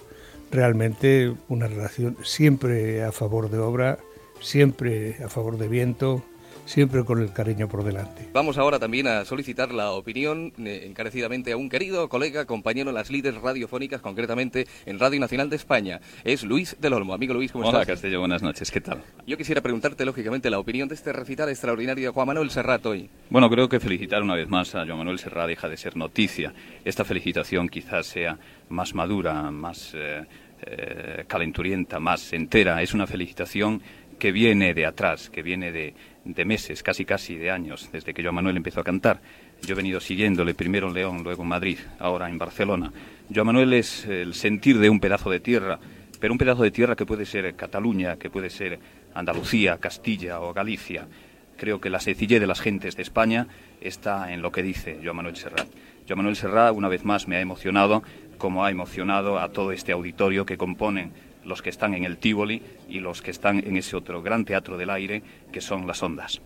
realmente 0.52 1.34
una 1.48 1.66
relación 1.66 2.16
siempre 2.22 3.02
a 3.02 3.10
favor 3.10 3.50
de 3.50 3.58
obra, 3.58 3.98
siempre 4.40 5.16
a 5.24 5.28
favor 5.28 5.56
de 5.56 5.66
viento, 5.66 6.22
siempre 6.64 7.04
con 7.04 7.20
el 7.20 7.32
cariño 7.32 7.68
por 7.68 7.84
delante. 7.84 8.28
Vamos 8.32 8.58
ahora 8.58 8.78
también 8.78 9.06
a 9.06 9.24
solicitar 9.24 9.72
la 9.72 9.92
opinión 9.92 10.52
eh, 10.58 10.84
encarecidamente 10.86 11.52
a 11.52 11.56
un 11.56 11.68
querido 11.68 12.08
colega, 12.08 12.46
compañero 12.46 12.90
en 12.90 12.94
las 12.94 13.10
líderes 13.10 13.40
radiofónicas, 13.40 14.00
concretamente 14.00 14.66
en 14.86 14.98
Radio 14.98 15.20
Nacional 15.20 15.50
de 15.50 15.56
España. 15.56 16.00
Es 16.24 16.44
Luis 16.44 16.76
del 16.80 16.92
Olmo. 16.92 17.14
Amigo 17.14 17.34
Luis, 17.34 17.52
¿cómo 17.52 17.64
Hola, 17.64 17.80
estás? 17.80 17.88
Hola, 17.88 17.94
Castillo, 17.94 18.20
buenas 18.20 18.42
noches. 18.42 18.70
¿Qué 18.70 18.80
tal? 18.80 19.02
Yo 19.26 19.36
quisiera 19.36 19.60
preguntarte, 19.60 20.04
lógicamente, 20.04 20.50
la 20.50 20.58
opinión 20.58 20.88
de 20.88 20.94
este 20.94 21.12
recital 21.12 21.48
extraordinario 21.48 22.08
de 22.08 22.12
Juan 22.12 22.26
Manuel 22.26 22.50
Serrat 22.50 22.84
hoy. 22.86 23.08
Bueno, 23.30 23.48
creo 23.50 23.68
que 23.68 23.80
felicitar 23.80 24.22
una 24.22 24.34
vez 24.34 24.48
más 24.48 24.74
a 24.74 24.84
Juan 24.84 24.98
Manuel 24.98 25.18
Serrat 25.18 25.48
deja 25.48 25.68
de 25.68 25.76
ser 25.76 25.96
noticia. 25.96 26.54
Esta 26.84 27.04
felicitación 27.04 27.68
quizás 27.68 28.06
sea 28.06 28.38
más 28.72 28.94
madura, 28.94 29.50
más 29.50 29.92
eh, 29.94 30.24
eh, 30.64 31.24
calenturienta, 31.26 32.00
más 32.00 32.32
entera. 32.32 32.82
Es 32.82 32.94
una 32.94 33.06
felicitación 33.06 33.80
que 34.18 34.32
viene 34.32 34.74
de 34.74 34.86
atrás, 34.86 35.30
que 35.30 35.42
viene 35.42 35.72
de, 35.72 35.94
de, 36.24 36.44
meses, 36.44 36.82
casi 36.82 37.04
casi 37.04 37.36
de 37.36 37.50
años, 37.50 37.88
desde 37.92 38.14
que 38.14 38.22
Joan 38.22 38.36
Manuel 38.36 38.56
empezó 38.56 38.80
a 38.80 38.84
cantar. 38.84 39.20
Yo 39.62 39.72
he 39.72 39.76
venido 39.76 40.00
siguiéndole 40.00 40.54
primero 40.54 40.88
en 40.88 40.94
León, 40.94 41.22
luego 41.22 41.42
en 41.42 41.48
Madrid, 41.48 41.78
ahora 41.98 42.28
en 42.28 42.38
Barcelona. 42.38 42.92
Joan 43.32 43.46
Manuel 43.46 43.72
es 43.74 44.04
el 44.06 44.34
sentir 44.34 44.78
de 44.78 44.90
un 44.90 45.00
pedazo 45.00 45.30
de 45.30 45.40
tierra, 45.40 45.78
pero 46.20 46.32
un 46.32 46.38
pedazo 46.38 46.62
de 46.62 46.70
tierra 46.70 46.96
que 46.96 47.06
puede 47.06 47.26
ser 47.26 47.54
Cataluña, 47.54 48.16
que 48.16 48.30
puede 48.30 48.50
ser 48.50 48.78
Andalucía, 49.14 49.78
Castilla 49.78 50.40
o 50.40 50.52
Galicia. 50.52 51.06
Creo 51.56 51.80
que 51.80 51.90
la 51.90 52.00
sencillez 52.00 52.40
de 52.40 52.46
las 52.46 52.60
gentes 52.60 52.96
de 52.96 53.02
España 53.02 53.46
está 53.80 54.32
en 54.32 54.42
lo 54.42 54.52
que 54.52 54.62
dice 54.62 55.00
Joan 55.02 55.16
Manuel 55.16 55.36
Serrat. 55.36 55.66
Joan 56.06 56.18
Manuel 56.18 56.36
Serrat, 56.36 56.74
una 56.74 56.88
vez 56.88 57.04
más, 57.04 57.28
me 57.28 57.36
ha 57.36 57.40
emocionado, 57.40 58.02
como 58.42 58.64
ha 58.64 58.72
emocionado 58.72 59.38
a 59.38 59.50
todo 59.50 59.70
este 59.70 59.92
auditorio 59.92 60.44
que 60.44 60.58
componen 60.58 61.12
los 61.44 61.62
que 61.62 61.70
están 61.70 61.94
en 61.94 62.02
el 62.02 62.18
Tívoli 62.18 62.60
y 62.88 62.98
los 62.98 63.22
que 63.22 63.30
están 63.30 63.58
en 63.64 63.76
ese 63.76 63.94
otro 63.94 64.20
gran 64.20 64.44
teatro 64.44 64.76
del 64.76 64.90
aire 64.90 65.22
que 65.52 65.60
son 65.60 65.86
las 65.86 66.02
ondas. 66.02 66.42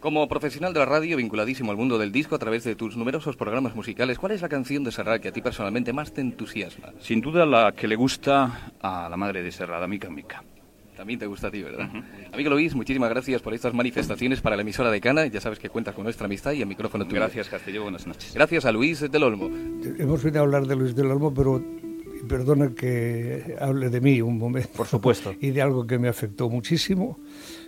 Como 0.00 0.28
profesional 0.28 0.74
de 0.74 0.80
la 0.80 0.84
radio 0.84 1.16
vinculadísimo 1.16 1.70
al 1.70 1.78
mundo 1.78 1.96
del 1.96 2.12
disco 2.12 2.34
a 2.34 2.38
través 2.38 2.64
de 2.64 2.74
tus 2.74 2.94
numerosos 2.94 3.36
programas 3.36 3.74
musicales, 3.74 4.18
¿cuál 4.18 4.32
es 4.32 4.42
la 4.42 4.50
canción 4.50 4.84
de 4.84 4.92
Serrat 4.92 5.22
que 5.22 5.28
a 5.28 5.32
ti 5.32 5.40
personalmente 5.40 5.94
más 5.94 6.12
te 6.12 6.20
entusiasma? 6.20 6.92
Sin 7.00 7.22
duda 7.22 7.46
la 7.46 7.72
que 7.72 7.88
le 7.88 7.96
gusta 7.96 8.72
a 8.82 9.08
la 9.08 9.16
madre 9.16 9.42
de 9.42 9.50
Serrat, 9.50 9.82
a 9.82 9.86
Mica 9.86 10.10
Mica. 10.10 10.44
También 11.00 11.18
te 11.18 11.26
gusta 11.26 11.46
a 11.46 11.50
ti, 11.50 11.62
¿verdad? 11.62 11.88
Uh 11.90 11.96
-huh. 11.96 12.34
Amigo 12.34 12.50
Luis, 12.50 12.74
muchísimas 12.74 13.08
gracias 13.08 13.40
por 13.40 13.54
estas 13.54 13.72
manifestaciones 13.72 14.42
para 14.42 14.54
la 14.54 14.60
emisora 14.60 14.90
de 14.90 15.00
Cana. 15.00 15.26
Ya 15.28 15.40
sabes 15.40 15.58
que 15.58 15.70
cuentas 15.70 15.94
con 15.94 16.04
nuestra 16.04 16.26
amistad 16.26 16.52
y 16.52 16.60
el 16.60 16.66
micrófono 16.66 17.06
tuyo. 17.06 17.22
Gracias, 17.22 17.48
Castillo. 17.48 17.84
Buenas 17.84 18.06
noches. 18.06 18.34
Gracias 18.34 18.66
a 18.66 18.70
Luis 18.70 19.10
del 19.10 19.22
Olmo. 19.22 19.48
Hemos 19.98 20.22
venido 20.22 20.42
a 20.42 20.44
hablar 20.44 20.66
de 20.66 20.76
Luis 20.76 20.94
del 20.94 21.06
Olmo, 21.06 21.32
pero 21.32 21.64
perdona 22.28 22.74
que 22.74 23.56
hable 23.58 23.88
de 23.88 24.02
mí 24.02 24.20
un 24.20 24.36
momento. 24.36 24.68
Por 24.76 24.86
supuesto. 24.86 25.34
Y 25.40 25.52
de 25.52 25.62
algo 25.62 25.86
que 25.86 25.98
me 25.98 26.08
afectó 26.08 26.50
muchísimo. 26.50 27.18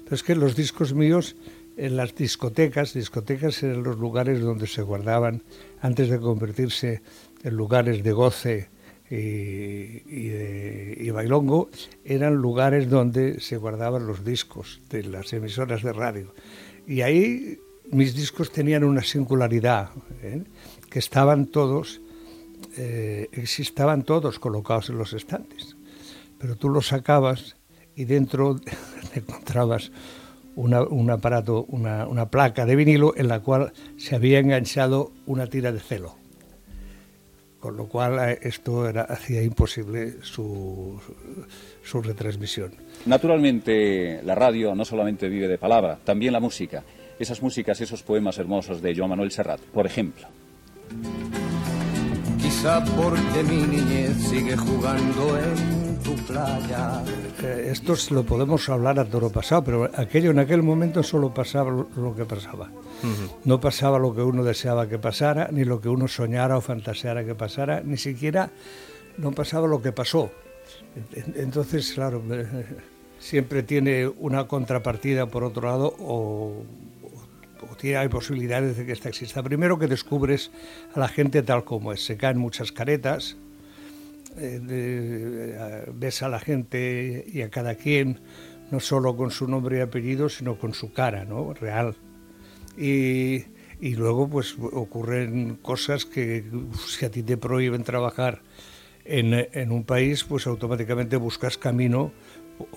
Pero 0.05 0.15
es 0.15 0.23
que 0.23 0.35
los 0.35 0.55
discos 0.55 0.93
míos, 0.93 1.35
en 1.79 1.97
las 1.97 2.15
discotecas, 2.15 2.93
discotecas 2.93 3.63
eran 3.63 3.83
los 3.83 3.97
lugares 3.97 4.43
donde 4.43 4.67
se 4.67 4.83
guardaban, 4.83 5.43
antes 5.81 6.11
de 6.11 6.21
convertirse 6.21 7.01
en 7.43 7.57
lugares 7.57 8.03
de 8.03 8.13
goce 8.13 8.69
y, 9.15 11.11
bailongo, 11.11 11.69
eran 12.05 12.35
lugares 12.37 12.89
donde 12.89 13.41
se 13.41 13.57
guardaban 13.59 14.07
los 14.07 14.25
discos 14.25 14.81
de 14.89 15.05
las 15.05 15.33
emisoras 15.33 15.83
de 15.83 15.93
radio. 15.93 16.35
Y 16.87 17.03
ahí 17.03 17.59
mis 17.91 18.15
discos 18.15 18.51
tenían 18.51 18.85
una 18.85 19.03
singularidad, 19.03 19.91
¿eh? 20.23 20.45
que 20.89 20.99
estaban 20.99 21.47
todos 21.47 22.01
eh, 22.77 23.29
estaban 23.33 24.03
todos 24.03 24.39
colocados 24.39 24.89
en 24.89 24.99
los 24.99 25.13
estantes, 25.13 25.77
pero 26.39 26.57
tú 26.57 26.69
los 26.71 26.89
sacabas 26.89 27.57
y 27.95 28.05
dentro 28.05 28.57
encontrabas 29.15 29.93
un 30.55 31.11
aparato, 31.11 31.65
una, 31.65 32.31
placa 32.31 32.67
de 32.67 32.77
vinilo 32.77 33.15
en 33.17 33.29
la 33.29 33.41
cual 33.41 33.73
se 33.97 34.15
había 34.15 34.39
enganchado 34.39 35.13
una 35.27 35.47
tira 35.47 35.73
de 35.73 35.81
celo. 35.81 36.22
Con 37.63 37.77
lo 37.77 37.87
cual 37.87 38.19
eh, 38.29 38.39
esto 38.43 38.91
hacía 39.09 39.41
imposible 39.41 40.15
su, 40.23 41.01
su 41.85 42.03
retransmisión. 42.03 42.73
Naturalmente 43.07 44.21
la 44.25 44.35
radio 44.35 44.75
no 44.75 44.85
solamente 44.85 45.29
vive 45.29 45.47
de 45.47 45.59
palabra, 45.59 45.97
también 46.03 46.33
la 46.33 46.41
música. 46.41 46.83
Esas 47.21 47.41
músicas, 47.41 47.81
esos 47.81 48.03
poemas 48.03 48.37
hermosos 48.39 48.83
de 48.83 48.97
Joan 48.97 49.11
Manuel 49.11 49.31
Serrat, 49.31 49.61
por 49.61 49.87
ejemplo. 49.87 50.27
Quizá 52.63 52.85
porque 52.95 53.43
mi 53.43 53.67
niñez 53.67 54.17
sigue 54.19 54.57
jugando 54.57 55.37
en 55.37 55.99
tu 55.99 56.15
playa. 56.15 57.03
Eh, 57.43 57.71
esto 57.73 57.97
lo 58.11 58.23
podemos 58.23 58.69
hablar 58.69 59.01
a 59.01 59.05
toro 59.05 59.31
pasado, 59.31 59.65
pero 59.65 59.91
aquello 59.93 60.31
en 60.31 60.39
aquel 60.39 60.63
momento 60.63 61.03
solo 61.03 61.35
pasaba 61.35 61.73
lo 61.73 62.15
que 62.15 62.25
pasaba. 62.25 62.71
No 63.45 63.61
pasaba 63.61 63.99
lo 63.99 64.15
que 64.15 64.23
uno 64.23 64.45
deseaba 64.45 64.89
que 64.89 65.01
pasara, 65.01 65.49
ni 65.51 65.65
lo 65.65 65.81
que 65.81 65.89
uno 65.89 66.07
soñara 66.07 66.57
o 66.57 66.61
fantaseara 66.61 67.25
que 67.25 67.35
pasara, 67.35 67.83
ni 67.85 67.97
siquiera 67.97 68.49
no 69.19 69.33
pasaba 69.33 69.67
lo 69.67 69.83
que 69.83 69.91
pasó. 69.91 70.31
Entonces, 71.35 71.91
claro, 71.93 72.23
eh, 72.31 72.47
siempre 73.19 73.65
tiene 73.65 74.07
una 74.07 74.47
contrapartida 74.47 75.27
por 75.27 75.43
otro 75.43 75.67
lado 75.67 75.97
o, 75.99 76.63
tiene, 77.79 77.97
hay 77.97 78.09
posibilidades 78.09 78.77
de 78.77 78.87
que 78.87 78.93
esta 78.93 79.09
exista. 79.09 79.43
Primero 79.43 79.79
que 79.79 79.87
descubres 79.87 80.51
a 80.95 81.01
la 81.01 81.09
gente 81.09 81.43
tal 81.43 81.65
como 81.65 81.93
es, 81.93 82.05
se 82.05 82.17
caen 82.17 82.39
muchas 82.39 82.73
caretas, 82.73 83.37
eh, 84.37 84.61
eh, 84.69 85.91
ves 85.95 86.23
a 86.23 86.29
la 86.29 86.41
gente 86.41 87.25
y 87.33 87.43
a 87.43 87.51
cada 87.51 87.75
quien 87.75 88.21
no 88.71 88.81
solo 88.81 89.17
con 89.17 89.31
su 89.31 89.47
nombre 89.47 89.79
y 89.79 89.81
apellido, 89.81 90.29
sino 90.29 90.59
con 90.59 90.73
su 90.73 90.93
cara, 90.93 91.25
¿no? 91.25 91.53
Real. 91.53 91.95
Y, 92.79 93.45
y 93.81 93.95
luego 93.97 94.29
pues 94.29 94.57
ocurren 94.59 95.57
cosas 95.57 96.07
que 96.07 96.45
si 96.87 97.05
a 97.05 97.11
ti 97.11 97.23
te 97.23 97.37
prohíben 97.37 97.85
trabajar 97.85 98.41
en, 99.05 99.35
en 99.53 99.73
un 99.73 99.85
país, 99.85 100.25
pues 100.25 100.47
automáticamente 100.47 101.17
buscas 101.17 101.59
camino 101.59 102.13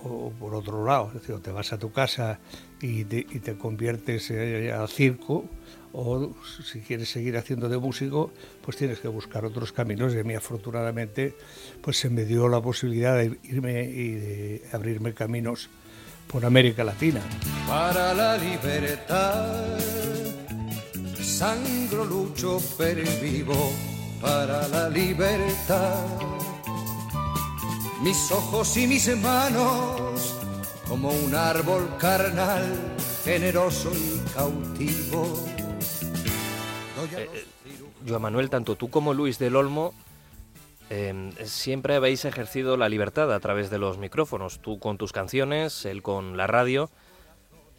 o, 0.03 0.31
por 0.39 0.55
otro 0.55 0.83
lado, 0.85 1.07
es 1.07 1.21
decir, 1.21 1.39
te 1.39 1.51
vas 1.51 1.71
a 1.73 1.79
tu 1.79 1.91
casa 1.91 2.39
y 2.81 3.05
te, 3.05 3.55
conviertes 3.57 4.31
eh, 4.31 4.71
al 4.71 4.89
circo, 4.89 5.45
o 5.93 6.33
si 6.63 6.81
quieres 6.81 7.09
seguir 7.09 7.37
haciendo 7.37 7.69
de 7.69 7.77
músico, 7.77 8.31
pues 8.61 8.75
tienes 8.75 8.99
que 8.99 9.07
buscar 9.07 9.45
otros 9.45 9.71
caminos. 9.71 10.13
Y 10.13 10.19
a 10.19 10.23
mí 10.23 10.33
afortunadamente 10.33 11.35
pues 11.81 11.97
se 11.97 12.09
me 12.09 12.25
dio 12.25 12.49
la 12.49 12.61
posibilidad 12.61 13.17
de 13.17 13.37
irme 13.43 13.83
y 13.83 14.61
abrirme 14.73 15.13
caminos 15.13 15.69
por 16.27 16.45
América 16.45 16.83
Latina. 16.83 17.21
Para 17.67 18.13
la 18.13 18.37
libertad, 18.37 19.77
sangro 21.21 22.03
lucho 22.03 22.59
per 22.77 23.01
vivo 23.21 23.71
para 24.21 24.67
la 24.67 24.89
libertad. 24.89 26.05
Mis 28.03 28.31
ojos 28.31 28.75
y 28.75 28.87
mis 28.87 29.15
manos 29.17 30.04
como 30.87 31.09
un 31.09 31.35
árbol 31.35 31.89
carnal, 31.99 32.63
generoso 33.23 33.91
y 33.93 34.19
cautivo 34.33 35.45
eh, 37.17 37.29
eh, 37.33 37.43
Joan 38.07 38.21
Manuel, 38.21 38.49
tanto 38.49 38.75
tú 38.75 38.89
como 38.89 39.13
Luis 39.13 39.37
del 39.39 39.55
Olmo 39.55 39.93
em, 40.89 41.31
siempre 41.43 41.95
habéis 41.95 42.25
ejercido 42.25 42.77
la 42.77 42.89
libertad 42.89 43.33
a 43.33 43.39
través 43.39 43.69
de 43.69 43.77
los 43.77 43.97
micrófonos, 43.97 44.59
tú 44.59 44.79
con 44.79 44.97
tus 44.97 45.11
canciones, 45.11 45.85
él 45.85 46.01
con 46.01 46.37
la 46.37 46.47
radio. 46.47 46.89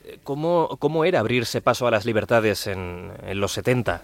Eh, 0.05 0.19
¿Cómo, 0.23 0.77
cómo 0.79 1.05
era 1.05 1.21
abrirse 1.21 1.61
paso 1.61 1.87
a 1.87 1.91
las 1.91 2.05
libertades 2.05 2.67
en, 2.67 3.13
los 3.35 3.53
70? 3.53 4.03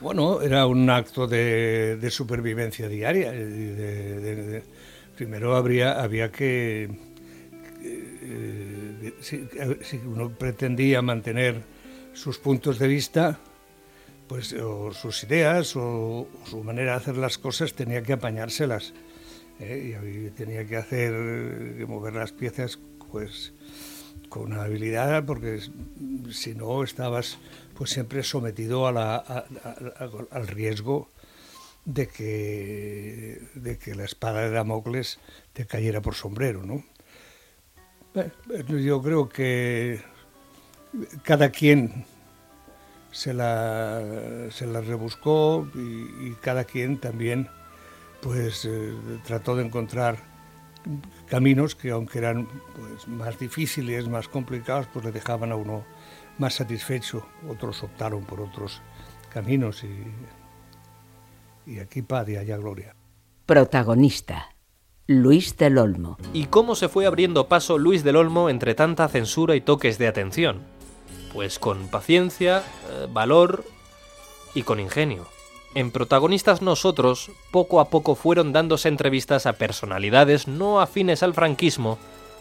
Bueno, 0.00 0.40
era 0.40 0.66
un 0.66 0.88
acto 0.90 1.26
de, 1.26 2.08
supervivencia 2.10 2.88
diaria. 2.88 3.32
primero 5.16 5.54
habría, 5.56 6.00
había 6.02 6.32
que, 6.32 6.88
si, 9.20 9.96
uno 10.06 10.30
pretendía 10.30 11.02
mantener 11.02 11.62
sus 12.12 12.38
puntos 12.38 12.78
de 12.78 12.88
vista, 12.88 13.38
pues 14.28 14.52
o 14.52 14.92
sus 14.92 15.24
ideas 15.24 15.74
o, 15.76 16.28
su 16.44 16.62
manera 16.62 16.92
de 16.92 16.96
hacer 16.98 17.16
las 17.16 17.38
cosas 17.38 17.74
tenía 17.74 18.02
que 18.02 18.12
apañárselas 18.12 18.92
¿eh? 19.58 19.98
y 20.26 20.30
tenía 20.30 20.64
que 20.66 20.76
hacer 20.76 21.12
que 21.76 21.86
mover 21.86 22.14
las 22.14 22.32
piezas 22.32 22.78
pues 23.10 23.52
con 24.28 24.52
habilidad 24.52 25.24
porque 25.24 25.60
si 26.30 26.54
no 26.54 26.84
estabas 26.84 27.38
pues 27.74 27.90
siempre 27.90 28.22
sometido 28.22 28.86
al 28.86 30.46
riesgo 30.46 31.08
de 31.84 32.06
que, 32.06 33.40
de 33.54 33.78
que 33.78 33.94
la 33.94 34.04
espada 34.04 34.42
de 34.42 34.50
Damocles 34.50 35.18
te 35.54 35.66
cayera 35.66 36.00
por 36.02 36.14
sombrero, 36.14 36.62
¿no? 36.62 36.84
Yo 38.68 39.02
creo 39.02 39.28
que 39.28 40.00
cada 41.22 41.50
quien 41.50 42.04
se 43.12 43.34
la, 43.34 44.02
se 44.50 44.66
la 44.66 44.80
rebuscó 44.80 45.68
y, 45.74 46.32
cada 46.40 46.64
quien 46.64 46.98
también 46.98 47.48
pues 48.20 48.64
eh, 48.64 48.94
trató 49.24 49.56
de 49.56 49.64
encontrar 49.64 50.18
caminos 51.28 51.74
que 51.74 51.90
aunque 51.90 52.18
eran 52.18 52.46
pues, 52.76 53.08
más 53.08 53.38
difíciles, 53.38 54.08
más 54.08 54.28
complicados, 54.28 54.86
pues 54.92 55.04
le 55.04 55.12
dejaban 55.12 55.52
a 55.52 55.56
uno 55.56 55.84
más 56.38 56.54
satisfecho. 56.54 57.26
Otros 57.48 57.82
optaron 57.82 58.24
por 58.24 58.40
otros 58.40 58.80
caminos 59.32 59.84
y, 59.84 61.72
y 61.72 61.78
aquí 61.78 62.02
paz 62.02 62.28
y 62.28 62.36
allá 62.36 62.56
gloria. 62.56 62.94
Protagonista. 63.46 64.48
Luis 65.12 65.56
del 65.56 65.76
Olmo. 65.78 66.18
¿Y 66.32 66.44
cómo 66.44 66.76
se 66.76 66.88
fue 66.88 67.04
abriendo 67.04 67.48
paso 67.48 67.78
Luis 67.78 68.04
del 68.04 68.14
Olmo 68.14 68.48
entre 68.48 68.76
tanta 68.76 69.08
censura 69.08 69.56
y 69.56 69.60
toques 69.60 69.98
de 69.98 70.06
atención? 70.06 70.60
Pues 71.34 71.58
con 71.58 71.88
paciencia, 71.88 72.58
eh, 72.58 73.08
valor 73.12 73.64
y 74.54 74.62
con 74.62 74.78
ingenio. 74.78 75.26
En 75.74 75.90
protagonistas 75.90 76.62
nosotros, 76.62 77.32
poco 77.50 77.80
a 77.80 77.86
poco 77.86 78.14
fueron 78.14 78.52
dándose 78.52 78.86
entrevistas 78.86 79.46
a 79.46 79.54
personalidades 79.54 80.46
no 80.46 80.80
afines 80.80 81.24
al 81.24 81.34
franquismo, 81.34 81.98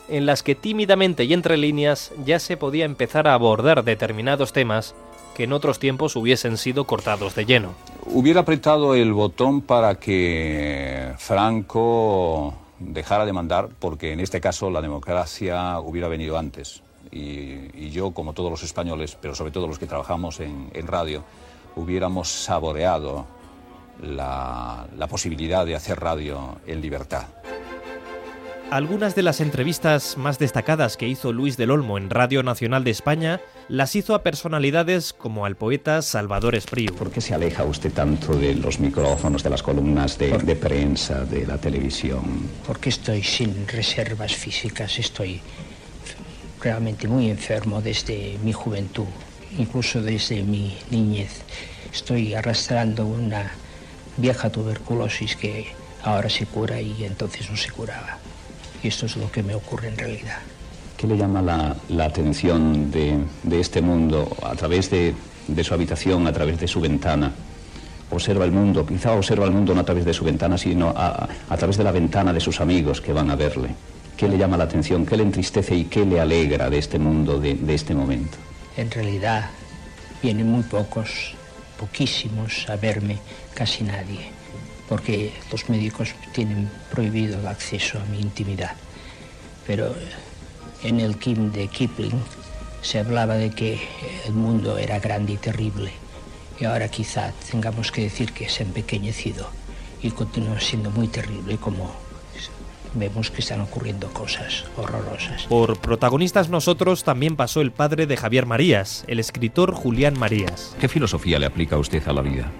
en 0.07 0.27
las 0.27 0.43
que 0.43 0.53
tímidamente 0.53 1.23
y 1.23 1.33
entre 1.33 1.57
líneas 1.57 2.11
ya 2.23 2.37
se 2.37 2.55
podía 2.55 2.85
empezar 2.85 3.27
a 3.27 3.33
abordar 3.33 3.83
determinados 3.83 4.53
temas 4.53 4.93
que 5.39 5.45
en 5.45 5.53
otros 5.53 5.79
tiempos 5.79 6.17
hubiesen 6.17 6.57
sido 6.57 6.83
cortados 6.83 7.33
de 7.33 7.45
lleno. 7.45 7.69
Hubiera 8.07 8.41
apretado 8.41 8.93
el 8.93 9.13
botón 9.13 9.61
para 9.61 9.95
que 9.95 11.13
Franco 11.17 12.53
dejara 12.77 13.25
de 13.25 13.31
mandar, 13.31 13.69
porque 13.79 14.11
en 14.11 14.19
este 14.19 14.41
caso 14.41 14.69
la 14.69 14.81
democracia 14.81 15.79
hubiera 15.79 16.09
venido 16.09 16.37
antes 16.37 16.83
y, 17.09 17.89
yo, 17.89 18.11
como 18.11 18.33
todos 18.33 18.51
los 18.51 18.63
españoles, 18.63 19.17
pero 19.21 19.33
sobre 19.33 19.51
todo 19.51 19.65
los 19.65 19.79
que 19.79 19.87
trabajamos 19.87 20.41
en, 20.41 20.87
radio, 20.87 21.23
hubiéramos 21.77 22.27
saboreado 22.27 23.25
la, 24.03 24.87
la 24.97 25.07
posibilidad 25.07 25.65
de 25.65 25.73
hacer 25.73 26.01
radio 26.01 26.57
en 26.67 26.81
libertad. 26.81 27.27
Algunas 28.71 29.15
de 29.15 29.23
las 29.23 29.41
entrevistas 29.41 30.15
más 30.15 30.37
destacadas 30.37 30.95
que 30.95 31.07
hizo 31.07 31.33
Luis 31.33 31.57
del 31.57 31.71
Olmo 31.71 31.97
en 31.97 32.11
Radio 32.11 32.43
Nacional 32.43 32.83
de 32.83 32.91
España 32.91 33.41
las 33.67 33.95
hizo 33.95 34.13
a 34.13 34.21
personalidades 34.21 35.11
como 35.11 35.47
al 35.47 35.55
poeta 35.55 36.03
Salvador 36.03 36.53
Espriu. 36.53 36.93
¿Por 36.93 37.09
qué 37.09 37.19
se 37.19 37.33
aleja 37.33 37.63
usted 37.63 37.91
tanto 37.91 38.35
de 38.35 38.53
los 38.53 38.79
micrófonos, 38.79 39.41
de 39.41 39.49
las 39.49 39.63
columnas 39.63 40.19
de, 40.19 40.37
de 40.37 40.55
prensa, 40.55 41.25
de 41.25 41.47
la 41.47 41.57
televisión? 41.57 42.47
Porque 42.67 42.89
estoy 42.89 43.23
sin 43.23 43.67
reservas 43.67 44.35
físicas, 44.35 44.99
estoy 44.99 45.41
realmente 46.61 47.07
muy 47.07 47.31
enfermo 47.31 47.81
desde 47.81 48.37
mi 48.43 48.53
juventud, 48.53 49.07
incluso 49.57 49.99
desde 49.99 50.43
mi 50.43 50.77
niñez. 50.91 51.41
Estoy 51.91 52.35
arrastrando 52.35 53.07
una 53.07 53.51
vieja 54.17 54.51
tuberculosis 54.51 55.35
que 55.35 55.73
ahora 56.03 56.29
se 56.29 56.45
cura 56.45 56.79
y 56.79 57.03
entonces 57.03 57.49
no 57.49 57.57
se 57.57 57.71
curaba. 57.71 58.19
Y 58.83 58.87
esto 58.87 59.05
es 59.05 59.17
lo 59.17 59.31
que 59.31 59.43
me 59.43 59.55
ocurre 59.55 59.89
en 59.89 59.97
realidad. 59.97 60.37
¿Qué 60.97 61.07
le 61.07 61.17
llama 61.17 61.41
la, 61.41 62.03
atención 62.03 62.91
de, 62.91 63.19
este 63.51 63.81
mundo 63.81 64.35
a 64.43 64.55
través 64.55 64.89
de, 64.89 65.15
su 65.63 65.73
habitación, 65.73 66.27
a 66.27 66.33
través 66.33 66.59
de 66.59 66.67
su 66.67 66.81
ventana? 66.81 67.31
Observa 68.11 68.43
el 68.43 68.51
mundo, 68.51 68.85
quizá 68.85 69.13
observa 69.13 69.45
el 69.45 69.51
mundo 69.51 69.73
no 69.73 69.81
a 69.81 69.85
través 69.85 70.03
de 70.03 70.13
su 70.13 70.25
ventana, 70.25 70.57
sino 70.57 70.89
a 70.89 71.57
través 71.57 71.77
de 71.77 71.83
la 71.83 71.91
ventana 71.91 72.33
de 72.33 72.39
sus 72.39 72.59
amigos 72.59 73.01
que 73.01 73.13
van 73.13 73.29
a 73.29 73.35
verle. 73.35 73.69
¿Qué 74.19 74.27
le 74.27 74.37
llama 74.37 74.57
la 74.57 74.65
atención? 74.65 75.05
¿Qué 75.05 75.15
le 75.15 75.23
entristece 75.23 75.73
y 75.73 75.85
qué 75.85 76.05
le 76.05 76.19
alegra 76.19 76.69
de 76.69 76.77
este 76.77 76.99
mundo, 76.99 77.39
de, 77.39 77.57
este 77.73 77.95
momento? 77.95 78.37
En 78.75 78.91
realidad, 78.91 79.49
vienen 80.21 80.51
muy 80.51 80.63
pocos, 80.63 81.35
poquísimos 81.79 82.69
a 82.69 82.75
verme, 82.75 83.17
casi 83.53 83.85
nadie, 83.85 84.29
porque 84.89 85.31
los 85.51 85.69
médicos 85.69 86.15
tienen 86.33 86.69
prohibido 86.91 87.39
el 87.39 87.47
acceso 87.47 87.99
a 87.99 88.05
mi 88.05 88.19
intimidad. 88.19 88.75
Pero 89.67 89.95
en 90.83 90.99
el 90.99 91.17
Kim 91.17 91.51
de 91.51 91.67
Kipling 91.67 92.19
se 92.81 92.99
hablaba 92.99 93.35
de 93.35 93.51
que 93.51 93.79
el 94.25 94.33
mundo 94.33 94.79
era 94.79 94.99
grande 94.99 95.33
y 95.33 95.37
terrible, 95.37 95.91
y 96.59 96.65
ahora 96.65 96.89
quizá 96.89 97.31
tengamos 97.51 97.91
que 97.91 98.01
decir 98.01 98.33
que 98.33 98.49
se 98.49 98.63
ha 98.63 98.65
empequeñecido 98.65 99.47
y 100.01 100.11
continúa 100.11 100.59
siendo 100.59 100.89
muy 100.89 101.07
terrible 101.07 101.57
como 101.57 101.91
vemos 102.95 103.29
que 103.29 103.41
están 103.41 103.61
ocurriendo 103.61 104.11
cosas 104.11 104.65
horrorosas. 104.75 105.43
Por 105.43 105.79
protagonistas 105.79 106.49
nosotros 106.49 107.03
también 107.03 107.35
pasó 107.35 107.61
el 107.61 107.71
padre 107.71 108.07
de 108.07 108.17
Javier 108.17 108.47
Marías, 108.47 109.03
el 109.07 109.19
escritor 109.19 109.73
Julián 109.73 110.17
Marías. 110.17 110.75
¿Qué 110.79 110.87
filosofía 110.87 111.37
le 111.37 111.45
aplica 111.45 111.75
a 111.75 111.79
usted 111.79 112.05
a 112.07 112.13
la 112.13 112.21
vida? 112.21 112.51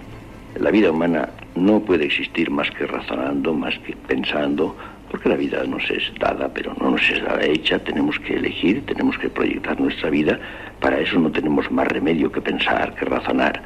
La 0.57 0.71
vida 0.71 0.91
humana 0.91 1.29
no 1.55 1.79
puede 1.81 2.05
existir 2.05 2.49
más 2.49 2.69
que 2.71 2.85
razonando, 2.87 3.53
más 3.53 3.77
que 3.79 3.95
pensando, 3.95 4.75
Porque 5.09 5.29
la 5.29 5.35
vida 5.35 5.63
nos 5.63 5.89
es 5.89 6.03
dada, 6.19 6.53
pero 6.53 6.75
no 6.79 6.91
nos 6.91 7.09
es 7.09 7.23
dada 7.23 7.43
hecha, 7.43 7.79
tenemos 7.79 8.19
que 8.19 8.35
elegir, 8.35 8.85
tenemos 8.85 9.17
que 9.17 9.27
proyectar 9.27 9.79
nuestra 9.79 10.11
vida, 10.11 10.39
para 10.79 10.99
eso 10.99 11.19
no 11.19 11.31
tenemos 11.31 11.71
más 11.71 11.87
remedio 11.87 12.31
que 12.31 12.41
pensar, 12.41 12.93
que 12.93 13.05
razonar. 13.05 13.59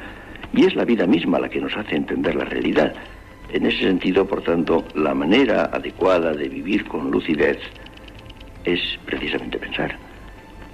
Y 0.54 0.64
es 0.64 0.74
la 0.74 0.86
vida 0.86 1.06
misma 1.06 1.38
la 1.38 1.50
que 1.50 1.60
nos 1.60 1.76
hace 1.76 1.96
entender 1.96 2.34
la 2.34 2.46
realidad. 2.46 2.94
En 3.52 3.66
ese 3.66 3.80
sentido, 3.80 4.26
por 4.26 4.40
tanto, 4.42 4.84
la 4.94 5.14
manera 5.14 5.66
adecuada 5.66 6.32
de 6.32 6.48
vivir 6.48 6.86
con 6.86 7.10
lucidez 7.10 7.58
es 8.64 8.80
precisamente 9.04 9.58
pensar. 9.58 9.98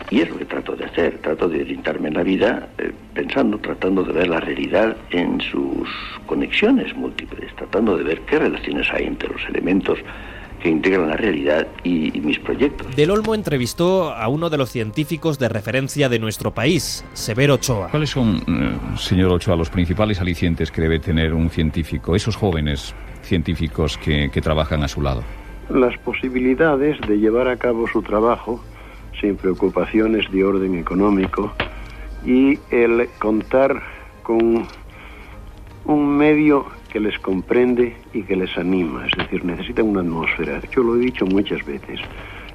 Y 0.08 0.20
es 0.20 0.30
lo 0.30 0.38
que 0.38 0.44
trato 0.44 0.74
de 0.74 0.84
hacer, 0.84 1.18
trato 1.18 1.48
de 1.48 1.60
orientarme 1.60 2.08
en 2.08 2.14
la 2.14 2.22
vida 2.22 2.68
eh, 2.78 2.92
pensando, 3.14 3.58
tratando 3.58 4.02
de 4.02 4.12
ver 4.12 4.28
la 4.28 4.40
realidad 4.40 4.96
en 5.10 5.40
sus 5.40 5.88
conexiones 6.26 6.94
múltiples, 6.96 7.54
tratando 7.56 7.96
de 7.96 8.04
ver 8.04 8.20
qué 8.22 8.38
relaciones 8.38 8.88
hay 8.92 9.04
entre 9.04 9.28
los 9.28 9.42
elementos 9.48 9.98
que 10.60 10.68
integran 10.68 11.08
la 11.08 11.16
realidad 11.16 11.66
y, 11.82 12.16
y, 12.16 12.20
mis 12.20 12.38
proyectos. 12.38 12.94
Del 12.94 13.10
Olmo 13.10 13.34
entrevistó 13.34 14.12
a 14.12 14.28
uno 14.28 14.50
de 14.50 14.58
los 14.58 14.70
científicos 14.70 15.38
de 15.38 15.48
referencia 15.48 16.08
de 16.08 16.18
nuestro 16.18 16.52
país, 16.52 17.04
Severo 17.14 17.54
Ochoa. 17.54 17.88
¿Cuáles 17.88 18.10
son, 18.10 18.36
eh, 18.36 18.98
señor 18.98 19.32
Ochoa, 19.32 19.56
los 19.56 19.70
principales 19.70 20.20
alicientes 20.20 20.70
que 20.70 20.82
debe 20.82 20.98
tener 20.98 21.34
un 21.34 21.50
científico, 21.50 22.14
esos 22.14 22.36
jóvenes 22.36 22.94
científicos 23.22 23.98
que, 23.98 24.30
que 24.30 24.40
trabajan 24.40 24.82
a 24.82 24.88
su 24.88 25.00
lado? 25.00 25.22
Las 25.70 25.96
posibilidades 25.98 27.00
de 27.06 27.18
llevar 27.18 27.48
a 27.48 27.56
cabo 27.56 27.86
su 27.88 28.02
trabajo 28.02 28.62
sin 29.20 29.36
preocupaciones 29.36 30.30
de 30.30 30.44
orden 30.44 30.78
económico 30.78 31.52
y 32.24 32.58
el 32.70 33.08
contar 33.18 33.82
con 34.22 34.66
un 35.84 36.16
medio 36.16 36.66
que 36.92 37.00
les 37.00 37.18
comprende 37.18 37.96
y 38.12 38.22
que 38.22 38.36
les 38.36 38.56
anima, 38.58 39.06
es 39.06 39.16
decir, 39.16 39.44
necesitan 39.44 39.86
una 39.86 40.00
atmósfera. 40.00 40.60
Yo 40.70 40.82
lo 40.82 40.96
he 40.96 41.00
dicho 41.00 41.24
muchas 41.26 41.64
veces, 41.64 42.00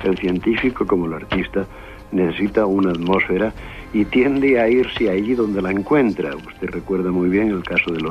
el 0.04 0.18
científico 0.18 0.86
como 0.86 1.06
el 1.06 1.14
artista 1.14 1.66
necesita 2.12 2.66
una 2.66 2.92
atmósfera 2.92 3.54
y 3.94 4.06
tiende 4.06 4.60
a 4.60 4.68
irse 4.68 5.10
allí 5.10 5.36
donde 5.36 5.62
la 5.62 5.72
encuentra. 5.72 6.36
Usted 6.36 6.70
recuerda 6.70 7.12
muy 7.12 7.30
bien 7.30 7.50
el 7.50 7.64
caso 7.64 7.92
de 7.92 8.02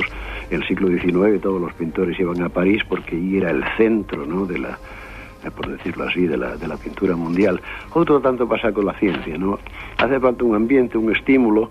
siglo 0.66 0.88
XIX, 0.88 1.40
todos 1.40 1.60
los 1.60 1.72
pintores 1.74 2.18
iban 2.18 2.42
a 2.42 2.48
París 2.48 2.82
porque 2.88 3.16
allí 3.16 3.36
era 3.36 3.50
el 3.50 3.62
centro, 3.76 4.26
¿no? 4.26 4.46
de 4.46 4.58
la 4.58 4.78
por 5.50 5.68
decirlo 5.68 6.04
así, 6.04 6.26
de 6.26 6.36
la, 6.36 6.56
de 6.56 6.68
la 6.68 6.76
pintura 6.76 7.16
mundial. 7.16 7.60
Otro 7.92 8.20
tanto 8.20 8.48
pasa 8.48 8.72
con 8.72 8.86
la 8.86 8.98
ciencia, 8.98 9.36
¿no? 9.38 9.58
Hace 9.98 10.20
falta 10.20 10.44
un 10.44 10.54
ambiente, 10.54 10.98
un 10.98 11.14
estímulo 11.14 11.70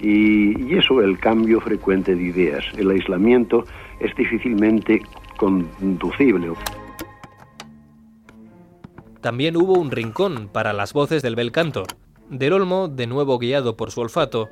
y, 0.00 0.72
y, 0.72 0.78
eso, 0.78 1.00
el 1.02 1.18
cambio 1.18 1.60
frecuente 1.60 2.14
de 2.14 2.22
ideas. 2.22 2.64
El 2.76 2.90
aislamiento 2.90 3.64
es 4.00 4.14
difícilmente 4.16 5.02
conducible. 5.36 6.52
También 9.20 9.56
hubo 9.56 9.74
un 9.74 9.90
rincón 9.90 10.48
para 10.50 10.72
las 10.72 10.92
voces 10.92 11.22
del 11.22 11.36
bel 11.36 11.52
canto. 11.52 11.84
Del 12.30 12.54
Olmo, 12.54 12.88
de 12.88 13.06
nuevo 13.06 13.38
guiado 13.38 13.76
por 13.76 13.90
su 13.90 14.00
olfato, 14.00 14.48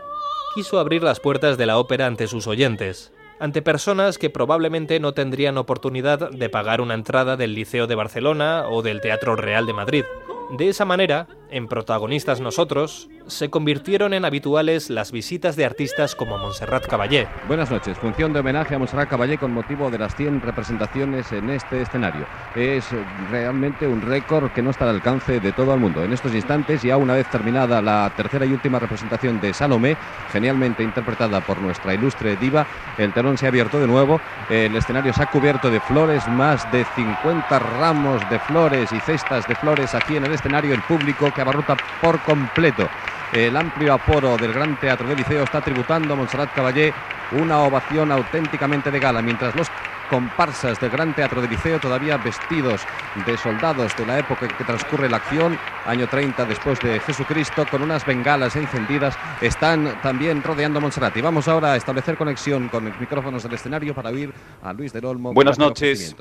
quiso 0.55 0.79
abrir 0.79 1.03
las 1.03 1.21
puertas 1.21 1.57
de 1.57 1.67
la 1.67 1.79
ópera 1.79 2.07
ante 2.07 2.27
sus 2.27 2.47
oyentes, 2.47 3.13
ante 3.41 3.63
personas 3.63 4.19
que 4.19 4.31
probablemente 4.31 5.01
no 5.01 5.15
tendrían 5.15 5.59
oportunidad 5.59 6.31
de 6.31 6.49
pagar 6.49 6.81
una 6.81 6.95
entrada 6.95 7.37
del 7.37 7.55
Liceo 7.55 7.87
de 7.87 7.95
Barcelona 7.95 8.65
o 8.69 8.83
del 8.83 9.01
Teatro 9.01 9.37
Real 9.37 9.67
de 9.67 9.73
Madrid. 9.73 10.05
De 10.51 10.71
esa 10.71 10.87
manera, 10.87 11.27
en 11.51 11.69
Protagonistas 11.69 12.41
Nosotros, 12.41 13.11
se 13.27 13.51
convirtieron 13.51 14.15
en 14.15 14.25
habituales 14.25 14.89
las 14.89 15.13
visitas 15.13 15.57
de 15.57 15.67
artistas 15.67 16.15
como 16.15 16.39
Montserrat 16.39 16.87
Caballé. 16.87 17.29
Buenas 17.47 17.71
noches. 17.71 17.99
Función 17.99 18.33
de 18.33 18.41
homenaje 18.41 18.75
a 18.75 18.79
Montserrat 18.79 19.11
Caballé 19.11 19.37
con 19.37 19.53
motivo 19.53 19.91
de 19.91 19.99
las 19.99 20.17
100 20.17 20.41
representaciones 20.41 21.31
en 21.33 21.51
este 21.51 21.83
escenario. 21.83 22.27
Es 22.55 22.87
realmente 23.31 23.87
un 23.87 24.01
récord 24.01 24.51
que 24.53 24.63
no 24.63 24.71
está 24.71 24.85
al 24.89 24.97
alcance 24.97 25.39
de 25.39 25.53
todo 25.53 25.75
el 25.75 25.81
mundo. 25.81 26.03
En 26.03 26.15
estos 26.15 26.35
instantes, 26.35 26.83
ya 26.83 26.97
una 26.97 27.15
vez 27.15 27.31
terminada 27.31 27.83
la 27.83 28.11
tercera 28.17 28.47
y 28.47 28.53
última 28.53 28.79
representación 28.79 29.43
de 29.43 29.53
Salomé, 29.53 29.99
genialmente 30.33 30.83
interpretada 30.83 31.43
por 31.43 31.61
nuestra 31.61 31.93
ilustre 31.93 32.37
diva, 32.37 32.67
el 32.97 33.13
telón 33.13 33.37
se 33.37 33.45
ha 33.45 33.51
abierto 33.51 33.79
de 33.79 33.87
nuevo, 33.87 34.19
el 34.49 34.75
escenario 34.75 35.13
se 35.13 35.23
ha 35.23 35.31
cubierto 35.31 35.71
de 35.71 35.81
flores, 35.81 36.27
más 36.29 36.71
de 36.73 36.87
50 36.95 37.59
ramos 37.59 38.23
de 38.31 38.39
flores 38.39 38.91
y 38.93 39.01
cestas 39.01 39.47
de 39.47 39.55
flores 39.55 39.95
aquí 39.95 40.17
en 40.17 40.25
el 40.25 40.38
escenario, 40.39 40.75
el 40.75 40.83
público 40.83 41.33
que 41.33 41.41
abarrota 41.41 41.77
por 42.01 42.19
completo 42.21 42.89
el 43.33 43.57
amplio 43.57 43.93
aforo 43.93 44.39
del 44.39 44.55
Gran 44.55 44.81
Teatro 44.81 45.07
del 45.07 45.19
Liceo 45.19 45.45
está 45.45 45.61
tributando 45.61 46.15
a 46.15 46.17
Montserrat 46.17 46.55
Caballé 46.55 46.95
una 47.33 47.61
ovación 47.61 48.11
auténticamente 48.11 48.91
de 48.91 48.99
gala, 48.99 49.21
mientras 49.21 49.55
los 49.55 49.69
comparsas 50.09 50.81
del 50.81 50.89
Gran 50.89 51.15
Teatro 51.15 51.43
del 51.43 51.51
Liceo, 51.51 51.79
todavía 51.79 52.17
vestidos 52.17 52.81
de 53.27 53.37
soldados 53.37 53.95
de 53.99 54.07
la 54.07 54.19
época 54.19 54.47
en 54.47 54.57
que 54.57 54.65
transcurre 54.65 55.11
la 55.11 55.19
acción, 55.19 55.59
año 55.85 56.09
30 56.09 56.47
después 56.47 56.81
de 56.81 57.01
Jesucristo, 57.01 57.67
con 57.71 57.83
unas 57.83 58.07
bengalas 58.07 58.57
encendidas, 58.57 59.15
están 59.43 60.01
también 60.01 60.43
rodeando 60.43 60.81
Montserrat. 60.81 61.15
Y 61.19 61.21
vamos 61.21 61.49
ahora 61.49 61.75
a 61.75 61.77
establecer 61.77 62.17
conexión 62.17 62.69
con 62.69 62.87
los 62.87 62.99
micrófonos 62.99 63.43
del 63.43 63.53
escenario 63.53 63.95
para 63.95 64.09
oír 64.09 64.33
a 64.63 64.73
Luis 64.73 64.91
del 64.95 65.05
Olmo. 65.05 65.35
Buenas 65.35 65.59
noches, 65.59 66.17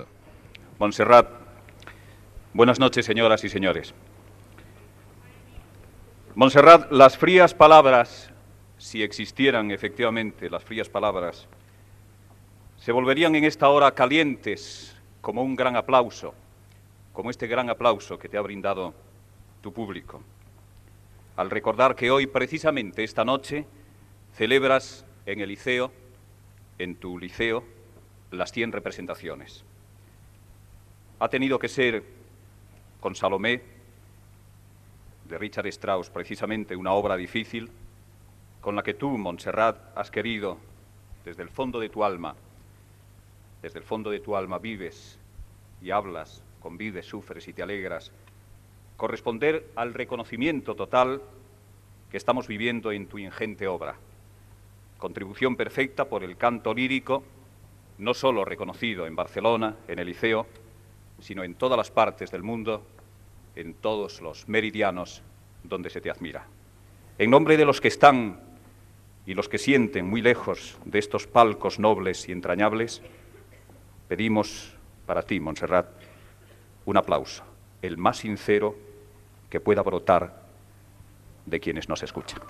Montserrat. 0.77 1.46
Buenas 2.53 2.79
noches, 2.79 3.05
señoras 3.05 3.43
y 3.43 3.49
señores. 3.49 3.93
Montserrat, 6.33 6.91
las 6.91 7.17
frías 7.17 7.53
palabras, 7.53 8.31
si 8.77 9.03
existieran 9.03 9.69
efectivamente 9.69 10.49
las 10.49 10.63
frías 10.63 10.89
palabras, 10.89 11.47
se 12.77 12.91
volverían 12.91 13.35
en 13.35 13.43
esta 13.43 13.69
hora 13.69 13.91
calientes 13.93 14.95
como 15.21 15.43
un 15.43 15.55
gran 15.55 15.75
aplauso, 15.75 16.33
como 17.11 17.29
este 17.29 17.47
gran 17.47 17.69
aplauso 17.69 18.17
que 18.17 18.29
te 18.29 18.37
ha 18.37 18.41
brindado 18.41 18.93
tu 19.61 19.73
público, 19.73 20.23
al 21.35 21.49
recordar 21.49 21.95
que 21.95 22.09
hoy, 22.09 22.27
precisamente 22.27 23.03
esta 23.03 23.25
noche, 23.25 23.65
celebras 24.33 25.05
en 25.25 25.41
el 25.41 25.49
liceo, 25.49 25.91
en 26.79 26.95
tu 26.95 27.19
liceo, 27.19 27.63
las 28.31 28.51
100 28.51 28.71
representaciones. 28.71 29.65
Ha 31.19 31.27
tenido 31.29 31.59
que 31.59 31.67
ser 31.67 32.16
con 32.99 33.15
Salomé, 33.15 33.61
de 35.27 35.37
Richard 35.37 35.67
Strauss, 35.67 36.09
precisamente 36.09 36.75
una 36.75 36.93
obra 36.93 37.17
difícil, 37.17 37.69
con 38.61 38.75
la 38.75 38.83
que 38.83 38.93
tú, 38.93 39.17
Montserrat, 39.17 39.97
has 39.97 40.09
querido, 40.09 40.57
desde 41.25 41.43
el 41.43 41.49
fondo 41.49 41.79
de 41.79 41.89
tu 41.89 42.03
alma, 42.03 42.35
desde 43.61 43.79
el 43.79 43.85
fondo 43.85 44.09
de 44.09 44.19
tu 44.19 44.35
alma 44.35 44.59
vives 44.59 45.19
y 45.81 45.91
hablas, 45.91 46.41
convives, 46.61 47.05
sufres 47.05 47.47
y 47.47 47.53
te 47.53 47.63
alegras, 47.63 48.11
corresponder 48.95 49.69
al 49.75 49.93
reconocimiento 49.93 50.75
total 50.75 51.21
que 52.09 52.17
estamos 52.17 52.47
viviendo 52.47 52.91
en 52.91 53.07
tu 53.07 53.17
ingente 53.19 53.67
obra. 53.67 53.95
Contribución 54.97 55.55
perfecta 55.55 56.05
por 56.05 56.23
el 56.23 56.37
canto 56.37 56.73
lírico, 56.73 57.23
no 57.97 58.13
solo 58.13 58.45
reconocido 58.45 59.05
en 59.05 59.15
Barcelona, 59.15 59.75
en 59.87 59.99
el 59.99 60.07
Liceo, 60.07 60.47
sino 61.19 61.43
en 61.43 61.55
todas 61.55 61.77
las 61.77 61.91
partes 61.91 62.31
del 62.31 62.43
mundo 62.43 62.85
en 63.57 63.73
todos 63.73 64.21
los 64.21 64.47
meridianos 64.47 65.23
donde 65.63 65.89
se 65.89 65.99
te 65.99 66.11
admira. 66.11 66.45
En 67.17 67.31
nombre 67.31 67.57
de 67.57 67.65
los 67.65 67.81
que 67.81 67.87
están 67.87 68.39
y 69.25 69.33
los 69.33 69.49
que 69.49 69.57
sienten 69.57 70.07
muy 70.07 70.21
lejos 70.21 70.77
de 70.85 70.99
estos 70.99 71.25
palcos 71.27 71.79
nobles 71.79 72.29
y 72.29 72.31
entrañables, 72.31 73.01
pedimos 74.07 74.73
para 75.05 75.23
ti, 75.23 75.39
Montserrat, 75.39 75.87
un 76.85 76.97
aplauso, 76.97 77.43
el 77.81 77.97
más 77.97 78.17
sincero 78.17 78.75
que 79.49 79.59
pueda 79.59 79.81
brotar 79.81 80.45
de 81.45 81.59
quienes 81.59 81.89
nos 81.89 82.03
escuchan. 82.03 82.41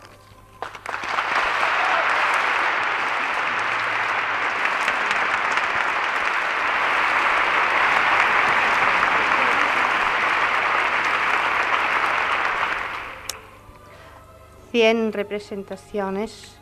Cien 14.78 15.12
representaciones 15.12 16.56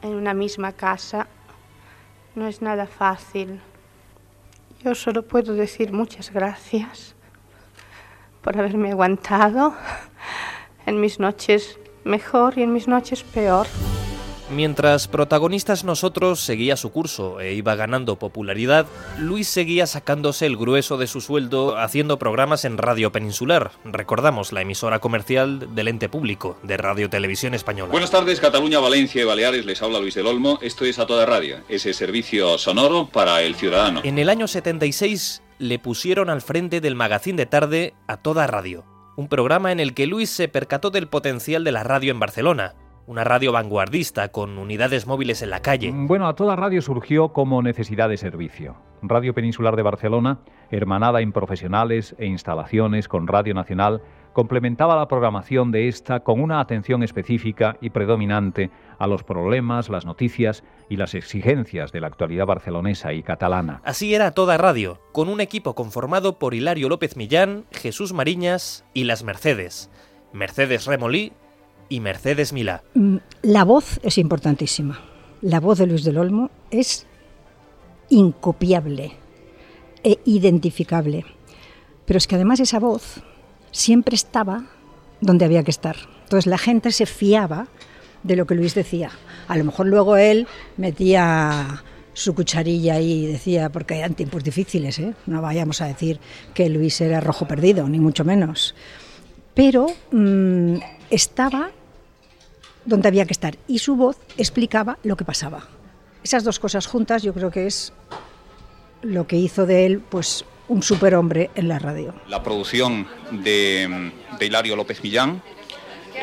en 0.00 0.14
una 0.14 0.32
misma 0.32 0.72
casa 0.72 1.26
no 2.34 2.46
es 2.46 2.62
nada 2.62 2.86
fácil. 2.86 3.60
Yo 4.82 4.94
solo 4.94 5.22
puedo 5.22 5.52
decir 5.52 5.92
muchas 5.92 6.32
gracias 6.32 7.14
por 8.40 8.56
haberme 8.56 8.92
aguantado 8.92 9.74
en 10.86 10.98
mis 10.98 11.20
noches 11.20 11.78
mejor 12.04 12.56
y 12.56 12.62
en 12.62 12.72
mis 12.72 12.88
noches 12.88 13.22
peor. 13.22 13.66
Mientras 14.48 15.08
protagonistas 15.08 15.82
nosotros 15.82 16.38
seguía 16.38 16.76
su 16.76 16.92
curso 16.92 17.40
e 17.40 17.54
iba 17.54 17.74
ganando 17.74 18.16
popularidad, 18.16 18.86
Luis 19.18 19.48
seguía 19.48 19.88
sacándose 19.88 20.46
el 20.46 20.56
grueso 20.56 20.98
de 20.98 21.08
su 21.08 21.20
sueldo 21.20 21.76
haciendo 21.76 22.18
programas 22.18 22.64
en 22.64 22.78
Radio 22.78 23.10
Peninsular. 23.10 23.72
Recordamos 23.84 24.52
la 24.52 24.62
emisora 24.62 25.00
comercial 25.00 25.74
del 25.74 25.88
ente 25.88 26.08
público 26.08 26.56
de 26.62 26.76
Radio 26.76 27.10
Televisión 27.10 27.54
Española. 27.54 27.90
Buenas 27.90 28.12
tardes, 28.12 28.38
Cataluña, 28.38 28.78
Valencia 28.78 29.20
y 29.22 29.24
Baleares. 29.24 29.66
Les 29.66 29.82
habla 29.82 29.98
Luis 29.98 30.14
del 30.14 30.28
Olmo. 30.28 30.60
Esto 30.62 30.84
es 30.84 31.00
A 31.00 31.06
Toda 31.06 31.26
Radio, 31.26 31.58
ese 31.68 31.92
servicio 31.92 32.56
sonoro 32.56 33.08
para 33.08 33.42
el 33.42 33.56
ciudadano. 33.56 34.00
En 34.04 34.18
el 34.18 34.28
año 34.28 34.46
76 34.46 35.42
le 35.58 35.80
pusieron 35.80 36.30
al 36.30 36.40
frente 36.40 36.80
del 36.80 36.94
magazín 36.94 37.34
de 37.34 37.46
tarde 37.46 37.94
a 38.06 38.16
toda 38.18 38.46
radio, 38.46 38.84
un 39.16 39.28
programa 39.28 39.72
en 39.72 39.80
el 39.80 39.92
que 39.92 40.06
Luis 40.06 40.30
se 40.30 40.46
percató 40.46 40.90
del 40.90 41.08
potencial 41.08 41.64
de 41.64 41.72
la 41.72 41.82
radio 41.82 42.12
en 42.12 42.20
Barcelona, 42.20 42.74
una 43.06 43.22
radio 43.22 43.52
vanguardista 43.52 44.28
con 44.28 44.58
unidades 44.58 45.06
móviles 45.06 45.42
en 45.42 45.50
la 45.50 45.60
calle. 45.60 45.92
Bueno, 45.94 46.26
a 46.26 46.34
toda 46.34 46.56
radio 46.56 46.82
surgió 46.82 47.28
como 47.32 47.62
necesidad 47.62 48.08
de 48.08 48.16
servicio. 48.16 48.76
Radio 49.02 49.34
Peninsular 49.34 49.76
de 49.76 49.82
Barcelona, 49.82 50.40
hermanada 50.70 51.20
en 51.20 51.32
profesionales 51.32 52.16
e 52.18 52.26
instalaciones 52.26 53.06
con 53.06 53.28
Radio 53.28 53.54
Nacional, 53.54 54.02
complementaba 54.32 54.96
la 54.96 55.08
programación 55.08 55.70
de 55.70 55.88
esta 55.88 56.20
con 56.20 56.40
una 56.40 56.60
atención 56.60 57.02
específica 57.02 57.76
y 57.80 57.90
predominante 57.90 58.70
a 58.98 59.06
los 59.06 59.22
problemas, 59.22 59.88
las 59.88 60.04
noticias 60.04 60.64
y 60.90 60.96
las 60.96 61.14
exigencias 61.14 61.92
de 61.92 62.00
la 62.00 62.08
actualidad 62.08 62.46
barcelonesa 62.46 63.12
y 63.12 63.22
catalana. 63.22 63.80
Así 63.84 64.14
era 64.14 64.32
toda 64.32 64.58
radio, 64.58 65.00
con 65.12 65.28
un 65.28 65.40
equipo 65.40 65.74
conformado 65.74 66.38
por 66.38 66.54
Hilario 66.54 66.88
López 66.88 67.16
Millán, 67.16 67.64
Jesús 67.70 68.12
Mariñas 68.12 68.84
y 68.92 69.04
las 69.04 69.22
Mercedes. 69.22 69.90
Mercedes 70.32 70.86
Remolí 70.86 71.32
y 71.88 72.00
Mercedes 72.00 72.52
Milá. 72.52 72.82
Mm, 72.94 73.16
la 73.42 73.64
voz 73.64 74.00
es 74.02 74.18
importantísima. 74.18 75.00
La 75.42 75.60
voz 75.60 75.78
de 75.78 75.86
Luis 75.86 76.04
del 76.04 76.18
Olmo 76.18 76.50
es 76.70 77.06
incopiable 78.08 79.12
e 80.02 80.18
identificable. 80.24 81.24
Pero 82.04 82.18
es 82.18 82.26
que 82.26 82.36
además 82.36 82.60
esa 82.60 82.78
voz 82.78 83.22
siempre 83.70 84.14
estaba 84.14 84.66
donde 85.20 85.44
había 85.44 85.62
que 85.62 85.70
estar. 85.70 85.96
Entonces 86.22 86.46
la 86.46 86.58
gente 86.58 86.92
se 86.92 87.06
fiaba 87.06 87.68
de 88.22 88.36
lo 88.36 88.46
que 88.46 88.54
Luis 88.54 88.74
decía. 88.74 89.10
A 89.48 89.56
lo 89.56 89.64
mejor 89.64 89.86
luego 89.86 90.16
él 90.16 90.46
metía 90.76 91.84
su 92.12 92.34
cucharilla 92.34 92.98
y 92.98 93.26
decía, 93.26 93.68
porque 93.68 93.98
eran 93.98 94.14
tiempos 94.14 94.42
difíciles, 94.42 94.98
¿eh? 94.98 95.14
no 95.26 95.42
vayamos 95.42 95.82
a 95.82 95.86
decir 95.86 96.18
que 96.54 96.68
Luis 96.70 97.00
era 97.00 97.20
rojo 97.20 97.46
perdido, 97.46 97.88
ni 97.88 98.00
mucho 98.00 98.24
menos. 98.24 98.74
Pero 99.56 99.86
mm, 100.12 100.76
estaba 101.10 101.70
donde 102.84 103.08
había 103.08 103.24
que 103.24 103.32
estar 103.32 103.56
y 103.66 103.80
su 103.80 103.96
voz 103.96 104.18
explicaba 104.36 104.98
lo 105.02 105.16
que 105.16 105.24
pasaba. 105.24 105.66
Esas 106.22 106.44
dos 106.44 106.60
cosas 106.60 106.86
juntas 106.86 107.22
yo 107.22 107.32
creo 107.32 107.50
que 107.50 107.66
es 107.66 107.92
lo 109.00 109.26
que 109.26 109.36
hizo 109.36 109.64
de 109.64 109.86
él 109.86 110.00
pues 110.00 110.44
un 110.68 110.82
superhombre 110.82 111.50
en 111.54 111.68
la 111.68 111.78
radio. 111.78 112.14
La 112.28 112.42
producción 112.42 113.06
de, 113.30 114.12
de 114.38 114.46
Hilario 114.46 114.76
López 114.76 115.02
Millán, 115.02 115.42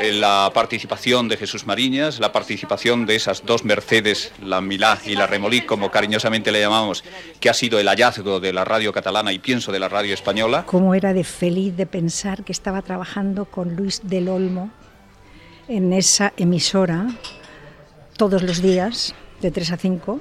la 0.02 0.52
participación 0.54 1.28
de 1.28 1.38
Jesús 1.38 1.66
Mariñas, 1.66 2.20
la 2.20 2.32
participación 2.32 3.06
de 3.06 3.16
esas 3.16 3.46
dos 3.46 3.64
Mercedes, 3.64 4.32
la 4.42 4.62
Milá 4.62 5.00
y 5.06 5.16
la 5.16 5.28
Remolí, 5.28 5.62
como 5.62 5.92
cariñosamente 5.92 6.52
le 6.52 6.62
llamamos, 6.62 7.04
que 7.40 7.50
ha 7.50 7.54
sido 7.54 7.80
el 7.80 7.88
hallazgo 7.88 8.40
de 8.40 8.54
la 8.54 8.66
radio 8.66 8.92
catalana 8.92 9.32
y 9.34 9.40
pienso 9.40 9.72
de 9.72 9.80
la 9.80 9.90
radio 9.90 10.14
española. 10.14 10.66
Cómo 10.66 10.96
era 10.96 11.14
de 11.14 11.24
feliz 11.24 11.76
de 11.76 11.86
pensar 11.86 12.44
que 12.44 12.52
estaba 12.52 12.82
trabajando 12.82 13.46
con 13.46 13.76
Luis 13.76 14.02
del 14.04 14.30
Olmo 14.30 14.72
en 15.68 15.94
esa 15.94 16.34
emisora 16.38 17.08
todos 18.18 18.44
los 18.44 18.62
días, 18.62 19.16
de 19.42 19.52
3 19.52 19.72
a 19.72 19.78
5, 19.78 20.20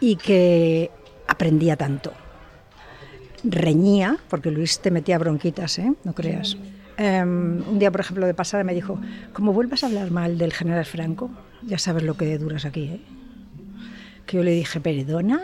y 0.00 0.16
que 0.16 0.90
aprendía 1.26 1.76
tanto. 1.76 2.12
Reñía, 3.44 4.18
porque 4.28 4.50
Luis 4.50 4.80
te 4.80 4.90
metía 4.90 5.18
bronquitas, 5.18 5.78
¿eh? 5.78 5.92
no 6.04 6.14
creas. 6.14 6.56
Em, 6.98 7.62
un 7.68 7.78
día, 7.78 7.92
por 7.92 8.00
ejemplo, 8.00 8.26
de 8.26 8.34
pasada 8.34 8.64
me 8.64 8.74
dijo, 8.74 8.98
como 9.32 9.52
vuelvas 9.52 9.84
a 9.84 9.86
hablar 9.86 10.10
mal 10.10 10.36
del 10.36 10.52
general 10.52 10.84
Franco, 10.84 11.30
ya 11.62 11.78
sabes 11.78 12.02
lo 12.02 12.16
que 12.16 12.36
duras 12.38 12.64
aquí. 12.64 12.84
¿eh? 12.84 13.00
Que 14.26 14.38
yo 14.38 14.42
le 14.42 14.50
dije, 14.50 14.80
perdona, 14.80 15.40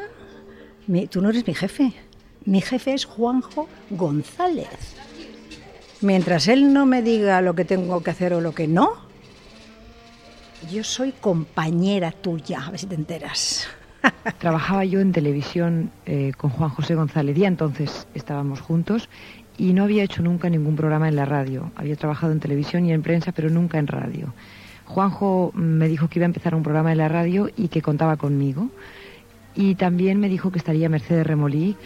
tú 1.11 1.23
no 1.23 1.31
eres 1.31 1.47
mi 1.47 1.55
jefe. 1.55 1.93
Mi 2.45 2.61
jefe 2.61 2.95
es 2.95 3.05
Juanjo 3.05 3.69
González. 3.91 4.97
Mientras 6.01 6.49
él 6.49 6.73
no 6.73 6.87
me 6.87 7.03
diga 7.03 7.41
lo 7.41 7.55
que 7.55 7.65
tengo 7.65 8.03
que 8.03 8.11
hacer 8.11 8.35
o 8.35 8.41
lo 8.41 8.53
que 8.53 8.67
no, 8.67 8.91
yo 10.73 10.83
soy 10.83 11.13
compañera 11.13 12.11
tuya, 12.11 12.67
a 12.67 12.71
ver 12.73 12.81
si 12.81 12.87
te 12.87 12.97
enteras. 12.97 13.69
Trabajaba 14.39 14.85
yo 14.85 15.01
en 15.01 15.13
televisión 15.13 15.91
eh, 16.05 16.33
con 16.37 16.51
Juan 16.51 16.71
José 16.71 16.97
González 16.97 17.39
y 17.39 17.45
entonces 17.45 18.07
estábamos 18.13 18.61
juntos 18.61 19.09
y 19.57 19.73
no 19.73 19.85
había 19.85 20.03
hecho 20.03 20.23
nunca 20.23 20.49
ningún 20.49 20.77
programa 20.77 21.09
en 21.09 21.17
la 21.17 21.25
radio. 21.25 21.71
Había 21.77 21.97
trabajado 21.97 22.33
en 22.33 22.41
televisión 22.41 22.85
y 22.87 22.93
en 22.93 23.03
prensa, 23.03 23.33
pero 23.33 23.51
nunca 23.51 23.79
en 23.79 23.87
radio. 23.87 24.33
Juanjo 24.87 25.53
me 25.55 25.89
dijo 25.89 26.09
que 26.09 26.19
iba 26.19 26.25
a 26.25 26.27
empezar 26.27 26.55
un 26.55 26.63
programa 26.63 26.93
en 26.93 26.99
la 26.99 27.09
radio 27.09 27.49
y 27.57 27.69
que 27.69 27.83
contaba 27.83 28.17
conmigo. 28.17 28.71
Y 29.55 29.77
también 29.77 30.19
me 30.19 30.29
dijo 30.29 30.51
que 30.51 30.59
estaría 30.59 30.89
Mercedes 30.89 31.27
Remolí. 31.27 31.77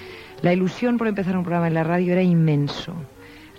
La 0.43 0.53
ilusión 0.53 0.99
por 0.99 1.09
empezar 1.09 1.37
un 1.37 1.43
programa 1.43 1.69
en 1.69 1.75
la 1.75 1.85
radio 1.85 2.13
era 2.13 2.23
inmenso. 2.23 2.95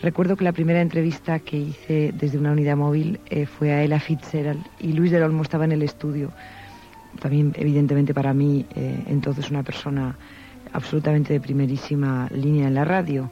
Recuerdo 0.01 0.37
que 0.37 0.45
la 0.45 0.53
primera 0.53 0.81
entrevista 0.81 1.39
que 1.39 1.57
hice 1.57 2.13
desde 2.17 2.37
una 2.37 2.53
unidad 2.53 2.77
móvil 2.77 3.19
eh, 3.29 3.45
fue 3.45 3.71
a 3.71 3.83
Ella 3.83 3.99
Fitzgerald 3.99 4.65
y 4.79 4.93
Luis 4.93 5.11
del 5.11 5.23
Olmo 5.23 5.43
estaba 5.43 5.65
en 5.65 5.73
el 5.73 5.83
estudio. 5.83 6.31
También, 7.19 7.53
evidentemente, 7.57 8.13
para 8.13 8.33
mí, 8.33 8.65
eh, 8.75 9.03
entonces 9.07 9.49
una 9.51 9.61
persona 9.61 10.15
absolutamente 10.71 11.33
de 11.33 11.41
primerísima 11.41 12.29
línea 12.33 12.67
en 12.67 12.75
la 12.75 12.85
radio. 12.85 13.29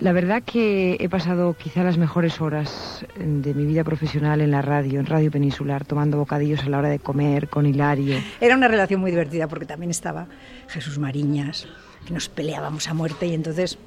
La 0.00 0.12
verdad 0.12 0.42
que 0.42 0.96
he 0.98 1.08
pasado 1.08 1.54
quizá 1.54 1.84
las 1.84 1.96
mejores 1.96 2.40
horas 2.40 3.06
de 3.16 3.54
mi 3.54 3.64
vida 3.66 3.84
profesional 3.84 4.40
en 4.40 4.50
la 4.50 4.62
radio, 4.62 4.98
en 4.98 5.06
Radio 5.06 5.30
Peninsular, 5.30 5.84
tomando 5.84 6.18
bocadillos 6.18 6.64
a 6.64 6.68
la 6.68 6.78
hora 6.78 6.88
de 6.88 6.98
comer 6.98 7.48
con 7.48 7.66
Hilario. 7.66 8.18
Era 8.40 8.56
una 8.56 8.68
relación 8.68 9.00
muy 9.00 9.10
divertida 9.10 9.46
porque 9.46 9.66
también 9.66 9.90
estaba 9.90 10.26
Jesús 10.68 10.98
Mariñas, 10.98 11.68
que 12.06 12.14
nos 12.14 12.28
peleábamos 12.28 12.88
a 12.88 12.94
muerte 12.94 13.26
y 13.26 13.34
entonces 13.34 13.78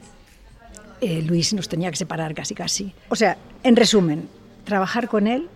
eh, 1.01 1.22
Luis 1.22 1.53
nos 1.53 1.68
tenía 1.68 1.91
que 1.91 1.97
separar 1.97 2.34
casi 2.34 2.56
casi. 2.56 2.93
O 3.10 3.16
sea, 3.16 3.38
en 3.64 3.76
resumen, 3.76 4.30
trabajar 4.64 5.10
con 5.10 5.28
él 5.28 5.49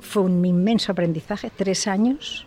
fue 0.00 0.22
un 0.22 0.44
inmenso 0.44 0.92
aprendizaje, 0.92 1.50
tres 1.54 1.86
años, 1.86 2.46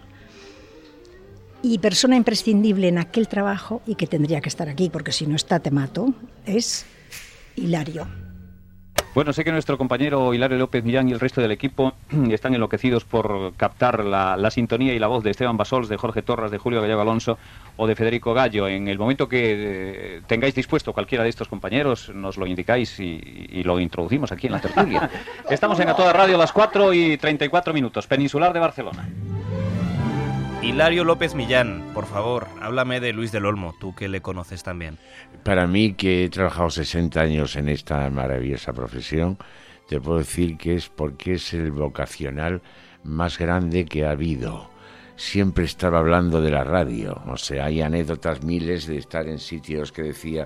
y 1.62 1.80
persona 1.80 2.16
imprescindible 2.16 2.88
en 2.88 2.98
aquel 2.98 3.28
trabajo 3.28 3.82
y 3.86 3.96
que 3.96 4.08
tendría 4.08 4.40
que 4.42 4.50
estar 4.50 4.70
aquí, 4.70 4.90
porque 4.90 5.12
si 5.12 5.28
no 5.28 5.36
está 5.36 5.60
te 5.60 5.72
mato, 5.72 6.14
es 6.46 6.86
Hilario. 7.60 8.08
Bueno, 9.16 9.34
sé 9.34 9.44
que 9.44 9.52
nuestro 9.52 9.78
compañero 9.78 10.34
Hilario 10.36 10.58
López 10.60 10.84
Millán 10.84 11.10
y 11.10 11.14
el 11.14 11.20
resto 11.20 11.42
del 11.42 11.52
equipo 11.52 11.94
están 12.32 12.54
enloquecidos 12.54 13.06
por 13.06 13.54
captar 13.58 14.06
la, 14.06 14.52
sintonía 14.52 14.94
y 14.94 15.00
la 15.00 15.08
voz 15.08 15.24
de 15.24 15.32
Esteban 15.32 15.58
Basols, 15.58 15.90
de 15.90 15.98
Jorge 15.98 16.22
Torras, 16.22 16.52
de 16.52 16.60
Julio 16.60 16.82
Gallego 16.82 17.02
Alonso 17.02 17.38
o 17.76 17.88
de 17.88 17.96
Federico 17.96 18.34
Gallo. 18.34 18.68
En 18.68 18.88
el 18.88 19.00
momento 19.00 19.28
que 19.28 20.18
eh, 20.18 20.22
tengáis 20.28 20.54
dispuesto 20.54 20.94
cualquiera 20.94 21.24
de 21.24 21.30
estos 21.32 21.48
compañeros, 21.48 22.12
nos 22.14 22.38
lo 22.38 22.46
indicáis 22.46 23.00
y, 23.00 23.64
lo 23.64 23.80
introducimos 23.80 24.32
aquí 24.32 24.48
en 24.48 24.54
la 24.54 24.62
tertulia. 24.62 25.10
Estamos 25.50 25.80
en 25.80 25.90
A 25.90 25.96
Toda 25.96 26.14
Radio 26.14 26.36
a 26.36 26.40
las 26.40 26.54
4 26.54 26.94
y 26.94 27.18
34 27.18 27.74
minutos, 27.74 28.08
Peninsular 28.08 28.54
de 28.54 28.60
Barcelona. 28.60 29.10
Hilario 30.62 31.06
López 31.06 31.36
Millán, 31.36 31.90
por 31.94 32.06
favor, 32.06 32.48
háblame 32.62 33.00
de 33.00 33.14
Luis 33.14 33.32
del 33.32 33.46
Olmo, 33.46 33.74
tú 33.80 33.96
que 33.96 34.10
le 34.10 34.20
conoces 34.20 34.62
también. 34.62 34.98
Para 35.44 35.68
mí, 35.68 35.94
que 35.94 36.26
he 36.26 36.30
trabajado 36.30 36.70
60 36.70 37.22
años 37.22 37.56
en 37.56 37.70
esta 37.70 38.10
maravillosa 38.10 38.74
profesión, 38.74 39.38
te 39.88 40.02
puedo 40.02 40.18
decir 40.18 40.58
que 40.58 40.76
es 40.76 40.90
porque 40.90 41.36
es 41.36 41.54
el 41.54 41.72
vocacional 41.72 42.62
más 43.06 43.38
grande 43.38 43.86
que 43.86 44.06
ha 44.06 44.12
habido. 44.12 44.70
Siempre 45.16 45.64
estaba 45.64 46.00
hablando 46.00 46.42
de 46.42 46.52
la 46.52 46.66
radio, 46.66 47.22
o 47.26 47.38
sea, 47.38 47.66
hay 47.66 47.82
anécdotas 47.82 48.44
miles 48.44 48.86
de 48.86 48.98
estar 48.98 49.30
en 49.30 49.40
sitios 49.40 49.94
que 49.94 50.04
decía, 50.04 50.46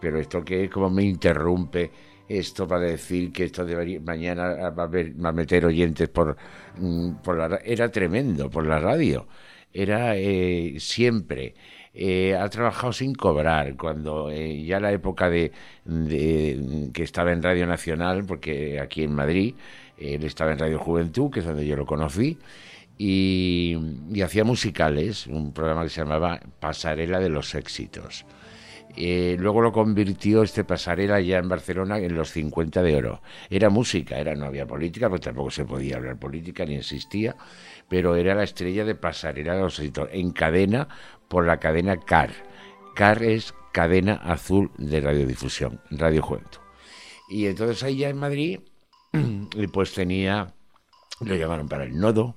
pero 0.00 0.18
esto 0.18 0.42
que 0.42 0.70
como 0.70 0.88
me 0.88 1.04
interrumpe 1.04 1.90
esto 2.26 2.66
para 2.66 2.86
decir 2.86 3.30
que 3.30 3.44
esto 3.44 3.66
debería, 3.66 4.00
mañana 4.00 4.70
va 4.70 4.84
a, 4.84 4.86
va 4.86 5.28
a 5.28 5.32
meter 5.32 5.66
oyentes 5.66 6.08
por, 6.08 6.36
mm, 6.78 7.16
por 7.22 7.36
la 7.36 7.56
era 7.62 7.90
tremendo 7.90 8.48
por 8.48 8.66
la 8.66 8.78
radio 8.78 9.26
era 9.72 10.16
eh, 10.16 10.76
siempre. 10.78 11.54
Eh, 11.92 12.36
ha 12.36 12.48
trabajado 12.48 12.92
sin 12.92 13.14
cobrar, 13.14 13.76
cuando 13.76 14.30
eh, 14.30 14.62
ya 14.62 14.78
la 14.78 14.92
época 14.92 15.28
de, 15.28 15.50
que 16.92 17.02
estaba 17.02 17.32
en 17.32 17.42
Radio 17.42 17.66
Nacional, 17.66 18.24
porque 18.24 18.80
aquí 18.80 19.02
en 19.02 19.12
Madrid, 19.14 19.54
él 19.98 20.22
estaba 20.24 20.52
en 20.52 20.58
Radio 20.58 20.78
Juventud, 20.78 21.30
que 21.30 21.40
es 21.40 21.46
donde 21.46 21.66
yo 21.66 21.76
lo 21.76 21.86
conocí, 21.86 22.38
y, 22.96 23.76
hacía 24.22 24.44
musicales, 24.44 25.26
un 25.26 25.52
programa 25.52 25.82
que 25.82 25.88
se 25.88 26.00
llamaba 26.02 26.40
Pasarela 26.60 27.18
de 27.18 27.28
los 27.28 27.54
Éxitos. 27.54 28.24
luego 28.96 29.60
lo 29.60 29.72
convirtió 29.72 30.42
este 30.42 30.64
pasarela 30.64 31.20
ya 31.20 31.38
en 31.38 31.48
Barcelona 31.48 31.98
en 31.98 32.14
los 32.14 32.30
50 32.30 32.82
de 32.82 32.96
oro. 32.96 33.22
Era 33.50 33.68
música, 33.68 34.18
era 34.18 34.34
no 34.36 34.46
había 34.46 34.66
política, 34.66 35.08
porque 35.08 35.24
tampoco 35.24 35.50
se 35.50 35.64
podía 35.64 35.96
hablar 35.96 36.18
política 36.18 36.64
ni 36.64 36.76
existía 36.76 37.34
pero 37.90 38.14
era 38.14 38.34
la 38.34 38.44
estrella 38.44 38.84
de 38.84 38.94
pasarela 38.94 39.54
de 39.54 39.60
los 39.60 39.78
editores, 39.80 40.14
en 40.14 40.30
cadena 40.30 40.88
por 41.28 41.44
la 41.44 41.58
cadena 41.58 41.98
CAR. 41.98 42.30
CAR 42.94 43.22
es 43.24 43.52
cadena 43.72 44.14
azul 44.14 44.70
de 44.78 45.00
radiodifusión, 45.00 45.80
Radio 45.90 46.22
Juventud. 46.22 46.60
Y 47.28 47.46
entonces 47.46 47.82
ahí 47.82 47.98
ya 47.98 48.08
en 48.08 48.16
Madrid, 48.16 48.60
pues 49.72 49.92
tenía, 49.92 50.54
lo 51.20 51.34
llamaron 51.34 51.68
para 51.68 51.84
el 51.84 51.98
nodo, 51.98 52.36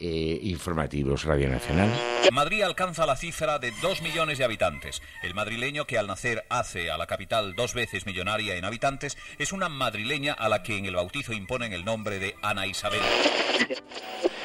eh, 0.00 0.40
informativos 0.42 1.24
Radio 1.24 1.48
Nacional. 1.48 1.90
Madrid 2.32 2.62
alcanza 2.62 3.06
la 3.06 3.16
cifra 3.16 3.58
de 3.58 3.72
2 3.82 4.02
millones 4.02 4.38
de 4.38 4.44
habitantes. 4.44 5.02
El 5.22 5.34
madrileño 5.34 5.84
que 5.84 5.98
al 5.98 6.06
nacer 6.06 6.44
hace 6.48 6.90
a 6.90 6.96
la 6.96 7.06
capital 7.06 7.54
dos 7.54 7.74
veces 7.74 8.06
millonaria 8.06 8.56
en 8.56 8.64
habitantes 8.64 9.18
es 9.38 9.52
una 9.52 9.68
madrileña 9.68 10.32
a 10.32 10.48
la 10.48 10.62
que 10.62 10.78
en 10.78 10.86
el 10.86 10.94
bautizo 10.94 11.32
imponen 11.32 11.72
el 11.72 11.84
nombre 11.84 12.18
de 12.18 12.36
Ana 12.42 12.66
Isabel. 12.66 13.00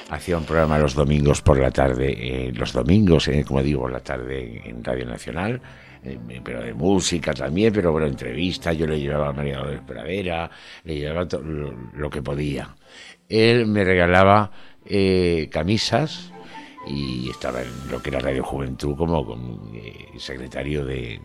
Hacía 0.09 0.37
un 0.37 0.45
programa 0.45 0.77
los 0.77 0.93
domingos 0.93 1.41
por 1.41 1.59
la 1.59 1.71
tarde, 1.71 2.13
eh, 2.17 2.51
los 2.53 2.73
domingos, 2.73 3.27
eh, 3.27 3.43
como 3.45 3.63
digo, 3.63 3.81
por 3.81 3.91
la 3.91 4.01
tarde 4.01 4.61
en 4.63 4.83
Radio 4.83 5.05
Nacional, 5.05 5.59
eh, 6.03 6.19
pero 6.43 6.61
de 6.61 6.73
música 6.73 7.33
también, 7.33 7.73
pero 7.73 7.91
bueno, 7.91 8.07
entrevistas, 8.07 8.77
yo 8.77 8.85
le 8.85 8.99
llevaba 8.99 9.29
a 9.29 9.33
María 9.33 9.57
Dolores 9.57 9.81
Pradera, 9.85 10.49
le 10.83 10.95
llevaba 10.95 11.27
lo, 11.43 11.71
lo, 11.93 12.09
que 12.09 12.21
podía. 12.21 12.75
Él 13.27 13.65
me 13.65 13.83
regalaba 13.83 14.51
camisas, 15.51 16.31
y 16.87 17.29
estaba 17.29 17.61
en 17.61 17.69
lo 17.89 18.01
que 18.01 18.09
era 18.09 18.19
Radio 18.19 18.43
Juventud 18.43 18.95
como, 18.95 19.35
eh, 19.73 20.11
secretario 20.17 20.85
de, 20.85 21.19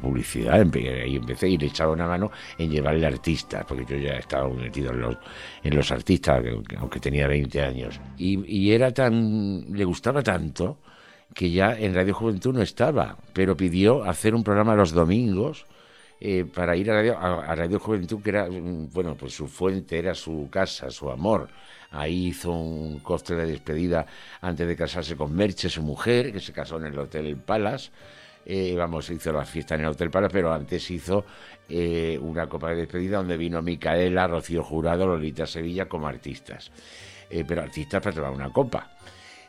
publicidad. 0.00 0.54
Ahí 0.54 1.16
empecé 1.16 1.48
y 1.48 1.58
le 1.58 1.66
echaba 1.66 1.92
una 1.92 2.06
mano 2.06 2.30
en 2.58 2.70
llevarle 2.70 3.06
artistas, 3.06 3.64
porque 3.66 3.84
yo 3.86 3.96
ya 3.96 4.14
estaba 4.14 4.48
metido 4.48 4.92
en 4.92 5.00
los, 5.00 5.16
en 5.62 5.76
los 5.76 5.90
artistas, 5.92 6.42
aunque 6.78 7.00
tenía 7.00 7.28
20 7.28 7.62
años. 7.62 8.00
Y, 8.16 8.70
era 8.72 8.92
tan, 8.92 9.66
le 9.72 9.84
gustaba 9.84 10.22
tanto 10.22 10.78
que 11.32 11.50
ya 11.50 11.78
en 11.78 11.94
Radio 11.94 12.14
Juventud 12.14 12.54
no 12.54 12.62
estaba, 12.62 13.16
pero 13.32 13.56
pidió 13.56 14.04
hacer 14.04 14.34
un 14.34 14.42
programa 14.42 14.74
los 14.74 14.92
domingos. 14.92 15.66
Eh, 16.20 16.46
para 16.46 16.74
ir 16.76 16.90
a 16.90 16.94
Radio, 16.94 17.18
a 17.18 17.54
Radio 17.54 17.78
Juventud, 17.78 18.22
que 18.22 18.30
era, 18.30 18.48
mm, 18.48 18.90
bueno, 18.92 19.14
pues 19.14 19.34
su 19.34 19.46
fuente, 19.46 19.98
era 19.98 20.14
su 20.14 20.48
casa, 20.50 20.90
su 20.90 21.10
amor. 21.10 21.48
Ahí 21.94 22.28
hizo 22.28 22.50
un 22.50 22.98
cóctel 22.98 23.36
de 23.36 23.46
despedida 23.46 24.04
antes 24.40 24.66
de 24.66 24.76
casarse 24.76 25.16
con 25.16 25.34
Merche, 25.34 25.68
su 25.68 25.82
mujer, 25.82 26.32
que 26.32 26.40
se 26.40 26.52
casó 26.52 26.76
en 26.76 26.86
el 26.86 26.98
Hotel 26.98 27.36
Palace. 27.36 27.90
Eh, 28.44 28.74
vamos, 28.76 29.08
hizo 29.10 29.32
la 29.32 29.44
fiesta 29.44 29.76
en 29.76 29.82
el 29.82 29.86
Hotel 29.88 30.10
Palace, 30.10 30.32
pero 30.32 30.52
antes 30.52 30.90
hizo 30.90 31.24
eh, 31.68 32.18
una 32.20 32.48
copa 32.48 32.70
de 32.70 32.76
despedida 32.76 33.18
donde 33.18 33.36
vino 33.36 33.62
Micaela, 33.62 34.26
Rocío 34.26 34.64
Jurado, 34.64 35.06
Lolita 35.06 35.46
Sevilla 35.46 35.88
como 35.88 36.08
artistas. 36.08 36.72
Eh, 37.30 37.44
pero 37.46 37.62
artistas 37.62 38.02
para 38.02 38.14
tomar 38.14 38.32
una 38.32 38.50
copa. 38.50 38.90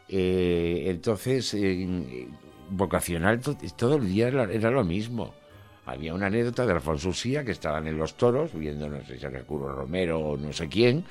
entonces, 0.08 1.56
vocacional, 2.70 3.42
todo 3.76 3.96
el 3.96 4.08
día 4.08 4.28
era, 4.28 4.70
lo 4.70 4.84
mismo. 4.84 5.34
Había 5.88 6.14
una 6.14 6.28
anécdota 6.28 6.66
de 6.66 6.74
Alfonso 6.74 7.10
Usía 7.10 7.44
que 7.44 7.52
estaban 7.52 7.88
en 7.88 7.98
los 7.98 8.16
toros, 8.16 8.54
viendo, 8.54 8.88
no 8.88 9.04
sé 9.04 9.18
si 9.20 9.26
era 9.26 9.44
Curro 9.44 9.74
Romero 9.74 10.20
o 10.20 10.38
no 10.38 10.54
sé 10.54 10.68
quién, 10.68 11.06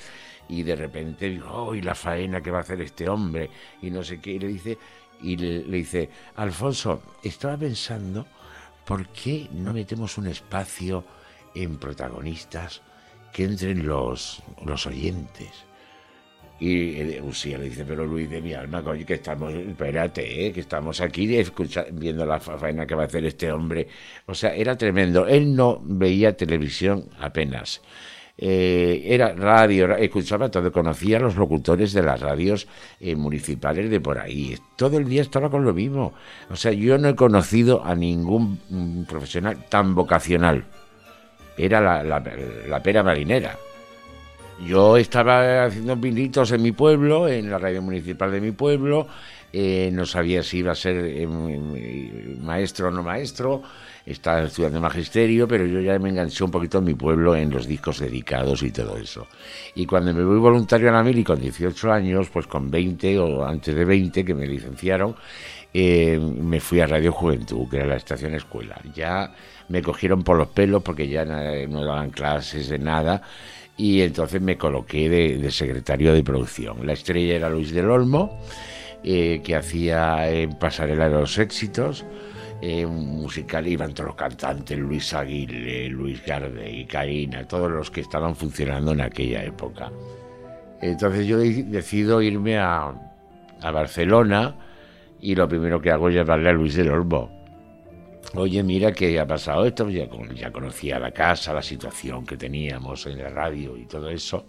y 0.49 0.63
de 0.63 0.77
repente 0.77 1.29
dijo, 1.29 1.73
¡ay, 1.73 1.81
la 1.81 1.95
faena 1.95 2.41
que 2.41 2.51
va 2.51 2.59
a 2.59 2.63
hacer 2.63 2.81
este 2.81 3.09
hombre! 3.09 3.51
Y 3.83 3.91
no 3.91 4.03
sé 4.03 4.21
qué, 4.21 4.33
y 4.33 4.39
le 4.39 4.49
dice, 4.49 4.79
y 5.23 5.37
le, 5.37 5.63
dice, 5.63 6.09
Alfonso, 6.37 7.03
estaba 7.23 7.57
pensando, 7.57 8.27
¿por 8.85 9.09
qué 9.09 9.49
no 9.53 9.73
metemos 9.73 10.19
un 10.19 10.27
espacio 10.27 11.05
en 11.55 11.79
protagonistas 11.79 12.83
que 13.33 13.45
entren 13.45 13.87
los, 13.87 14.43
los 14.65 14.87
oyentes? 14.87 15.65
Y 16.61 17.19
Usía 17.21 17.59
le 17.59 17.65
dice, 17.65 17.85
pero 17.85 18.07
Luis 18.07 18.31
de 18.31 18.41
mi 18.41 18.55
alma, 18.55 18.83
coño, 18.83 19.05
que 19.05 19.15
estamos, 19.15 19.53
espérate, 19.53 20.47
¿eh? 20.47 20.53
que 20.53 20.61
estamos 20.61 21.01
aquí 21.01 21.27
viendo 21.93 22.25
la 22.25 22.39
faena 22.39 22.87
que 22.87 22.95
va 22.95 23.03
a 23.03 23.07
hacer 23.07 23.25
este 23.25 23.51
hombre. 23.51 23.89
O 24.27 24.35
sea, 24.35 24.55
era 24.55 24.77
tremendo. 24.77 25.27
Él 25.27 25.55
no 25.57 25.81
veía 25.83 26.37
televisión 26.37 27.11
apenas. 27.19 27.83
Eh, 28.37 29.03
era 29.07 29.33
radio, 29.33 29.95
escuchaba 29.97 30.51
todo, 30.51 30.73
conocía 30.73 31.19
a 31.19 31.21
los 31.21 31.37
locutores 31.37 31.93
de 31.93 32.03
las 32.03 32.21
radios 32.21 32.67
eh, 32.99 33.15
municipales 33.15 33.89
de 33.91 34.01
por 34.01 34.19
ahí. 34.19 34.59
Todo 34.77 34.99
el 34.99 35.09
día 35.09 35.23
estaba 35.23 35.51
con 35.51 35.65
lo 35.65 35.73
mismo. 35.73 36.13
O 36.51 36.57
sea, 36.57 36.73
yo 36.73 36.99
no 36.99 37.09
he 37.09 37.15
conocido 37.15 37.85
a 37.85 37.95
ningún 37.95 38.61
mm, 38.69 39.05
profesional 39.05 39.65
tan 39.69 39.95
vocacional. 39.95 40.65
Era 41.57 41.81
la, 41.81 42.03
la, 42.03 42.83
pera 42.83 43.05
marinera. 43.05 43.57
Yo 44.67 44.97
estaba 44.97 45.67
haciendo 45.67 46.01
pinitos 46.01 46.51
en 46.51 46.63
mi 46.63 46.73
pueblo, 46.73 47.29
en 47.29 47.51
la 47.51 47.59
radio 47.59 47.83
municipal 47.83 48.33
de 48.33 48.41
mi 48.41 48.51
pueblo, 48.51 49.07
eh, 49.57 49.91
no 49.93 50.05
sabía 50.05 50.43
si 50.43 50.59
iba 50.59 50.73
a 50.73 50.75
ser 50.75 51.29
maestro 52.41 52.89
o 52.89 52.91
no 52.91 53.05
maestro, 53.05 53.63
estaba 54.05 54.43
estudiando 54.43 54.81
magisterio, 54.81 55.47
pero 55.47 55.65
yo 55.65 55.81
ya 55.81 55.97
me 55.99 56.09
enganché 56.09 56.43
un 56.43 56.51
poquito 56.51 56.79
en 56.79 56.85
mi 56.85 56.95
pueblo, 56.95 57.37
en 57.37 57.51
los 57.51 57.67
discos 57.67 58.01
dedicados 58.01 58.65
y 58.65 58.73
todo 58.73 58.97
eso. 58.97 59.29
Y 59.77 59.87
cuando 59.87 60.13
me 60.13 60.25
voy 60.25 60.39
voluntario 60.39 60.89
a 60.89 60.93
la 60.93 61.05
mili 61.05 61.23
con 61.23 61.41
18 61.41 61.93
años, 61.93 62.29
pues 62.31 62.49
con 62.49 62.69
20 62.69 63.19
o 63.21 63.45
antes 63.45 63.75
de 63.75 63.85
20 63.85 64.25
que 64.25 64.35
me 64.35 64.47
licenciaron, 64.47 65.15
eh, 65.73 66.19
me 66.19 66.59
fui 66.59 66.81
a 66.81 66.87
Radio 66.87 67.13
Juventud, 67.13 67.69
que 67.69 67.77
era 67.77 67.87
la 67.87 67.97
estación 67.97 68.35
escuela. 68.35 68.81
Ya 68.93 69.33
me 69.69 69.83
cogieron 69.83 70.25
por 70.25 70.37
los 70.37 70.49
pelos 70.49 70.83
porque 70.83 71.09
ya 71.09 71.25
no 71.25 71.85
daban 71.85 72.11
clases 72.11 72.69
de 72.69 72.79
nada 72.79 73.23
y 73.77 74.03
entonces 74.03 74.41
me 74.41 74.57
coloqué 74.57 75.09
de, 75.09 75.51
secretario 75.51 76.13
de 76.13 76.23
producción. 76.23 76.87
La 76.87 76.93
estrella 76.93 77.35
era 77.35 77.51
Luis 77.51 77.73
del 77.73 77.91
Olmo, 77.91 78.41
eh, 79.05 79.41
que 79.45 79.57
hacía 79.57 80.31
en 80.31 80.59
Pasarela 80.59 81.09
de 81.09 81.15
los 81.15 81.39
Éxitos 81.39 82.05
eh, 82.67 82.87
musical 82.87 83.67
iban 83.67 83.93
todos 83.93 84.09
los 84.09 84.17
cantantes, 84.17 84.79
Luis 84.79 85.13
Aguirre, 85.13 85.91
Luis 85.91 86.25
Garde 86.25 86.71
y 86.71 86.87
Karina, 86.87 87.47
todos 87.47 87.71
los 87.71 87.91
que 87.91 88.01
estaban 88.01 88.35
funcionando 88.35 88.93
en 88.93 89.03
aquella 89.03 89.45
época. 89.45 89.93
Entonces 90.81 91.27
yo 91.27 91.39
decido 91.39 92.23
irme 92.23 92.59
a, 92.59 92.95
Barcelona 93.63 94.57
y 95.21 95.35
lo 95.35 95.47
primero 95.47 95.81
que 95.81 95.91
hago 95.91 96.09
es 96.09 96.15
llamarle 96.15 96.49
a 96.49 96.53
Luis 96.53 96.75
del 96.75 96.91
Olmo. 96.91 97.31
Oye, 98.35 98.63
mira 98.63 98.93
que 98.93 99.21
ha 99.21 99.27
pasado 99.27 99.67
esto, 99.67 99.91
ya, 99.91 100.07
ya 100.35 100.51
conocía 100.51 100.99
la 100.99 101.11
casa, 101.11 101.53
la 101.53 101.63
situación 101.63 102.25
que 102.25 102.37
teníamos 102.37 103.07
en 103.07 103.19
la 103.19 103.29
radio 103.29 103.77
y 103.77 103.85
todo 103.85 104.09
eso. 104.09 104.47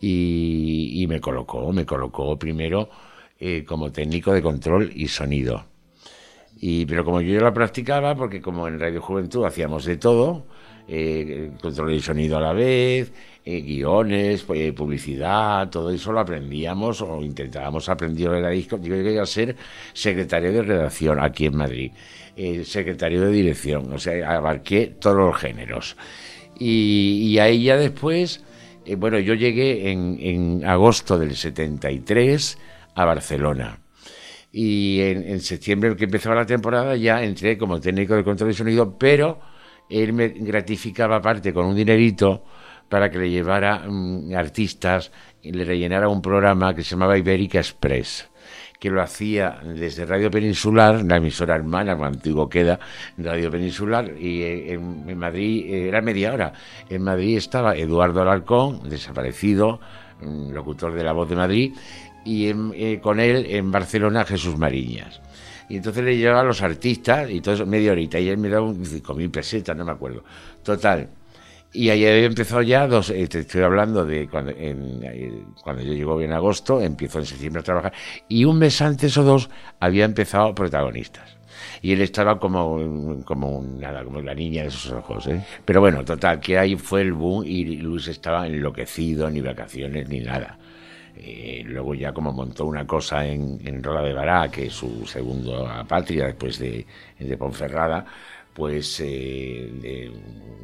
Y, 0.00 1.04
me 1.08 1.20
colocó, 1.20 1.72
me 1.72 1.86
colocó 1.86 2.38
primero 2.38 2.88
eh, 3.38 3.64
como 3.64 3.92
técnico 3.92 4.32
de 4.32 4.42
control 4.42 4.90
y 4.94 5.08
sonido 5.08 5.64
y, 6.60 6.86
pero 6.86 7.04
como 7.04 7.20
yo 7.20 7.34
ya 7.34 7.40
la 7.40 7.54
practicaba, 7.54 8.16
porque 8.16 8.40
como 8.40 8.66
en 8.66 8.80
Radio 8.80 9.00
Juventud 9.00 9.44
hacíamos 9.44 9.84
de 9.84 9.96
todo, 9.96 10.46
eh, 10.88 11.52
control 11.60 11.92
de 11.92 12.00
sonido 12.00 12.38
a 12.38 12.40
la 12.40 12.52
vez, 12.52 13.12
eh, 13.44 13.60
guiones, 13.60 14.42
pues, 14.42 14.72
publicidad, 14.72 15.70
todo 15.70 15.90
eso 15.90 16.10
lo 16.12 16.20
aprendíamos 16.20 17.00
o 17.00 17.22
intentábamos 17.22 17.88
aprender 17.88 18.32
en 18.32 18.42
la 18.42 18.50
disco. 18.50 18.76
Yo 18.76 18.94
quería 18.94 19.24
ser 19.24 19.54
secretario 19.92 20.52
de 20.52 20.62
redacción 20.62 21.20
aquí 21.20 21.46
en 21.46 21.56
Madrid, 21.56 21.92
eh, 22.36 22.64
secretario 22.64 23.20
de 23.20 23.30
dirección, 23.30 23.92
o 23.92 23.98
sea, 23.98 24.36
abarqué 24.36 24.94
todos 24.98 25.16
los 25.16 25.36
géneros. 25.36 25.96
Y, 26.58 27.28
y 27.28 27.38
ahí 27.38 27.62
ya 27.62 27.76
después, 27.76 28.42
eh, 28.84 28.96
bueno, 28.96 29.20
yo 29.20 29.34
llegué 29.34 29.92
en, 29.92 30.18
en 30.20 30.64
agosto 30.64 31.18
del 31.18 31.36
73 31.36 32.58
a 32.98 33.04
Barcelona 33.04 33.78
y 34.52 35.00
en, 35.00 35.40
septiembre 35.40 35.94
que 35.94 36.04
empezaba 36.04 36.34
la 36.34 36.46
temporada 36.46 36.96
ya 36.96 37.22
entré 37.22 37.58
como 37.58 37.80
técnico 37.80 38.14
de 38.14 38.24
control 38.24 38.50
de 38.50 38.54
sonido, 38.54 38.98
pero 38.98 39.38
él 39.88 40.12
me 40.12 40.28
gratificaba 40.28 41.16
aparte 41.16 41.52
con 41.52 41.66
un 41.66 41.76
dinerito 41.76 42.44
para 42.88 43.10
que 43.10 43.18
le 43.18 43.30
llevara 43.30 43.84
mm, 43.86 44.34
artistas 44.34 45.12
y 45.42 45.52
le 45.52 45.64
rellenara 45.64 46.08
un 46.08 46.22
programa 46.22 46.74
que 46.74 46.82
se 46.82 46.90
llamaba 46.90 47.18
Ibérica 47.18 47.58
Express 47.58 48.28
que 48.78 48.90
lo 48.90 49.02
hacía 49.02 49.58
desde 49.64 50.06
Radio 50.06 50.30
Peninsular, 50.30 51.02
la 51.04 51.16
emisora 51.16 51.56
hermana, 51.56 51.94
como 51.94 52.06
antiguo 52.06 52.48
queda, 52.48 52.78
Radio 53.16 53.50
Peninsular, 53.50 54.12
y 54.16 54.42
eh, 54.42 54.72
en, 54.74 55.18
Madrid 55.18 55.66
eh, 55.66 55.88
era 55.88 56.00
media 56.00 56.32
hora. 56.32 56.52
En 56.88 57.02
Madrid 57.02 57.36
estaba 57.36 57.74
Eduardo 57.74 58.22
Alarcón, 58.22 58.88
desaparecido, 58.88 59.80
mm, 60.20 60.52
locutor 60.52 60.94
de 60.94 61.02
La 61.02 61.12
Voz 61.12 61.28
de 61.28 61.34
Madrid, 61.34 61.74
y 62.28 62.50
eh, 62.50 63.00
con 63.00 63.20
él 63.20 63.46
en 63.48 63.70
Barcelona 63.70 64.22
Jesús 64.26 64.58
Mariñas. 64.58 65.18
Y 65.70 65.76
entonces 65.76 66.04
le 66.04 66.16
llevaba 66.16 66.40
a 66.40 66.44
los 66.44 66.60
artistas 66.60 67.30
y 67.30 67.40
todo 67.40 67.54
eso, 67.54 67.64
media 67.64 67.92
horita, 67.92 68.18
y 68.20 68.28
él 68.28 68.36
me 68.36 68.50
daba 68.50 68.66
un, 68.66 68.84
cinco 68.84 69.14
mil 69.14 69.30
pesetas, 69.30 69.74
no 69.74 69.84
me 69.84 69.92
acuerdo. 69.92 70.22
Total. 70.62 71.08
Y 71.72 71.88
ahí 71.88 72.06
había 72.06 72.26
empezado 72.26 72.60
ya, 72.60 72.86
dos, 72.86 73.08
eh, 73.10 73.26
te 73.28 73.40
estoy 73.40 73.62
hablando 73.62 74.04
de 74.04 74.28
cuando, 74.28 74.52
eh, 74.54 75.42
cuando 75.62 75.82
yo 75.82 75.94
llego 75.94 76.20
en 76.20 76.32
agosto, 76.32 76.82
empiezo 76.82 77.18
en 77.18 77.26
septiembre 77.26 77.60
a 77.60 77.64
trabajar, 77.64 77.92
y 78.28 78.44
un 78.44 78.58
mes 78.58 78.80
antes 78.82 79.16
o 79.16 79.22
dos 79.22 79.48
había 79.80 80.04
empezado 80.04 80.54
protagonistas. 80.54 81.38
Y 81.80 81.92
él 81.92 82.02
estaba 82.02 82.38
como, 82.38 83.22
como 83.24 83.62
nada, 83.62 84.04
como 84.04 84.20
la 84.20 84.34
niña 84.34 84.64
de 84.64 84.70
sus 84.70 84.92
ojos, 84.92 85.26
¿eh? 85.28 85.42
Pero 85.64 85.80
bueno, 85.80 86.04
total, 86.04 86.40
que 86.40 86.58
ahí 86.58 86.76
fue 86.76 87.02
el 87.02 87.12
boom 87.14 87.44
y 87.46 87.76
Luis 87.76 88.08
estaba 88.08 88.46
enloquecido, 88.46 89.30
ni 89.30 89.40
vacaciones, 89.40 90.08
ni 90.08 90.20
nada. 90.20 90.58
Eh, 91.20 91.62
luego 91.64 91.94
ya 91.94 92.12
como 92.12 92.32
montó 92.32 92.64
una 92.66 92.86
cosa 92.86 93.26
en, 93.26 93.60
en 93.66 93.82
Roda 93.82 94.02
de 94.02 94.12
Bará, 94.12 94.48
que 94.50 94.66
es 94.66 94.72
su 94.72 95.04
segunda 95.04 95.84
patria 95.84 96.26
después 96.26 96.58
de, 96.58 96.86
de 97.18 97.36
Ponferrada, 97.36 98.04
pues 98.54 99.00
eh, 99.04 100.12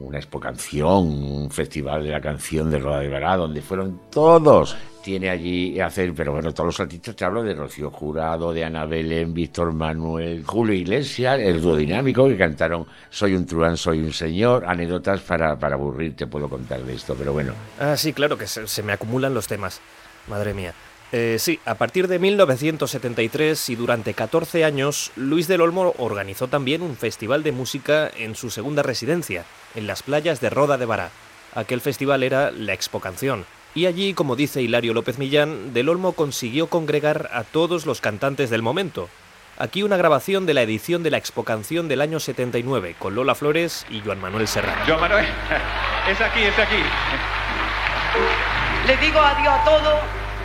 una 0.00 0.18
expo 0.18 0.40
canción, 0.40 1.06
un 1.06 1.50
festival 1.50 2.04
de 2.04 2.10
la 2.10 2.20
canción 2.20 2.70
de 2.70 2.78
Roda 2.78 3.00
de 3.00 3.08
Bará, 3.08 3.36
donde 3.36 3.62
fueron 3.62 4.00
todos. 4.10 4.76
Tiene 5.02 5.28
allí 5.28 5.78
hacer, 5.80 6.14
pero 6.14 6.32
bueno, 6.32 6.52
todos 6.54 6.66
los 6.68 6.80
artistas 6.80 7.14
te 7.14 7.24
hablo 7.24 7.42
de 7.42 7.54
Rocío 7.54 7.90
Jurado, 7.90 8.52
de 8.52 8.64
Ana 8.64 8.86
Belén, 8.86 9.34
Víctor 9.34 9.72
Manuel, 9.72 10.44
Julio 10.44 10.74
Iglesias, 10.74 11.38
el 11.38 11.60
duodinámico 11.60 12.26
que 12.26 12.38
cantaron 12.38 12.86
Soy 13.10 13.34
un 13.34 13.44
truán, 13.44 13.76
soy 13.76 14.00
un 14.00 14.12
señor, 14.12 14.64
anécdotas 14.66 15.20
para, 15.20 15.58
para 15.58 15.74
aburrirte, 15.74 16.26
puedo 16.26 16.48
contar 16.48 16.82
de 16.82 16.94
esto, 16.94 17.14
pero 17.18 17.32
bueno. 17.32 17.52
Ah, 17.78 17.96
sí, 17.96 18.12
claro 18.12 18.38
que 18.38 18.46
se 18.46 18.82
me 18.82 18.92
acumulan 18.92 19.34
los 19.34 19.46
temas, 19.46 19.80
madre 20.26 20.54
mía. 20.54 20.74
Eh, 21.12 21.36
sí, 21.38 21.60
a 21.64 21.76
partir 21.76 22.08
de 22.08 22.18
1973 22.18 23.68
y 23.68 23.76
durante 23.76 24.14
14 24.14 24.64
años, 24.64 25.12
Luis 25.14 25.46
del 25.46 25.60
Olmo 25.60 25.94
organizó 25.98 26.48
también 26.48 26.82
un 26.82 26.96
festival 26.96 27.44
de 27.44 27.52
música 27.52 28.10
en 28.16 28.34
su 28.34 28.50
segunda 28.50 28.82
residencia, 28.82 29.44
en 29.76 29.86
las 29.86 30.02
playas 30.02 30.40
de 30.40 30.50
Roda 30.50 30.76
de 30.76 30.86
Bará. 30.86 31.10
Aquel 31.54 31.80
festival 31.80 32.24
era 32.24 32.50
la 32.50 32.72
Expo 32.72 32.98
Canción. 32.98 33.46
Y 33.76 33.86
allí, 33.86 34.14
como 34.14 34.34
dice 34.34 34.62
Hilario 34.62 34.92
López 34.92 35.18
Millán, 35.18 35.72
Del 35.72 35.88
Olmo 35.88 36.14
consiguió 36.14 36.66
congregar 36.68 37.30
a 37.32 37.44
todos 37.44 37.86
los 37.86 38.00
cantantes 38.00 38.50
del 38.50 38.62
momento. 38.62 39.08
Aquí 39.56 39.84
una 39.84 39.96
grabación 39.96 40.46
de 40.46 40.54
la 40.54 40.62
edición 40.62 41.04
de 41.04 41.12
la 41.12 41.18
Expo 41.18 41.44
Canción 41.44 41.86
del 41.86 42.00
año 42.00 42.18
79, 42.18 42.96
con 42.98 43.14
Lola 43.14 43.36
Flores 43.36 43.86
y 43.88 44.00
Juan 44.00 44.20
Manuel 44.20 44.48
Serrano. 44.48 44.82
Joan 44.84 45.00
Manuel, 45.00 45.26
es 46.10 46.20
aquí, 46.20 46.42
es 46.42 46.58
aquí. 46.58 46.82
Le 48.86 48.96
digo 48.98 49.20
adiós 49.20 49.60
a 49.60 49.64
todos 49.64 50.00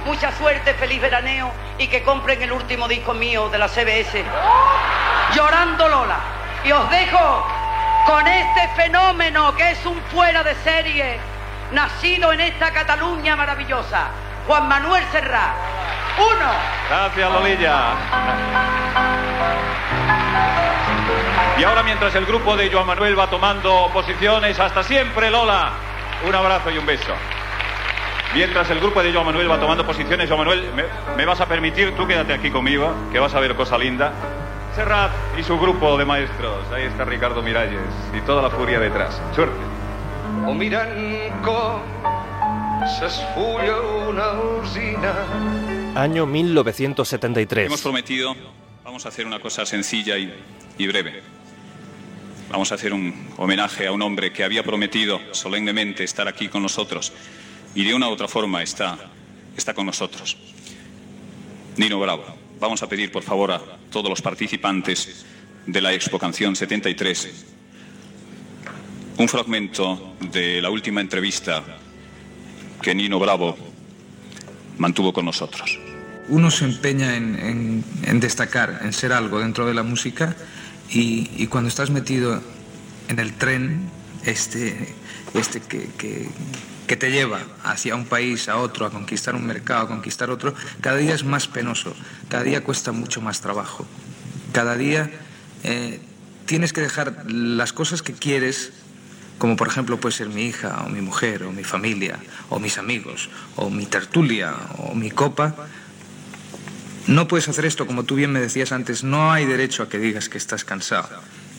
Mucha 0.06 0.32
suerte, 0.32 0.74
feliz 0.76 1.02
veraneo 1.02 1.52
y 1.78 1.88
que 1.88 2.04
compren 2.04 2.42
el 2.42 2.52
último 2.52 2.88
disco 2.88 3.14
mío 3.14 3.50
de 3.50 3.58
la 3.58 3.68
CBS. 3.68 4.24
Llorando 5.36 5.88
Lola. 5.88 6.20
Y 6.64 6.72
os 6.72 6.90
dejo 6.90 7.46
con 8.06 8.26
este 8.28 8.68
fenómeno 8.76 9.56
que 9.56 9.72
es 9.72 9.86
un 9.86 10.02
fuera 10.04 10.44
de 10.44 10.56
serie, 10.56 11.20
nacido 11.72 12.32
en 12.34 12.42
esta 12.42 12.72
Cataluña 12.72 13.36
maravillosa. 13.36 14.08
Juan 14.48 14.68
Manuel 14.68 15.04
Serra. 15.12 15.54
Uno. 16.18 16.52
Gracias, 16.90 17.32
Lolilla. 17.32 17.94
Y 21.58 21.64
ahora 21.64 21.84
mientras 21.84 22.16
el 22.16 22.26
grupo 22.26 22.56
de 22.58 22.72
Juan 22.72 22.88
Manuel 22.88 23.20
va 23.20 23.28
tomando 23.28 23.90
posiciones, 23.94 24.60
hasta 24.60 24.82
siempre, 24.84 25.30
Lola. 25.30 25.72
Un 26.26 26.34
abrazo 26.34 26.72
y 26.72 26.78
un 26.78 26.86
beso. 26.86 27.14
Mientras 28.34 28.70
el 28.70 28.80
grupo 28.80 29.02
de 29.02 29.12
Joan 29.12 29.26
Manuel 29.26 29.50
va 29.50 29.60
tomando 29.60 29.84
posiciones, 29.86 30.30
Joan 30.30 30.40
Manuel, 30.40 30.64
me, 31.18 31.26
vas 31.26 31.42
a 31.42 31.48
permitir, 31.48 31.96
tú 31.96 32.06
quédate 32.06 32.32
aquí 32.34 32.52
conmigo, 32.52 32.94
que 33.12 33.18
vas 33.18 33.34
a 33.34 33.40
ver 33.40 33.56
cosa 33.56 33.76
linda. 33.78 34.14
Serrat 34.76 35.12
y 35.38 35.44
su 35.44 35.58
grupo 35.60 35.98
de 35.98 36.06
maestros. 36.06 36.72
Ahí 36.72 36.84
está 36.84 37.06
Ricardo 37.06 37.42
Miralles 37.42 37.82
y 38.16 38.22
toda 38.22 38.44
la 38.44 38.52
furia 38.52 38.80
detrás. 38.80 39.20
Suerte. 39.34 39.58
O 40.46 40.52
una 44.10 44.32
usina. 44.62 45.14
Año 45.96 46.28
1973. 46.28 47.66
Hemos 47.66 47.82
prometido, 47.82 48.36
vamos 48.84 49.08
a 49.08 49.10
hacer 49.10 49.26
una 49.26 49.40
cosa 49.40 49.66
sencilla 49.66 50.20
y, 50.20 50.32
y 50.78 50.88
breve. 50.88 51.24
Vamos 52.52 52.72
a 52.72 52.76
hacer 52.76 52.94
un 52.94 53.34
homenaje 53.38 53.88
a 53.88 53.92
un 53.92 54.04
hombre 54.04 54.32
que 54.32 54.44
había 54.44 54.62
prometido 54.64 55.20
solemnemente 55.32 56.04
estar 56.04 56.28
aquí 56.28 56.48
con 56.48 56.62
nosotros 56.62 57.12
y 57.80 57.86
de 57.86 57.94
una 57.94 58.10
u 58.10 58.12
otra 58.12 58.28
forma 58.28 58.62
está, 58.62 58.98
está 59.56 59.74
con 59.74 59.86
nosotros. 59.86 60.36
Nino 61.78 61.98
Bravo, 61.98 62.26
vamos 62.60 62.84
a 62.84 62.90
pedir 62.90 63.10
por 63.10 63.24
favor 63.24 63.54
a 63.54 63.62
todos 63.90 64.10
los 64.10 64.22
participantes 64.22 65.26
de 65.66 65.80
la 65.80 65.94
Expo 65.94 66.20
Canción 66.20 66.58
73 66.58 67.46
un 69.18 69.30
fragmento 69.30 70.18
de 70.30 70.62
la 70.62 70.70
última 70.70 71.00
entrevista 71.00 71.64
que 72.82 72.94
Nino 72.94 73.18
Bravo 73.18 73.56
mantuvo 74.78 75.14
con 75.14 75.24
nosotros. 75.24 75.80
Uno 76.28 76.52
se 76.52 76.66
empeña 76.66 77.16
en, 77.16 77.84
destacar, 78.20 78.82
en 78.84 78.92
ser 78.92 79.14
algo 79.14 79.40
dentro 79.40 79.66
de 79.66 79.74
la 79.74 79.84
música 79.84 80.36
y, 80.90 81.48
cuando 81.48 81.70
estás 81.70 81.92
metido 81.92 82.42
en 83.08 83.20
el 83.20 83.36
tren, 83.36 83.90
este, 84.26 84.94
este 85.34 85.62
que 85.62 85.88
que 85.98 86.28
te 86.96 87.12
lleva 87.12 87.42
hacia 87.64 87.96
un 87.96 88.06
país, 88.06 88.50
a 88.50 88.58
otro, 88.58 88.86
a 88.86 88.90
conquistar 88.90 89.36
un 89.36 89.46
mercado, 89.46 89.82
a 89.84 89.88
conquistar 89.88 90.30
otro, 90.30 90.54
cada 90.82 90.98
día 90.98 91.14
es 91.14 91.24
más 91.24 91.48
penoso, 91.48 91.96
cada 92.30 92.44
día 92.44 92.64
cuesta 92.64 92.92
mucho 92.92 93.22
más 93.22 93.42
trabajo. 93.42 93.86
Cada 94.54 94.76
día 94.76 95.12
eh, 95.64 96.00
tienes 96.46 96.74
que 96.74 96.82
dejar 96.82 97.32
las 97.32 97.74
cosas 97.74 98.02
que 98.02 98.14
quieres, 98.14 98.72
como 99.38 99.56
por 99.56 99.68
ejemplo 99.68 100.00
puede 100.00 100.16
ser 100.16 100.30
mi 100.30 100.44
hija, 100.44 100.84
o 100.86 100.90
mi 100.90 101.02
mujer, 101.02 101.44
o 101.44 101.52
mi 101.52 101.64
familia, 101.64 102.20
o 102.50 102.60
mis 102.60 102.78
amigos, 102.78 103.30
o 103.56 103.70
mi 103.70 103.86
tertulia, 103.86 104.56
o 104.78 104.96
mi 104.96 105.12
copa. 105.12 105.56
No 107.08 107.28
puedes 107.28 107.48
hacer 107.50 107.66
esto, 107.66 107.88
como 107.88 108.04
tú 108.04 108.16
bien 108.16 108.32
me 108.32 108.40
decías 108.40 108.72
antes, 108.72 109.04
no 109.04 109.32
hay 109.32 109.46
derecho 109.46 109.84
a 109.84 109.90
que 109.90 110.00
digas 110.00 110.30
que 110.30 110.38
estás 110.38 110.66
cansado. 110.66 111.10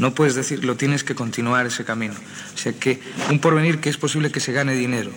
No 0.00 0.14
puedes 0.14 0.34
decirlo, 0.34 0.76
tienes 0.76 1.04
que 1.04 1.14
continuar 1.14 1.66
ese 1.66 1.84
camino. 1.84 2.14
O 2.54 2.56
sea 2.56 2.72
que 2.72 2.98
un 3.28 3.38
porvenir 3.38 3.80
que 3.80 3.90
es 3.90 3.98
posible 3.98 4.32
que 4.32 4.40
se 4.40 4.50
gane 4.50 4.72
dinero, 4.72 5.10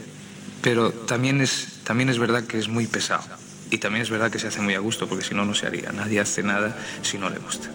pero 0.62 0.92
también 0.92 1.40
es, 1.40 1.80
también 1.86 2.10
es 2.10 2.20
verdad 2.20 2.44
que 2.44 2.60
es 2.60 2.68
muy 2.68 2.86
pesado. 2.86 3.24
Y 3.72 3.78
también 3.78 4.02
es 4.02 4.10
verdad 4.10 4.30
que 4.30 4.40
se 4.40 4.48
hace 4.48 4.60
muy 4.60 4.74
a 4.74 4.80
gusto, 4.80 5.08
porque 5.08 5.24
si 5.24 5.34
no, 5.34 5.46
no 5.46 5.56
se 5.56 5.68
haría. 5.68 5.94
Nadie 5.94 6.20
hace 6.20 6.44
nada 6.44 6.78
si 7.02 7.18
no 7.18 7.30
le 7.30 7.40
gusta. 7.40 7.70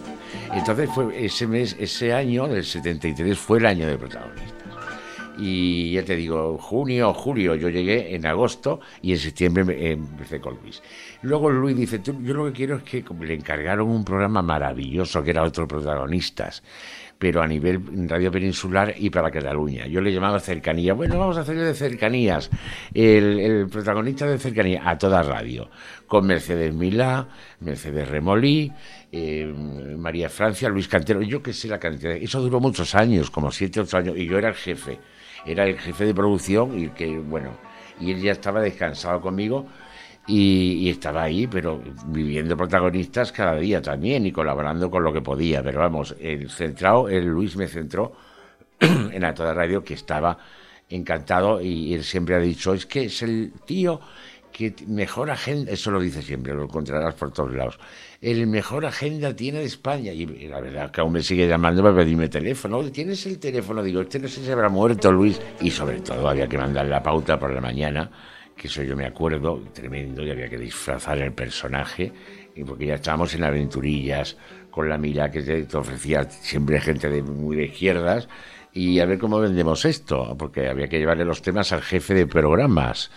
Entonces, 0.53 0.87
fue 0.93 1.25
ese 1.25 1.47
mes, 1.47 1.75
ese 1.79 2.13
año 2.13 2.47
del 2.47 2.63
73 2.63 3.39
fue 3.39 3.57
el 3.57 3.65
año 3.65 3.87
de 3.87 3.97
protagonistas. 3.97 4.48
Y 5.39 5.93
ya 5.93 6.03
te 6.03 6.15
digo, 6.15 6.57
junio, 6.57 7.13
julio, 7.13 7.55
yo 7.55 7.69
llegué 7.69 8.15
en 8.15 8.25
agosto 8.25 8.81
y 9.01 9.13
en 9.13 9.17
septiembre 9.17 9.91
empecé 9.91 10.39
con 10.39 10.57
Luis. 10.61 10.81
Luego 11.21 11.49
Luis 11.49 11.77
dice, 11.77 12.01
yo 12.03 12.33
lo 12.33 12.45
que 12.47 12.51
quiero 12.51 12.77
es 12.77 12.83
que 12.83 13.03
le 13.21 13.33
encargaron 13.33 13.87
un 13.87 14.03
programa 14.03 14.41
maravilloso 14.41 15.23
que 15.23 15.31
era 15.31 15.43
otro 15.43 15.67
protagonistas 15.67 16.63
pero 17.19 17.41
a 17.41 17.47
nivel 17.47 17.81
radio 18.07 18.31
peninsular 18.31 18.95
y 18.97 19.09
para 19.09 19.29
Cataluña. 19.29 19.85
Yo 19.87 19.99
le 19.99 20.13
llamaba 20.13 20.39
cercanía. 20.39 20.93
Bueno, 20.93 21.19
vamos 21.19 21.37
a 21.37 21.41
hacerle 21.41 21.63
de 21.63 21.73
cercanías. 21.73 22.49
El, 22.93 23.67
protagonista 23.69 24.25
de 24.25 24.39
cercanía 24.39 24.89
a 24.89 24.97
toda 24.97 25.21
radio. 25.21 25.69
Con 26.07 26.25
Mercedes 26.25 26.73
Milá, 26.73 27.27
Mercedes 27.59 28.07
Remolí, 28.07 28.71
eh, 29.11 29.45
María 29.97 30.29
Francia, 30.29 30.69
Luis 30.69 30.87
Cantero. 30.87 31.21
Yo 31.21 31.43
qué 31.43 31.51
sé 31.51 31.67
la 31.67 31.77
cantidad. 31.77 32.13
Eso 32.13 32.39
duró 32.39 32.61
muchos 32.61 32.95
años, 32.95 33.29
como 33.29 33.51
siete, 33.51 33.81
ocho 33.81 33.97
años. 33.97 34.17
Y 34.17 34.25
yo 34.25 34.37
era 34.37 34.47
el 34.47 34.55
jefe. 34.55 34.97
Era 35.49 35.65
el 35.65 35.79
jefe 35.79 36.05
de 36.05 36.13
producción 36.13 36.77
y 36.77 36.89
que, 36.89 37.17
bueno, 37.17 37.51
y 37.99 38.11
él 38.11 38.21
ya 38.21 38.31
estaba 38.31 38.61
descansado 38.61 39.19
conmigo 39.19 39.65
y, 40.27 40.89
estaba 40.89 41.23
ahí, 41.23 41.47
pero 41.47 41.81
viviendo 42.05 42.55
protagonistas 42.55 43.31
cada 43.31 43.55
día 43.55 43.81
también 43.81 44.25
y 44.27 44.31
colaborando 44.31 44.91
con 44.91 45.03
lo 45.03 45.11
que 45.11 45.21
podía. 45.21 45.63
Pero 45.63 45.79
vamos, 45.79 46.15
el 46.19 46.49
centrado, 46.51 47.09
el 47.09 47.25
Luis 47.25 47.55
me 47.55 47.67
centró 47.67 48.13
en 48.79 49.21
la 49.21 49.33
toda 49.33 49.53
radio 49.53 49.83
que 49.83 49.95
estaba 49.95 50.37
encantado 50.87 51.61
y 51.61 51.93
él 51.93 52.03
siempre 52.03 52.35
ha 52.35 52.39
dicho, 52.39 52.73
es 52.73 52.85
que 52.85 53.05
es 53.05 53.21
el 53.23 53.53
tío 53.65 53.99
que 54.51 54.73
mejor 54.87 55.31
agenda, 55.31 55.71
eso 55.71 55.91
lo 55.91 55.99
dice 55.99 56.21
siempre, 56.21 56.53
lo 56.53 56.63
encontrarás 56.63 57.15
por 57.15 57.31
todos 57.31 57.53
lados, 57.53 57.79
el 58.21 58.47
mejor 58.47 58.85
agenda 58.85 59.35
tiene 59.35 59.59
de 59.59 59.65
España. 59.65 60.11
Y 60.11 60.25
la 60.47 60.59
verdad 60.59 60.91
que 60.91 61.01
aún 61.01 61.13
me 61.13 61.23
sigue 61.23 61.47
llamando 61.47 61.81
para 61.81 61.95
pedirme 61.95 62.27
teléfono. 62.27 62.83
¿Tienes 62.91 63.25
el 63.25 63.39
teléfono? 63.39 63.81
Digo, 63.81 64.01
este 64.01 64.19
no 64.19 64.27
sé 64.27 64.43
si 64.43 64.51
habrá 64.51 64.69
muerto 64.69 65.11
Luis. 65.11 65.39
Y 65.61 65.71
sobre 65.71 66.01
todo 66.01 66.27
había 66.27 66.47
que 66.47 66.57
mandar 66.57 66.85
la 66.87 67.01
pauta 67.01 67.39
por 67.39 67.53
la 67.53 67.61
mañana 67.61 68.11
que 68.59 68.67
eso 68.67 68.83
yo 68.83 68.95
me 68.95 69.05
acuerdo, 69.05 69.63
tremendo, 69.73 70.21
y 70.21 70.29
había 70.29 70.49
que 70.49 70.57
disfrazar 70.57 71.17
el 71.19 71.31
personaje, 71.31 72.11
y 72.53 72.63
porque 72.63 72.87
ya 72.87 72.95
estábamos 72.95 73.33
en 73.33 73.45
aventurillas 73.45 74.35
con 74.69 74.89
la 74.89 74.97
Mila, 74.97 75.31
que 75.31 75.41
te, 75.41 75.77
ofrecía 75.77 76.29
siempre 76.29 76.81
gente 76.81 77.09
de 77.09 77.23
muy 77.23 77.55
de 77.55 77.65
izquierdas, 77.65 78.27
y 78.73 78.99
a 78.99 79.05
ver 79.05 79.17
cómo 79.17 79.39
vendemos 79.39 79.85
esto, 79.85 80.35
porque 80.37 80.67
había 80.67 80.89
que 80.89 80.99
llevarle 80.99 81.25
los 81.25 81.41
temas 81.41 81.71
al 81.71 81.81
jefe 81.81 82.13
de 82.13 82.27
programas 82.27 83.09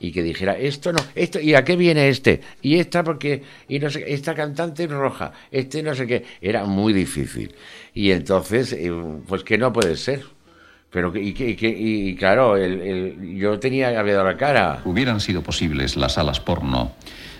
y 0.00 0.10
que 0.12 0.22
dijera 0.22 0.56
esto 0.58 0.92
no, 0.92 0.98
esto 1.14 1.38
y 1.38 1.54
a 1.54 1.62
qué 1.62 1.76
viene 1.76 2.08
este 2.08 2.40
y 2.62 2.78
esta 2.78 3.04
porque 3.04 3.42
y 3.68 3.78
no 3.78 3.90
sé 3.90 4.04
esta 4.08 4.34
cantante 4.34 4.86
roja, 4.86 5.32
este 5.52 5.82
no 5.82 5.94
sé 5.94 6.06
qué, 6.06 6.24
era 6.40 6.64
muy 6.64 6.92
difícil 6.92 7.54
y 7.94 8.10
entonces 8.10 8.72
eh, 8.72 8.90
pues 9.28 9.44
que 9.44 9.58
no 9.58 9.72
puede 9.72 9.96
ser. 9.96 10.24
Pero 10.92 11.16
y, 11.16 11.28
y, 11.38 11.56
y 11.60 12.16
claro, 12.16 12.56
el, 12.56 13.36
yo 13.36 13.60
tenía 13.60 13.96
había 14.00 14.14
dado 14.14 14.26
la 14.26 14.36
cara. 14.36 14.82
Hubieran 14.84 15.20
sido 15.20 15.40
posibles 15.40 15.96
las 15.96 16.14
salas 16.14 16.40
porno 16.40 16.94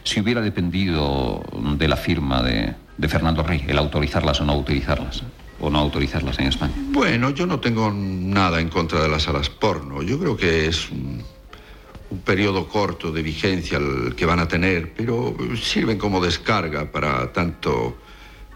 si 0.04 0.20
hubiera 0.20 0.40
dependido 0.40 1.42
de 1.76 1.88
la 1.88 1.96
firma 1.96 2.42
de, 2.42 2.74
de 2.96 3.08
Fernando 3.08 3.42
Rey, 3.42 3.64
el 3.66 3.78
autorizarlas 3.78 4.40
o 4.40 4.44
no 4.44 4.52
autorizarlas 4.52 5.22
o 5.60 5.68
no 5.68 5.78
autorizarlas 5.78 6.38
en 6.38 6.46
España? 6.46 6.72
Bueno, 6.76 7.30
yo 7.30 7.46
no 7.46 7.60
tengo 7.60 7.92
nada 7.92 8.60
en 8.60 8.68
contra 8.68 9.02
de 9.02 9.08
las 9.08 9.24
salas 9.24 9.50
porno. 9.50 10.02
Yo 10.02 10.18
creo 10.18 10.36
que 10.36 10.66
es 10.66 10.88
un, 12.10 12.18
periodo 12.18 12.68
corto 12.68 13.12
de 13.12 13.22
vigencia 13.22 13.78
el 13.78 14.14
que 14.14 14.26
van 14.26 14.40
a 14.40 14.48
tener, 14.48 14.92
pero 14.94 15.36
sirven 15.60 15.98
como 15.98 16.20
descarga 16.20 16.90
para 16.90 17.32
tanto 17.32 17.96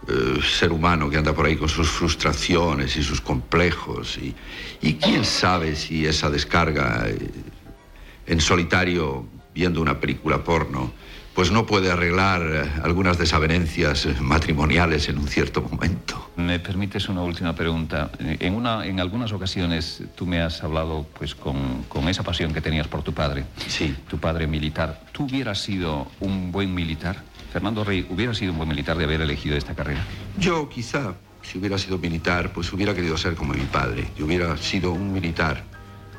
eh, 0.09 0.41
ser 0.43 0.73
humano 0.73 1.09
que 1.09 1.17
anda 1.17 1.33
por 1.33 1.47
ahí 1.47 1.57
con 1.57 1.69
sus 1.69 1.89
frustraciones 1.89 2.97
y 2.97 3.03
sus 3.03 3.21
complejos. 3.21 4.19
Y, 4.19 4.35
y 4.83 4.95
quién 4.95 5.25
sabe 5.25 5.77
si 5.77 6.07
esa 6.07 6.29
descarga 6.31 7.09
eh, 7.09 7.31
en 8.27 8.41
solitario 8.41 9.27
viendo 9.55 9.81
una 9.81 10.01
película 10.01 10.43
porno 10.43 10.93
pues 11.35 11.51
no 11.51 11.67
puede 11.67 11.91
arreglar 11.91 12.43
eh, 12.43 12.71
algunas 12.83 13.19
desavenencias 13.19 14.07
matrimoniales 14.21 15.09
en 15.09 15.19
un 15.19 15.29
cierto 15.29 15.63
momento. 15.63 16.31
¿Me 16.37 16.61
permites 16.61 17.09
una 17.09 17.23
última 17.23 17.55
pregunta? 17.55 18.11
En, 18.19 18.55
una, 18.55 18.87
en 18.87 19.01
algunas 19.01 19.33
ocasiones 19.33 20.03
tú 20.15 20.27
me 20.27 20.41
has 20.41 20.63
hablado 20.63 21.07
pues, 21.19 21.35
con, 21.35 21.83
con 21.89 22.09
esa 22.09 22.23
pasión 22.23 22.53
que 22.53 22.61
tenías 22.61 22.87
por 22.87 23.03
tu 23.03 23.13
padre. 23.13 23.45
Sí. 23.67 23.95
Tu 24.09 24.19
padre 24.19 24.47
militar. 24.47 25.03
¿Tú 25.13 25.25
hubieras 25.25 25.61
sido 25.61 26.07
un 26.21 26.53
buen 26.53 26.73
militar? 26.73 27.23
Fernando 27.53 27.85
Rey, 27.85 28.07
¿hubiera 28.11 28.35
sido 28.35 28.53
un 28.53 28.59
buen 28.59 28.69
militar 28.69 28.97
de 28.97 29.05
haber 29.05 29.21
elegido 29.21 29.57
esta 29.57 29.75
carrera? 29.75 30.05
Yo 30.39 30.69
quizá, 30.69 31.15
si 31.43 31.59
hubiera 31.59 31.79
sido 31.79 31.99
militar, 31.99 32.53
pues 32.53 32.73
hubiera 32.73 32.95
querido 32.95 33.17
ser 33.17 33.35
como 33.35 33.55
mi 33.55 33.65
padre. 33.65 34.09
Yo 34.17 34.27
hubiera 34.27 34.57
sido 34.57 34.93
un 34.93 35.13
militar 35.13 35.63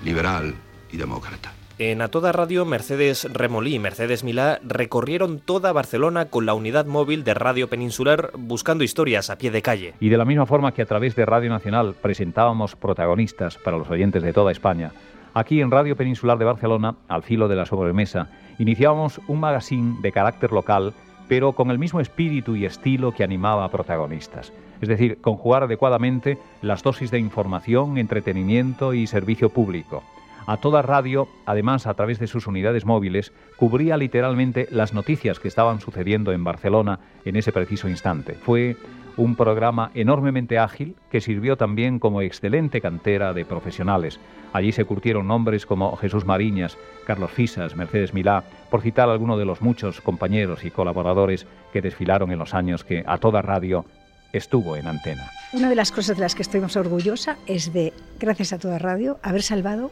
liberal 0.03 0.55
y 0.91 0.97
demócrata. 0.97 1.54
En 1.77 2.01
A 2.01 2.07
Toda 2.07 2.31
Radio, 2.31 2.63
Mercedes 2.63 3.27
Remolí 3.33 3.75
y 3.75 3.79
Mercedes 3.79 4.23
Milá 4.23 4.59
recorrieron 4.63 5.39
toda 5.39 5.73
Barcelona 5.73 6.29
con 6.29 6.45
la 6.45 6.53
unidad 6.53 6.85
móvil 6.85 7.25
de 7.25 7.33
Radio 7.33 7.67
Peninsular 7.67 8.31
buscando 8.37 8.85
historias 8.85 9.29
a 9.29 9.37
pie 9.37 9.51
de 9.51 9.61
calle. 9.61 9.93
Y 9.99 10.07
de 10.07 10.17
la 10.17 10.23
misma 10.23 10.45
forma 10.45 10.73
que 10.73 10.83
a 10.83 10.85
través 10.85 11.17
de 11.17 11.25
Radio 11.25 11.49
Nacional 11.49 11.93
presentábamos 12.01 12.77
protagonistas 12.77 13.57
para 13.57 13.77
los 13.77 13.89
oyentes 13.89 14.23
de 14.23 14.31
toda 14.31 14.53
España, 14.53 14.93
aquí 15.33 15.59
en 15.59 15.69
Radio 15.69 15.97
Peninsular 15.97 16.37
de 16.37 16.45
Barcelona, 16.45 16.95
al 17.09 17.23
filo 17.23 17.49
de 17.49 17.57
la 17.57 17.65
sobremesa, 17.65 18.29
iniciábamos 18.57 19.19
un 19.27 19.41
magazine 19.41 19.97
de 20.01 20.13
carácter 20.13 20.53
local, 20.53 20.93
pero 21.27 21.51
con 21.51 21.71
el 21.71 21.77
mismo 21.77 21.99
espíritu 21.99 22.55
y 22.55 22.63
estilo 22.63 23.11
que 23.11 23.25
animaba 23.25 23.65
a 23.65 23.69
protagonistas. 23.69 24.53
Es 24.79 24.87
decir, 24.87 25.19
conjugar 25.19 25.63
adecuadamente 25.63 26.37
las 26.61 26.83
dosis 26.83 27.11
de 27.11 27.19
información, 27.19 27.97
entretenimiento 27.97 28.93
y 28.93 29.07
servicio 29.07 29.49
público. 29.49 30.03
A 30.47 30.57
toda 30.57 30.81
radio, 30.83 31.27
además 31.45 31.87
a 31.87 31.93
través 31.95 32.19
de 32.19 32.27
sus 32.27 32.45
unidades 32.45 32.85
móviles, 32.85 33.33
cubría 33.57 33.97
literalmente 33.97 34.67
las 34.69 34.93
noticias 34.93 35.39
que 35.39 35.47
estaban 35.47 35.79
sucediendo 35.79 36.31
en 36.31 36.43
Barcelona 36.43 36.99
en 37.25 37.35
ese 37.35 37.51
preciso 37.51 37.89
instante. 37.89 38.33
Fue 38.33 38.77
un 39.17 39.35
programa 39.35 39.91
enormemente 39.93 40.59
ágil 40.59 40.95
que 41.09 41.21
sirvió 41.21 41.57
también 41.57 41.99
como 41.99 42.21
excelente 42.21 42.81
cantera 42.81 43.33
de 43.33 43.45
profesionales. 43.45 44.19
Allí 44.53 44.71
se 44.71 44.85
curtieron 44.85 45.27
nombres 45.27 45.65
como 45.65 45.95
Jesús 45.95 46.25
Mariñas, 46.25 46.77
Carlos 47.05 47.31
Fisas, 47.31 47.75
Mercedes 47.75 48.13
Milá, 48.13 48.43
por 48.69 48.81
citar 48.81 49.09
algunos 49.09 49.39
de 49.39 49.45
los 49.45 49.61
muchos 49.61 50.01
compañeros 50.01 50.63
y 50.63 50.71
colaboradores 50.71 51.47
que 51.73 51.81
desfilaron 51.81 52.31
en 52.31 52.39
los 52.39 52.53
años 52.53 52.83
que 52.83 53.03
a 53.07 53.17
toda 53.17 53.41
radio 53.41 53.85
estuvo 54.33 54.75
en 54.75 54.87
antena. 54.87 55.29
Una 55.53 55.69
de 55.69 55.75
las 55.75 55.91
cosas 55.91 56.17
de 56.17 56.21
las 56.21 56.35
que 56.35 56.41
estoy 56.41 56.59
más 56.59 56.75
orgullosa 56.75 57.37
es 57.47 57.73
de, 57.73 57.93
gracias 58.19 58.53
a 58.53 58.59
toda 58.59 58.79
radio, 58.79 59.17
haber 59.23 59.41
salvado 59.41 59.91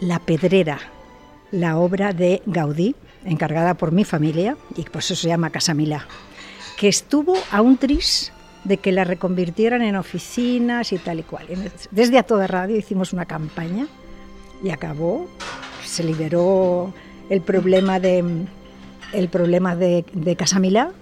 la 0.00 0.18
Pedrera, 0.18 0.78
la 1.50 1.78
obra 1.78 2.12
de 2.12 2.42
Gaudí, 2.46 2.94
encargada 3.24 3.74
por 3.74 3.92
mi 3.92 4.04
familia, 4.04 4.56
y 4.76 4.82
por 4.82 4.98
eso 4.98 5.14
se 5.14 5.28
llama 5.28 5.50
Casa 5.50 5.74
Milá, 5.74 6.06
que 6.76 6.88
estuvo 6.88 7.34
a 7.50 7.60
un 7.60 7.76
tris 7.76 8.32
de 8.64 8.78
que 8.78 8.92
la 8.92 9.04
reconvirtieran 9.04 9.82
en 9.82 9.96
oficinas 9.96 10.92
y 10.92 10.98
tal 10.98 11.20
y 11.20 11.22
cual. 11.22 11.46
Desde 11.90 12.18
A 12.18 12.24
Toda 12.24 12.46
Radio 12.46 12.76
hicimos 12.76 13.12
una 13.12 13.24
campaña 13.24 13.86
y 14.62 14.70
acabó, 14.70 15.28
se 15.84 16.02
liberó 16.02 16.92
el 17.30 17.40
problema 17.40 18.00
de, 18.00 18.24
el 19.12 19.28
problema 19.28 19.76
de, 19.76 20.04
Casa 20.36 20.58
Milá 20.58 20.92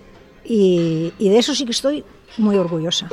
y, 0.45 1.12
y 1.18 1.30
de 1.30 1.38
eso 1.38 1.55
sí 1.55 1.64
que 1.64 1.72
estoy 1.72 2.05
muy 2.36 2.57
orgullosa. 2.57 3.09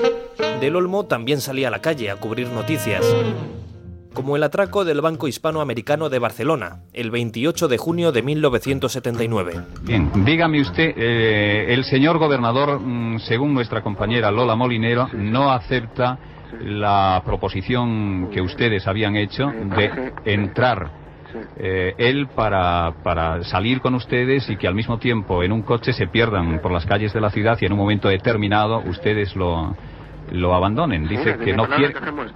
Del 0.59 0.75
Olmo 0.75 1.05
también 1.05 1.39
salía 1.41 1.69
a 1.69 1.71
la 1.71 1.82
calle 1.82 2.11
a 2.11 2.17
cubrir 2.17 2.47
noticias 2.49 3.05
como 4.14 4.36
el 4.36 4.43
atraco 4.43 4.86
del 4.86 5.01
Banco 5.01 5.28
Hispanoamericano 5.28 6.09
de 6.09 6.20
Barcelona, 6.20 6.80
el 6.93 7.12
28 7.12 7.68
de 7.68 7.78
junio 7.78 8.12
de 8.12 8.22
1979. 8.22 9.53
Bien, 9.84 10.12
dígame 10.26 10.62
usted, 10.62 10.93
eh, 10.97 11.74
el 11.74 11.84
señor 11.86 12.18
gobernador, 12.18 12.80
mm, 12.80 13.20
según 13.20 13.53
nuestra 13.53 13.82
compañera 13.82 14.32
Lola 14.32 14.55
Molinero, 14.55 15.07
no 15.14 15.51
acepta 15.51 16.18
la 16.62 17.22
proposición 17.26 18.30
que 18.32 18.41
ustedes 18.41 18.86
habían 18.88 19.16
hecho 19.16 19.47
de 19.47 20.14
entrar 20.26 20.91
eh, 21.57 21.93
él 21.97 22.28
para, 22.28 22.93
para 23.03 23.43
salir 23.45 23.80
con 23.80 23.95
ustedes 23.95 24.49
y 24.49 24.57
que 24.57 24.68
al 24.68 24.76
mismo 24.76 24.99
tiempo 24.99 25.43
en 25.43 25.53
un 25.53 25.62
coche 25.62 25.93
se 25.93 26.07
pierdan 26.07 26.59
por 26.59 26.72
las 26.72 26.86
calles 26.86 27.14
de 27.14 27.22
la 27.22 27.30
ciudad 27.30 27.57
y 27.62 27.66
en 27.66 27.72
un 27.72 27.80
momento 27.80 28.09
determinado 28.09 28.84
ustedes 28.86 29.34
lo, 29.36 29.74
lo 30.32 30.53
abandonen. 30.55 31.07
Dice 31.07 31.38
que 31.38 31.53
no 31.53 31.67
quiere, 31.67 31.93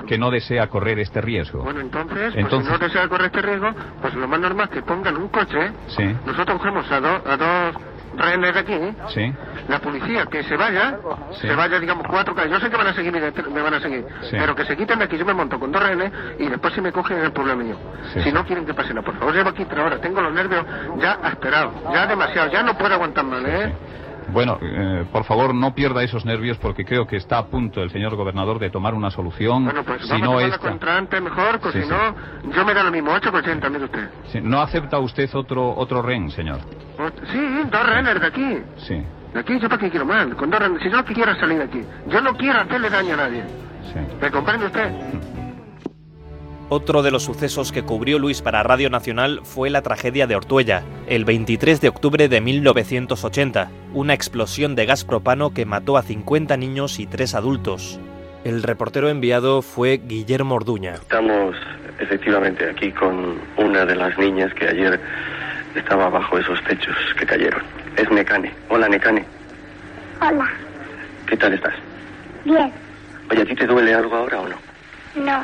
que 0.07 0.17
no 0.17 0.31
desea 0.31 0.67
correr 0.67 0.99
este 0.99 1.21
riesgo. 1.21 1.63
Bueno, 1.63 1.79
entonces, 1.79 2.33
pues 2.33 2.63
si 2.65 2.69
no 2.71 2.77
desea 2.77 3.07
correr 3.07 3.27
este 3.27 3.41
riesgo, 3.41 3.73
pues 4.01 4.13
lo 4.15 4.27
más 4.27 4.39
normal 4.39 4.67
es 4.69 4.75
que 4.75 4.81
pongan 4.81 5.15
un 5.17 5.29
coche. 5.29 5.71
Sí. 5.87 6.03
Nosotros 6.25 6.57
cogemos 6.57 6.91
a, 6.91 6.99
dos 6.99 7.21
a 7.25 7.37
dos 7.37 7.75
rehenes 8.17 8.53
de 8.53 8.59
aquí. 8.59 8.79
Sí. 9.09 9.33
La 9.67 9.79
policía 9.79 10.25
que 10.27 10.43
se 10.43 10.55
vaya, 10.55 10.97
Sí. 11.31 11.47
se 11.47 11.55
vaya, 11.55 11.79
digamos, 11.79 12.05
cuatro 12.07 12.33
calles. 12.35 12.51
Yo 12.51 12.59
sé 12.59 12.69
que 12.69 12.77
van 12.77 12.87
a 12.87 12.93
seguir, 12.93 13.11
me 13.11 13.61
van 13.61 13.73
a 13.73 13.79
seguir. 13.79 14.05
Sí. 14.21 14.29
Pero 14.31 14.55
que 14.55 14.65
se 14.65 14.77
quiten 14.77 14.99
de 14.99 15.05
aquí, 15.05 15.17
yo 15.17 15.25
me 15.25 15.33
monto 15.33 15.59
con 15.59 15.71
dos 15.71 15.81
rehenes 15.81 16.11
y 16.39 16.47
después 16.47 16.73
si 16.73 16.81
me 16.81 16.91
cogen 16.91 17.19
el 17.19 17.31
problema 17.31 17.63
mío. 17.63 17.75
Sí. 18.13 18.21
Si 18.21 18.31
no 18.31 18.45
quieren 18.45 18.65
que 18.65 18.73
pase 18.73 18.93
nada, 18.93 19.05
por 19.05 19.17
favor, 19.17 19.33
llevo 19.33 19.49
aquí 19.49 19.65
tres 19.65 19.79
horas. 19.79 19.99
Tengo 20.01 20.21
los 20.21 20.33
nervios 20.33 20.65
ya 20.99 21.13
asperados, 21.23 21.73
ya 21.91 22.07
demasiado, 22.07 22.51
ya 22.51 22.61
no 22.63 22.77
puedo 22.77 22.93
aguantar 22.93 23.25
más, 23.25 23.43
¿eh? 23.45 23.73
Bueno, 24.31 24.57
eh, 24.61 25.05
por 25.11 25.23
favor 25.23 25.53
no 25.53 25.73
pierda 25.75 26.03
esos 26.03 26.25
nervios 26.25 26.57
porque 26.57 26.83
creo 26.85 27.05
que 27.07 27.17
está 27.17 27.37
a 27.37 27.45
punto 27.47 27.81
el 27.83 27.91
señor 27.91 28.15
gobernador 28.15 28.59
de 28.59 28.69
tomar 28.69 28.93
una 28.93 29.11
solución. 29.11 29.65
Bueno, 29.65 29.83
pues 29.83 30.01
si 30.03 30.09
vamos 30.09 30.27
no 30.27 30.37
a 30.39 30.43
esta, 30.43 30.57
contra 30.69 30.97
antes 30.97 31.21
mejor, 31.21 31.59
pues 31.59 31.73
Sí, 31.73 31.81
si 31.81 31.87
sí. 31.87 31.91
no, 31.93 32.51
yo 32.51 32.65
me 32.65 32.73
da 32.73 32.83
lo 32.83 32.91
mismo, 32.91 33.11
8 33.11 33.31
por 33.31 33.41
80, 33.41 33.69
mire 33.69 33.85
usted. 33.85 34.09
si 34.31 34.41
no 34.41 34.61
acepta 34.61 34.99
usted 34.99 35.29
otro 35.35 35.73
otro 35.75 36.01
ren, 36.01 36.31
señor. 36.31 36.59
Sí, 37.31 37.39
dos 37.71 37.85
rehenes 37.87 38.19
de 38.19 38.27
aquí. 38.27 38.57
Sí, 38.77 39.03
De 39.33 39.39
aquí, 39.41 39.59
¿yo 39.59 39.67
para 39.69 39.79
qué 39.81 39.89
quiero 39.89 40.05
más? 40.05 40.27
Con 40.35 40.49
dos 40.49 40.59
rehenes. 40.59 40.81
Si 40.81 40.89
yo 40.89 41.03
que 41.03 41.13
quiero 41.13 41.35
salir 41.35 41.57
de 41.59 41.63
aquí. 41.65 41.81
Yo 42.07 42.21
no 42.21 42.33
quiero 42.35 42.59
hacerle 42.61 42.89
daño 42.89 43.13
a 43.13 43.17
nadie. 43.17 43.43
sí. 43.93 43.99
¿Me 44.21 44.31
comprende 44.31 44.65
usted? 44.67 44.91
Otro 46.67 47.03
de 47.03 47.11
los 47.11 47.23
sucesos 47.23 47.71
que 47.71 47.83
cubrió 47.83 48.17
Luis 48.17 48.41
para 48.41 48.63
Radio 48.63 48.89
Nacional 48.89 49.41
fue 49.43 49.69
la 49.69 49.83
tragedia 49.83 50.25
de 50.25 50.35
Ortuella, 50.35 50.81
el 51.07 51.23
23 51.23 51.79
de 51.79 51.89
octubre 51.89 52.27
de 52.27 52.41
1980, 52.41 53.69
una 53.93 54.13
explosión 54.15 54.73
de 54.73 54.87
gas 54.87 55.05
propano 55.05 55.53
que 55.53 55.65
mató 55.65 55.95
a 55.95 56.01
50 56.01 56.57
niños 56.57 56.99
y 56.99 57.05
3 57.05 57.35
adultos. 57.35 57.99
El 58.43 58.63
reportero 58.63 59.09
enviado 59.09 59.61
fue 59.61 60.01
Guillermo 60.03 60.55
Orduña. 60.55 60.95
Estamos 60.95 61.55
efectivamente 61.99 62.67
aquí 62.67 62.91
con 62.91 63.39
una 63.57 63.85
de 63.85 63.95
las 63.95 64.17
niñas 64.17 64.51
que 64.55 64.67
ayer 64.67 64.99
estaba 65.75 66.09
bajo 66.09 66.39
esos 66.39 66.59
techos 66.63 66.95
que 67.19 67.25
cayeron. 67.27 67.61
Es 67.95 68.09
Necane. 68.09 68.51
Hola, 68.69 68.89
Necane. 68.89 69.23
Hola, 70.19 70.49
¿Qué 71.27 71.37
tal 71.37 71.53
estás? 71.53 71.73
bien. 72.43 72.71
Oye, 73.29 73.41
¿a 73.41 73.45
ti 73.45 73.55
te 73.55 73.65
duele 73.67 73.93
algo 73.93 74.15
ahora 74.15 74.41
o 74.41 74.47
no? 74.47 74.55
No, 75.15 75.43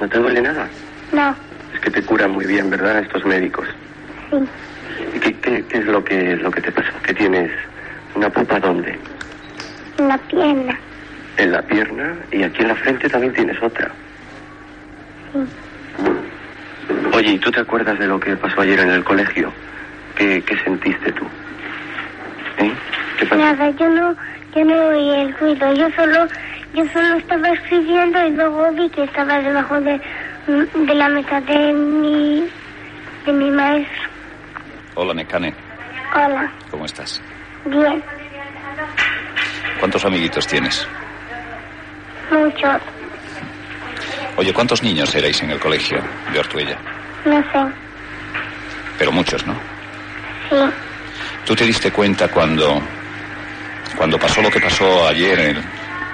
¿No 0.00 0.08
te 0.08 0.18
duele 0.18 0.40
nada? 0.40 0.68
no, 1.12 1.36
Es 1.74 1.80
que 1.80 1.90
te 1.90 2.02
curan 2.02 2.30
muy 2.30 2.46
bien, 2.46 2.70
¿verdad? 2.70 2.98
Estos 3.00 3.24
médicos. 3.24 3.68
sí. 4.30 4.36
¿Y 5.14 5.20
qué, 5.20 5.34
qué- 5.40 5.64
qué 5.66 5.78
es 5.78 5.86
lo 5.86 6.02
que, 6.04 6.36
lo 6.36 6.50
que 6.50 6.60
te 6.60 6.72
pasó? 6.72 6.90
¿Qué 7.04 7.14
tienes? 7.14 7.50
¿Una 8.14 8.28
pupa 8.30 8.58
dónde? 8.60 8.98
En 9.98 10.08
la 10.08 10.18
pierna, 10.18 10.78
En 11.36 11.52
la 11.52 11.62
pierna 11.62 12.16
y 12.32 12.42
aquí 12.42 12.62
en 12.62 12.68
la 12.68 12.74
frente 12.76 13.08
también 13.08 13.32
tienes 13.34 13.60
otra. 13.62 13.90
Oye, 17.12 17.32
¿y 17.32 17.38
tú 17.38 17.50
te 17.50 17.60
acuerdas 17.60 17.98
de 17.98 18.06
lo 18.06 18.18
que 18.18 18.36
pasó 18.36 18.60
ayer 18.62 18.80
en 18.80 18.90
el 18.90 19.04
colegio? 19.04 19.52
¿Qué, 20.16 20.42
qué 20.42 20.56
sentiste 20.64 21.12
tú? 21.12 21.24
¿Eh? 22.58 22.72
¿Qué 23.18 23.26
pasó? 23.26 23.40
Nada, 23.40 23.70
yo 23.70 23.88
no, 23.90 24.14
yo 24.54 24.64
no 24.64 24.86
oí 24.88 25.10
el 25.20 25.34
ruido. 25.38 25.72
Yo 25.74 25.88
solo, 25.96 26.28
yo 26.74 26.84
solo 26.92 27.16
estaba 27.16 27.48
escribiendo 27.48 28.26
y 28.26 28.30
luego 28.30 28.70
vi 28.72 28.88
que 28.90 29.04
estaba 29.04 29.38
debajo 29.40 29.80
de, 29.80 30.00
de 30.46 30.94
la 30.94 31.08
mesa 31.08 31.40
de 31.40 31.72
mi, 31.72 32.48
de 33.26 33.32
mi 33.32 33.50
maestro. 33.50 34.08
Hola, 34.94 35.14
Necane. 35.14 35.54
Hola, 36.14 36.50
¿Cómo 36.70 36.84
estás? 36.86 37.20
bien, 37.66 38.02
¿Cuántos 39.78 40.04
amiguitos 40.04 40.46
tienes? 40.46 40.86
mucho, 42.30 42.68
Oye, 44.36 44.52
¿cuántos 44.54 44.82
niños 44.82 45.14
erais 45.14 45.42
en 45.42 45.50
el 45.50 45.58
colegio 45.58 46.00
de 46.32 46.38
Ortuella? 46.38 46.76
no 47.24 47.38
sé, 47.52 47.72
Pero 48.98 49.12
muchos, 49.12 49.44
¿no? 49.46 49.54
sí, 50.48 50.56
¿Tú 51.44 51.54
te 51.56 51.64
diste 51.64 51.90
cuenta 51.90 52.28
cuando, 52.28 52.80
cuando 53.96 54.18
pasó 54.18 54.40
lo 54.42 54.50
que 54.50 54.60
pasó 54.60 55.08
ayer, 55.08 55.38
el- 55.40 55.62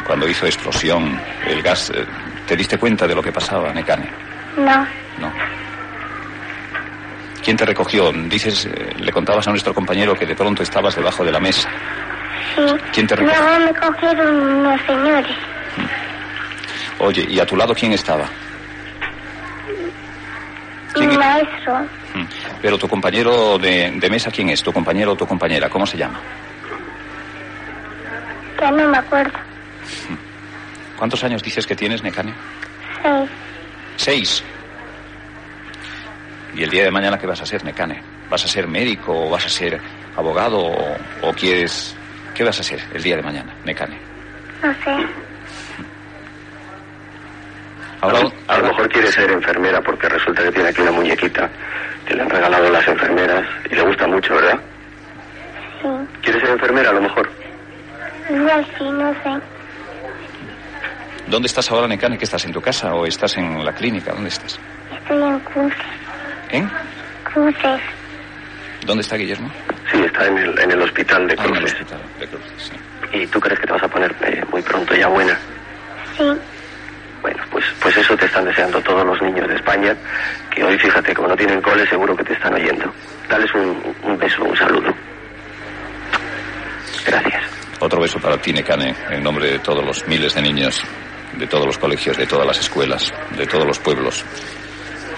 cuando 0.07 0.29
hizo 0.29 0.47
explosión 0.47 1.21
el 1.47 1.63
gas? 1.63 1.91
eh, 1.91 2.05
¿Te 2.47 2.57
diste 2.57 2.79
cuenta 2.79 3.07
de 3.07 3.15
lo 3.15 3.23
que 3.23 3.33
pasaba, 3.33 3.73
Necane? 3.73 4.09
no, 4.57 4.87
No. 5.19 5.33
¿Quién 7.45 7.57
te 7.57 7.65
recogió? 7.65 8.11
Dices, 8.13 8.67
eh, 8.67 8.93
le 8.99 9.13
contabas 9.13 9.47
a 9.47 9.51
nuestro 9.51 9.73
compañero 9.73 10.15
que 10.15 10.27
de 10.27 10.35
pronto 10.35 10.63
estabas 10.65 10.97
debajo 10.97 11.25
de 11.25 11.31
la 11.31 11.39
mesa. 11.39 11.69
Sí. 12.57 12.63
¿Quién 12.93 13.07
te 13.07 13.15
recogió? 13.15 13.41
Luego 13.41 13.61
me 13.67 13.75
cogieron 13.79 14.37
unos 14.59 14.81
señores. 14.83 15.37
Oye, 16.99 17.25
¿y 17.29 17.39
a 17.39 17.47
tu 17.47 17.57
lado 17.57 17.73
quién 17.75 17.93
estaba? 17.93 18.25
Mi 20.99 21.17
maestro, 21.17 21.87
Mm. 22.15 22.25
Pero 22.63 22.79
tu 22.79 22.89
compañero 22.89 23.59
de, 23.59 23.91
de 23.95 24.09
mesa, 24.11 24.31
¿quién 24.31 24.49
es? 24.49 24.63
¿Tu 24.63 24.73
compañero 24.73 25.13
o 25.13 25.17
tu 25.17 25.27
compañera? 25.27 25.69
¿Cómo 25.69 25.85
se 25.87 25.99
llama? 25.99 26.19
que 28.59 28.71
no 28.73 28.89
me 28.89 28.97
acuerdo. 28.97 29.39
¿Cuántos 30.99 31.23
años 31.25 31.43
dices 31.43 31.67
que 31.67 31.77
tienes, 31.77 32.03
Necane? 32.03 32.33
Seis. 33.03 33.31
Seis. 33.97 34.45
¿Y 36.55 36.63
el 36.63 36.71
día 36.71 36.85
de 36.85 36.91
mañana 36.91 37.19
qué 37.19 37.27
vas 37.27 37.41
a 37.43 37.47
ser, 37.47 37.65
Necane? 37.65 38.01
¿Vas 38.31 38.45
a 38.45 38.49
ser 38.49 38.67
médico 38.67 39.13
o 39.27 39.31
vas 39.31 39.45
a 39.47 39.49
ser 39.49 39.81
abogado 40.17 40.59
o, 40.59 40.97
o 41.23 41.33
quieres... 41.35 41.95
¿Qué 42.35 42.45
vas 42.45 42.59
a 42.61 42.63
ser 42.63 42.81
el 42.93 43.03
día 43.03 43.17
de 43.17 43.23
mañana, 43.23 43.55
Necane? 43.65 43.97
No 44.63 44.73
sé. 44.85 45.07
Ahora, 48.01 48.21
A 48.49 48.59
lo 48.59 48.69
mejor 48.69 48.89
quiere 48.91 49.11
ser 49.11 49.31
enfermera 49.31 49.81
porque 49.81 50.09
resulta 50.09 50.43
que 50.43 50.53
tiene 50.53 50.69
aquí 50.69 50.83
una 50.83 50.93
muñequita 50.93 51.49
que 52.05 52.15
le 52.15 52.23
han 52.23 52.31
regalado 52.31 52.71
las 52.71 52.87
enfermeras 52.87 53.45
y 53.71 53.75
le 53.75 53.83
gusta 53.83 54.07
mucho, 54.07 54.35
¿verdad? 54.35 54.59
Sí. 55.83 55.89
¿Quiere 56.23 56.41
ser 56.41 56.51
enfermera 56.51 56.91
a 56.91 56.93
lo 56.93 57.01
mejor? 57.01 57.31
Igual 58.31 58.67
sí, 58.79 58.85
no 58.85 59.13
sé. 59.23 59.41
¿Dónde 61.29 61.47
estás 61.47 61.71
ahora, 61.71 61.89
Necane? 61.89 62.17
¿Que 62.19 62.25
estás 62.25 62.45
en 62.45 62.53
tu 62.53 62.61
casa 62.61 62.95
o 62.95 63.05
estás 63.07 63.37
en 63.37 63.65
la 63.65 63.73
clínica? 63.73 64.13
¿Dónde 64.13 64.29
estás? 64.29 64.59
Estoy 64.97 65.23
en 65.23 65.39
cruces. 65.41 65.79
¿En? 66.51 66.71
Cruces. 67.25 67.81
¿Dónde 68.85 69.03
está 69.03 69.17
Guillermo? 69.17 69.51
Sí, 69.91 69.99
está 70.05 70.27
en 70.27 70.39
el, 70.39 70.59
en 70.61 70.71
el 70.71 70.83
hospital 70.83 71.27
de 71.27 71.35
Ah, 71.39 71.45
en 71.45 71.55
el 71.55 71.59
Cruces. 71.61 71.81
hospital 71.81 72.01
de 72.21 72.27
Cruces, 72.29 72.53
sí. 73.13 73.19
¿Y 73.19 73.27
tú 73.27 73.41
crees 73.41 73.59
que 73.59 73.67
te 73.67 73.73
vas 73.73 73.83
a 73.83 73.89
poner 73.89 74.15
eh, 74.23 74.45
muy 74.53 74.63
pronto 74.63 74.95
ya 74.95 75.09
buena? 75.09 75.37
Sí. 76.17 76.25
Bueno, 77.23 77.43
pues, 77.51 77.65
pues 77.81 77.97
eso 77.97 78.17
te 78.17 78.27
están 78.27 78.45
deseando 78.45 78.81
todos 78.83 79.05
los 79.05 79.21
niños 79.23 79.49
de 79.49 79.57
España, 79.57 79.97
que 80.55 80.63
hoy, 80.63 80.79
fíjate, 80.79 81.13
como 81.13 81.27
no 81.29 81.37
tienen 81.37 81.61
cole, 81.61 81.85
seguro 81.89 82.17
que 82.17 82.23
te 82.23 82.35
están 82.35 82.55
oyendo. 82.55 82.93
Dales 83.29 83.53
un, 83.55 83.83
un 84.05 84.17
beso, 84.19 84.45
un 84.45 84.57
saludo. 84.57 84.95
Gracias. 87.05 87.43
Otro 87.81 88.01
beso 88.01 88.19
para 88.21 88.37
ti, 88.39 88.53
Necane, 88.53 88.95
en 89.11 89.23
nombre 89.25 89.51
de 89.51 89.59
todos 89.59 89.85
los 89.85 90.07
miles 90.07 90.35
de 90.35 90.43
niños, 90.43 90.81
de 91.37 91.47
todos 91.47 91.67
los 91.67 91.79
colegios, 91.79 92.17
de 92.17 92.27
todas 92.27 92.47
las 92.47 92.59
escuelas, 92.59 93.13
de 93.37 93.47
todos 93.47 93.67
los 93.67 93.79
pueblos 93.79 94.25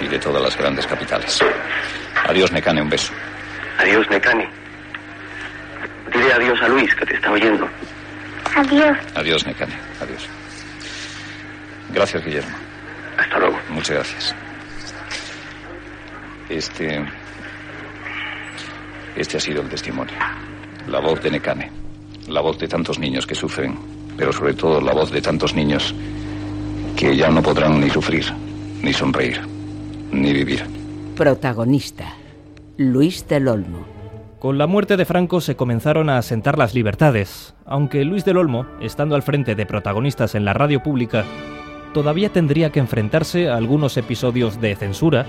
y 0.00 0.06
de 0.06 0.18
todas 0.18 0.42
las 0.42 0.56
grandes 0.56 0.86
capitales. 0.86 1.40
Adiós, 2.26 2.52
Necane, 2.52 2.82
un 2.82 2.88
beso. 2.88 3.12
Adiós, 3.78 4.08
Necani. 4.10 4.44
Dile 6.12 6.32
adiós 6.32 6.60
a 6.62 6.68
Luis, 6.68 6.94
que 6.94 7.06
te 7.06 7.14
está 7.14 7.30
oyendo. 7.30 7.68
Adiós. 8.56 8.98
Adiós, 9.14 9.46
Necane. 9.46 9.74
Adiós. 10.00 10.28
Gracias, 11.90 12.24
Guillermo. 12.24 12.56
Hasta 13.16 13.38
luego. 13.38 13.58
Muchas 13.68 13.96
gracias. 13.96 14.34
Este. 16.48 17.04
Este 19.16 19.36
ha 19.36 19.40
sido 19.40 19.62
el 19.62 19.68
testimonio. 19.68 20.14
La 20.86 21.00
voz 21.00 21.22
de 21.22 21.30
Necane. 21.30 21.70
La 22.28 22.40
voz 22.40 22.58
de 22.58 22.68
tantos 22.68 22.98
niños 22.98 23.26
que 23.26 23.34
sufren. 23.34 23.97
Pero 24.18 24.32
sobre 24.32 24.52
todo 24.52 24.80
la 24.80 24.92
voz 24.92 25.10
de 25.10 25.22
tantos 25.22 25.54
niños 25.54 25.94
que 26.96 27.16
ya 27.16 27.30
no 27.30 27.40
podrán 27.42 27.80
ni 27.80 27.88
sufrir, 27.88 28.24
ni 28.82 28.92
sonreír, 28.92 29.40
ni 30.12 30.32
vivir. 30.32 30.66
Protagonista. 31.16 32.14
Luis 32.76 33.26
del 33.26 33.48
Olmo. 33.48 33.86
Con 34.40 34.58
la 34.58 34.66
muerte 34.66 34.96
de 34.96 35.04
Franco 35.04 35.40
se 35.40 35.56
comenzaron 35.56 36.10
a 36.10 36.18
asentar 36.18 36.58
las 36.58 36.74
libertades, 36.74 37.54
aunque 37.64 38.04
Luis 38.04 38.24
del 38.24 38.36
Olmo, 38.36 38.66
estando 38.80 39.14
al 39.14 39.22
frente 39.22 39.54
de 39.54 39.66
protagonistas 39.66 40.34
en 40.34 40.44
la 40.44 40.52
radio 40.52 40.82
pública, 40.82 41.24
todavía 41.94 42.28
tendría 42.28 42.70
que 42.70 42.78
enfrentarse 42.80 43.48
a 43.48 43.56
algunos 43.56 43.96
episodios 43.96 44.60
de 44.60 44.76
censura 44.76 45.26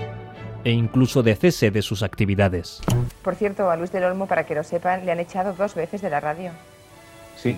e 0.62 0.70
incluso 0.70 1.22
de 1.22 1.34
cese 1.34 1.70
de 1.70 1.82
sus 1.82 2.02
actividades. 2.02 2.80
Por 3.22 3.34
cierto, 3.34 3.70
a 3.70 3.76
Luis 3.76 3.90
del 3.92 4.04
Olmo, 4.04 4.26
para 4.26 4.46
que 4.46 4.54
lo 4.54 4.62
sepan, 4.62 5.06
le 5.06 5.12
han 5.12 5.20
echado 5.20 5.54
dos 5.54 5.74
veces 5.74 6.02
de 6.02 6.10
la 6.10 6.20
radio. 6.20 6.50
Sí. 7.36 7.56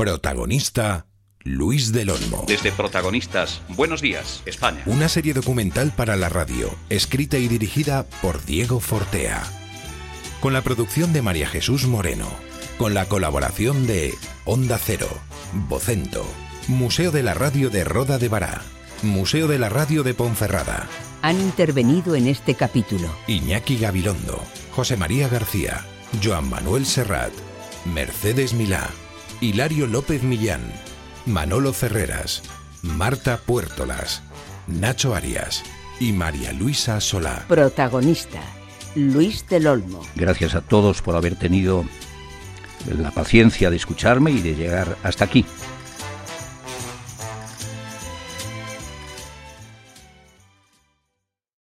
Protagonista 0.00 1.04
Luis 1.40 1.92
del 1.92 2.08
Olmo. 2.08 2.44
Desde 2.46 2.72
Protagonistas, 2.72 3.60
Buenos 3.68 4.00
Días, 4.00 4.42
España. 4.46 4.82
Una 4.86 5.10
serie 5.10 5.34
documental 5.34 5.92
para 5.94 6.16
la 6.16 6.30
radio, 6.30 6.74
escrita 6.88 7.36
y 7.36 7.48
dirigida 7.48 8.06
por 8.22 8.42
Diego 8.46 8.80
Fortea. 8.80 9.42
Con 10.40 10.54
la 10.54 10.62
producción 10.62 11.12
de 11.12 11.20
María 11.20 11.46
Jesús 11.46 11.84
Moreno. 11.86 12.30
Con 12.78 12.94
la 12.94 13.10
colaboración 13.10 13.86
de 13.86 14.14
Onda 14.46 14.78
Cero, 14.78 15.10
Vocento, 15.68 16.24
Museo 16.66 17.10
de 17.10 17.22
la 17.22 17.34
Radio 17.34 17.68
de 17.68 17.84
Roda 17.84 18.16
de 18.16 18.28
Bará, 18.28 18.62
Museo 19.02 19.48
de 19.48 19.58
la 19.58 19.68
Radio 19.68 20.02
de 20.02 20.14
Ponferrada, 20.14 20.88
Han 21.20 21.38
intervenido 21.38 22.14
en 22.14 22.26
este 22.26 22.54
capítulo 22.54 23.14
Iñaki 23.26 23.76
Gabilondo, 23.76 24.42
José 24.72 24.96
María 24.96 25.28
García, 25.28 25.84
Joan 26.24 26.48
Manuel 26.48 26.86
Serrat, 26.86 27.32
Mercedes 27.84 28.54
Milá, 28.54 28.88
Hilario 29.40 29.86
López 29.86 30.22
Millán, 30.22 30.60
Manolo 31.24 31.72
Ferreras, 31.72 32.42
Marta 32.82 33.38
Puertolas, 33.38 34.22
Nacho 34.66 35.14
Arias 35.14 35.62
y 35.98 36.12
María 36.12 36.52
Luisa 36.52 37.00
Solá. 37.00 37.46
Protagonista. 37.48 38.42
Luis 38.94 39.46
del 39.48 39.66
Olmo. 39.66 40.02
Gracias 40.14 40.54
a 40.54 40.60
todos 40.60 41.00
por 41.00 41.16
haber 41.16 41.36
tenido 41.36 41.86
la 42.86 43.12
paciencia 43.12 43.70
de 43.70 43.76
escucharme 43.76 44.30
y 44.30 44.40
de 44.40 44.54
llegar 44.54 44.98
hasta 45.02 45.24
aquí. 45.24 45.46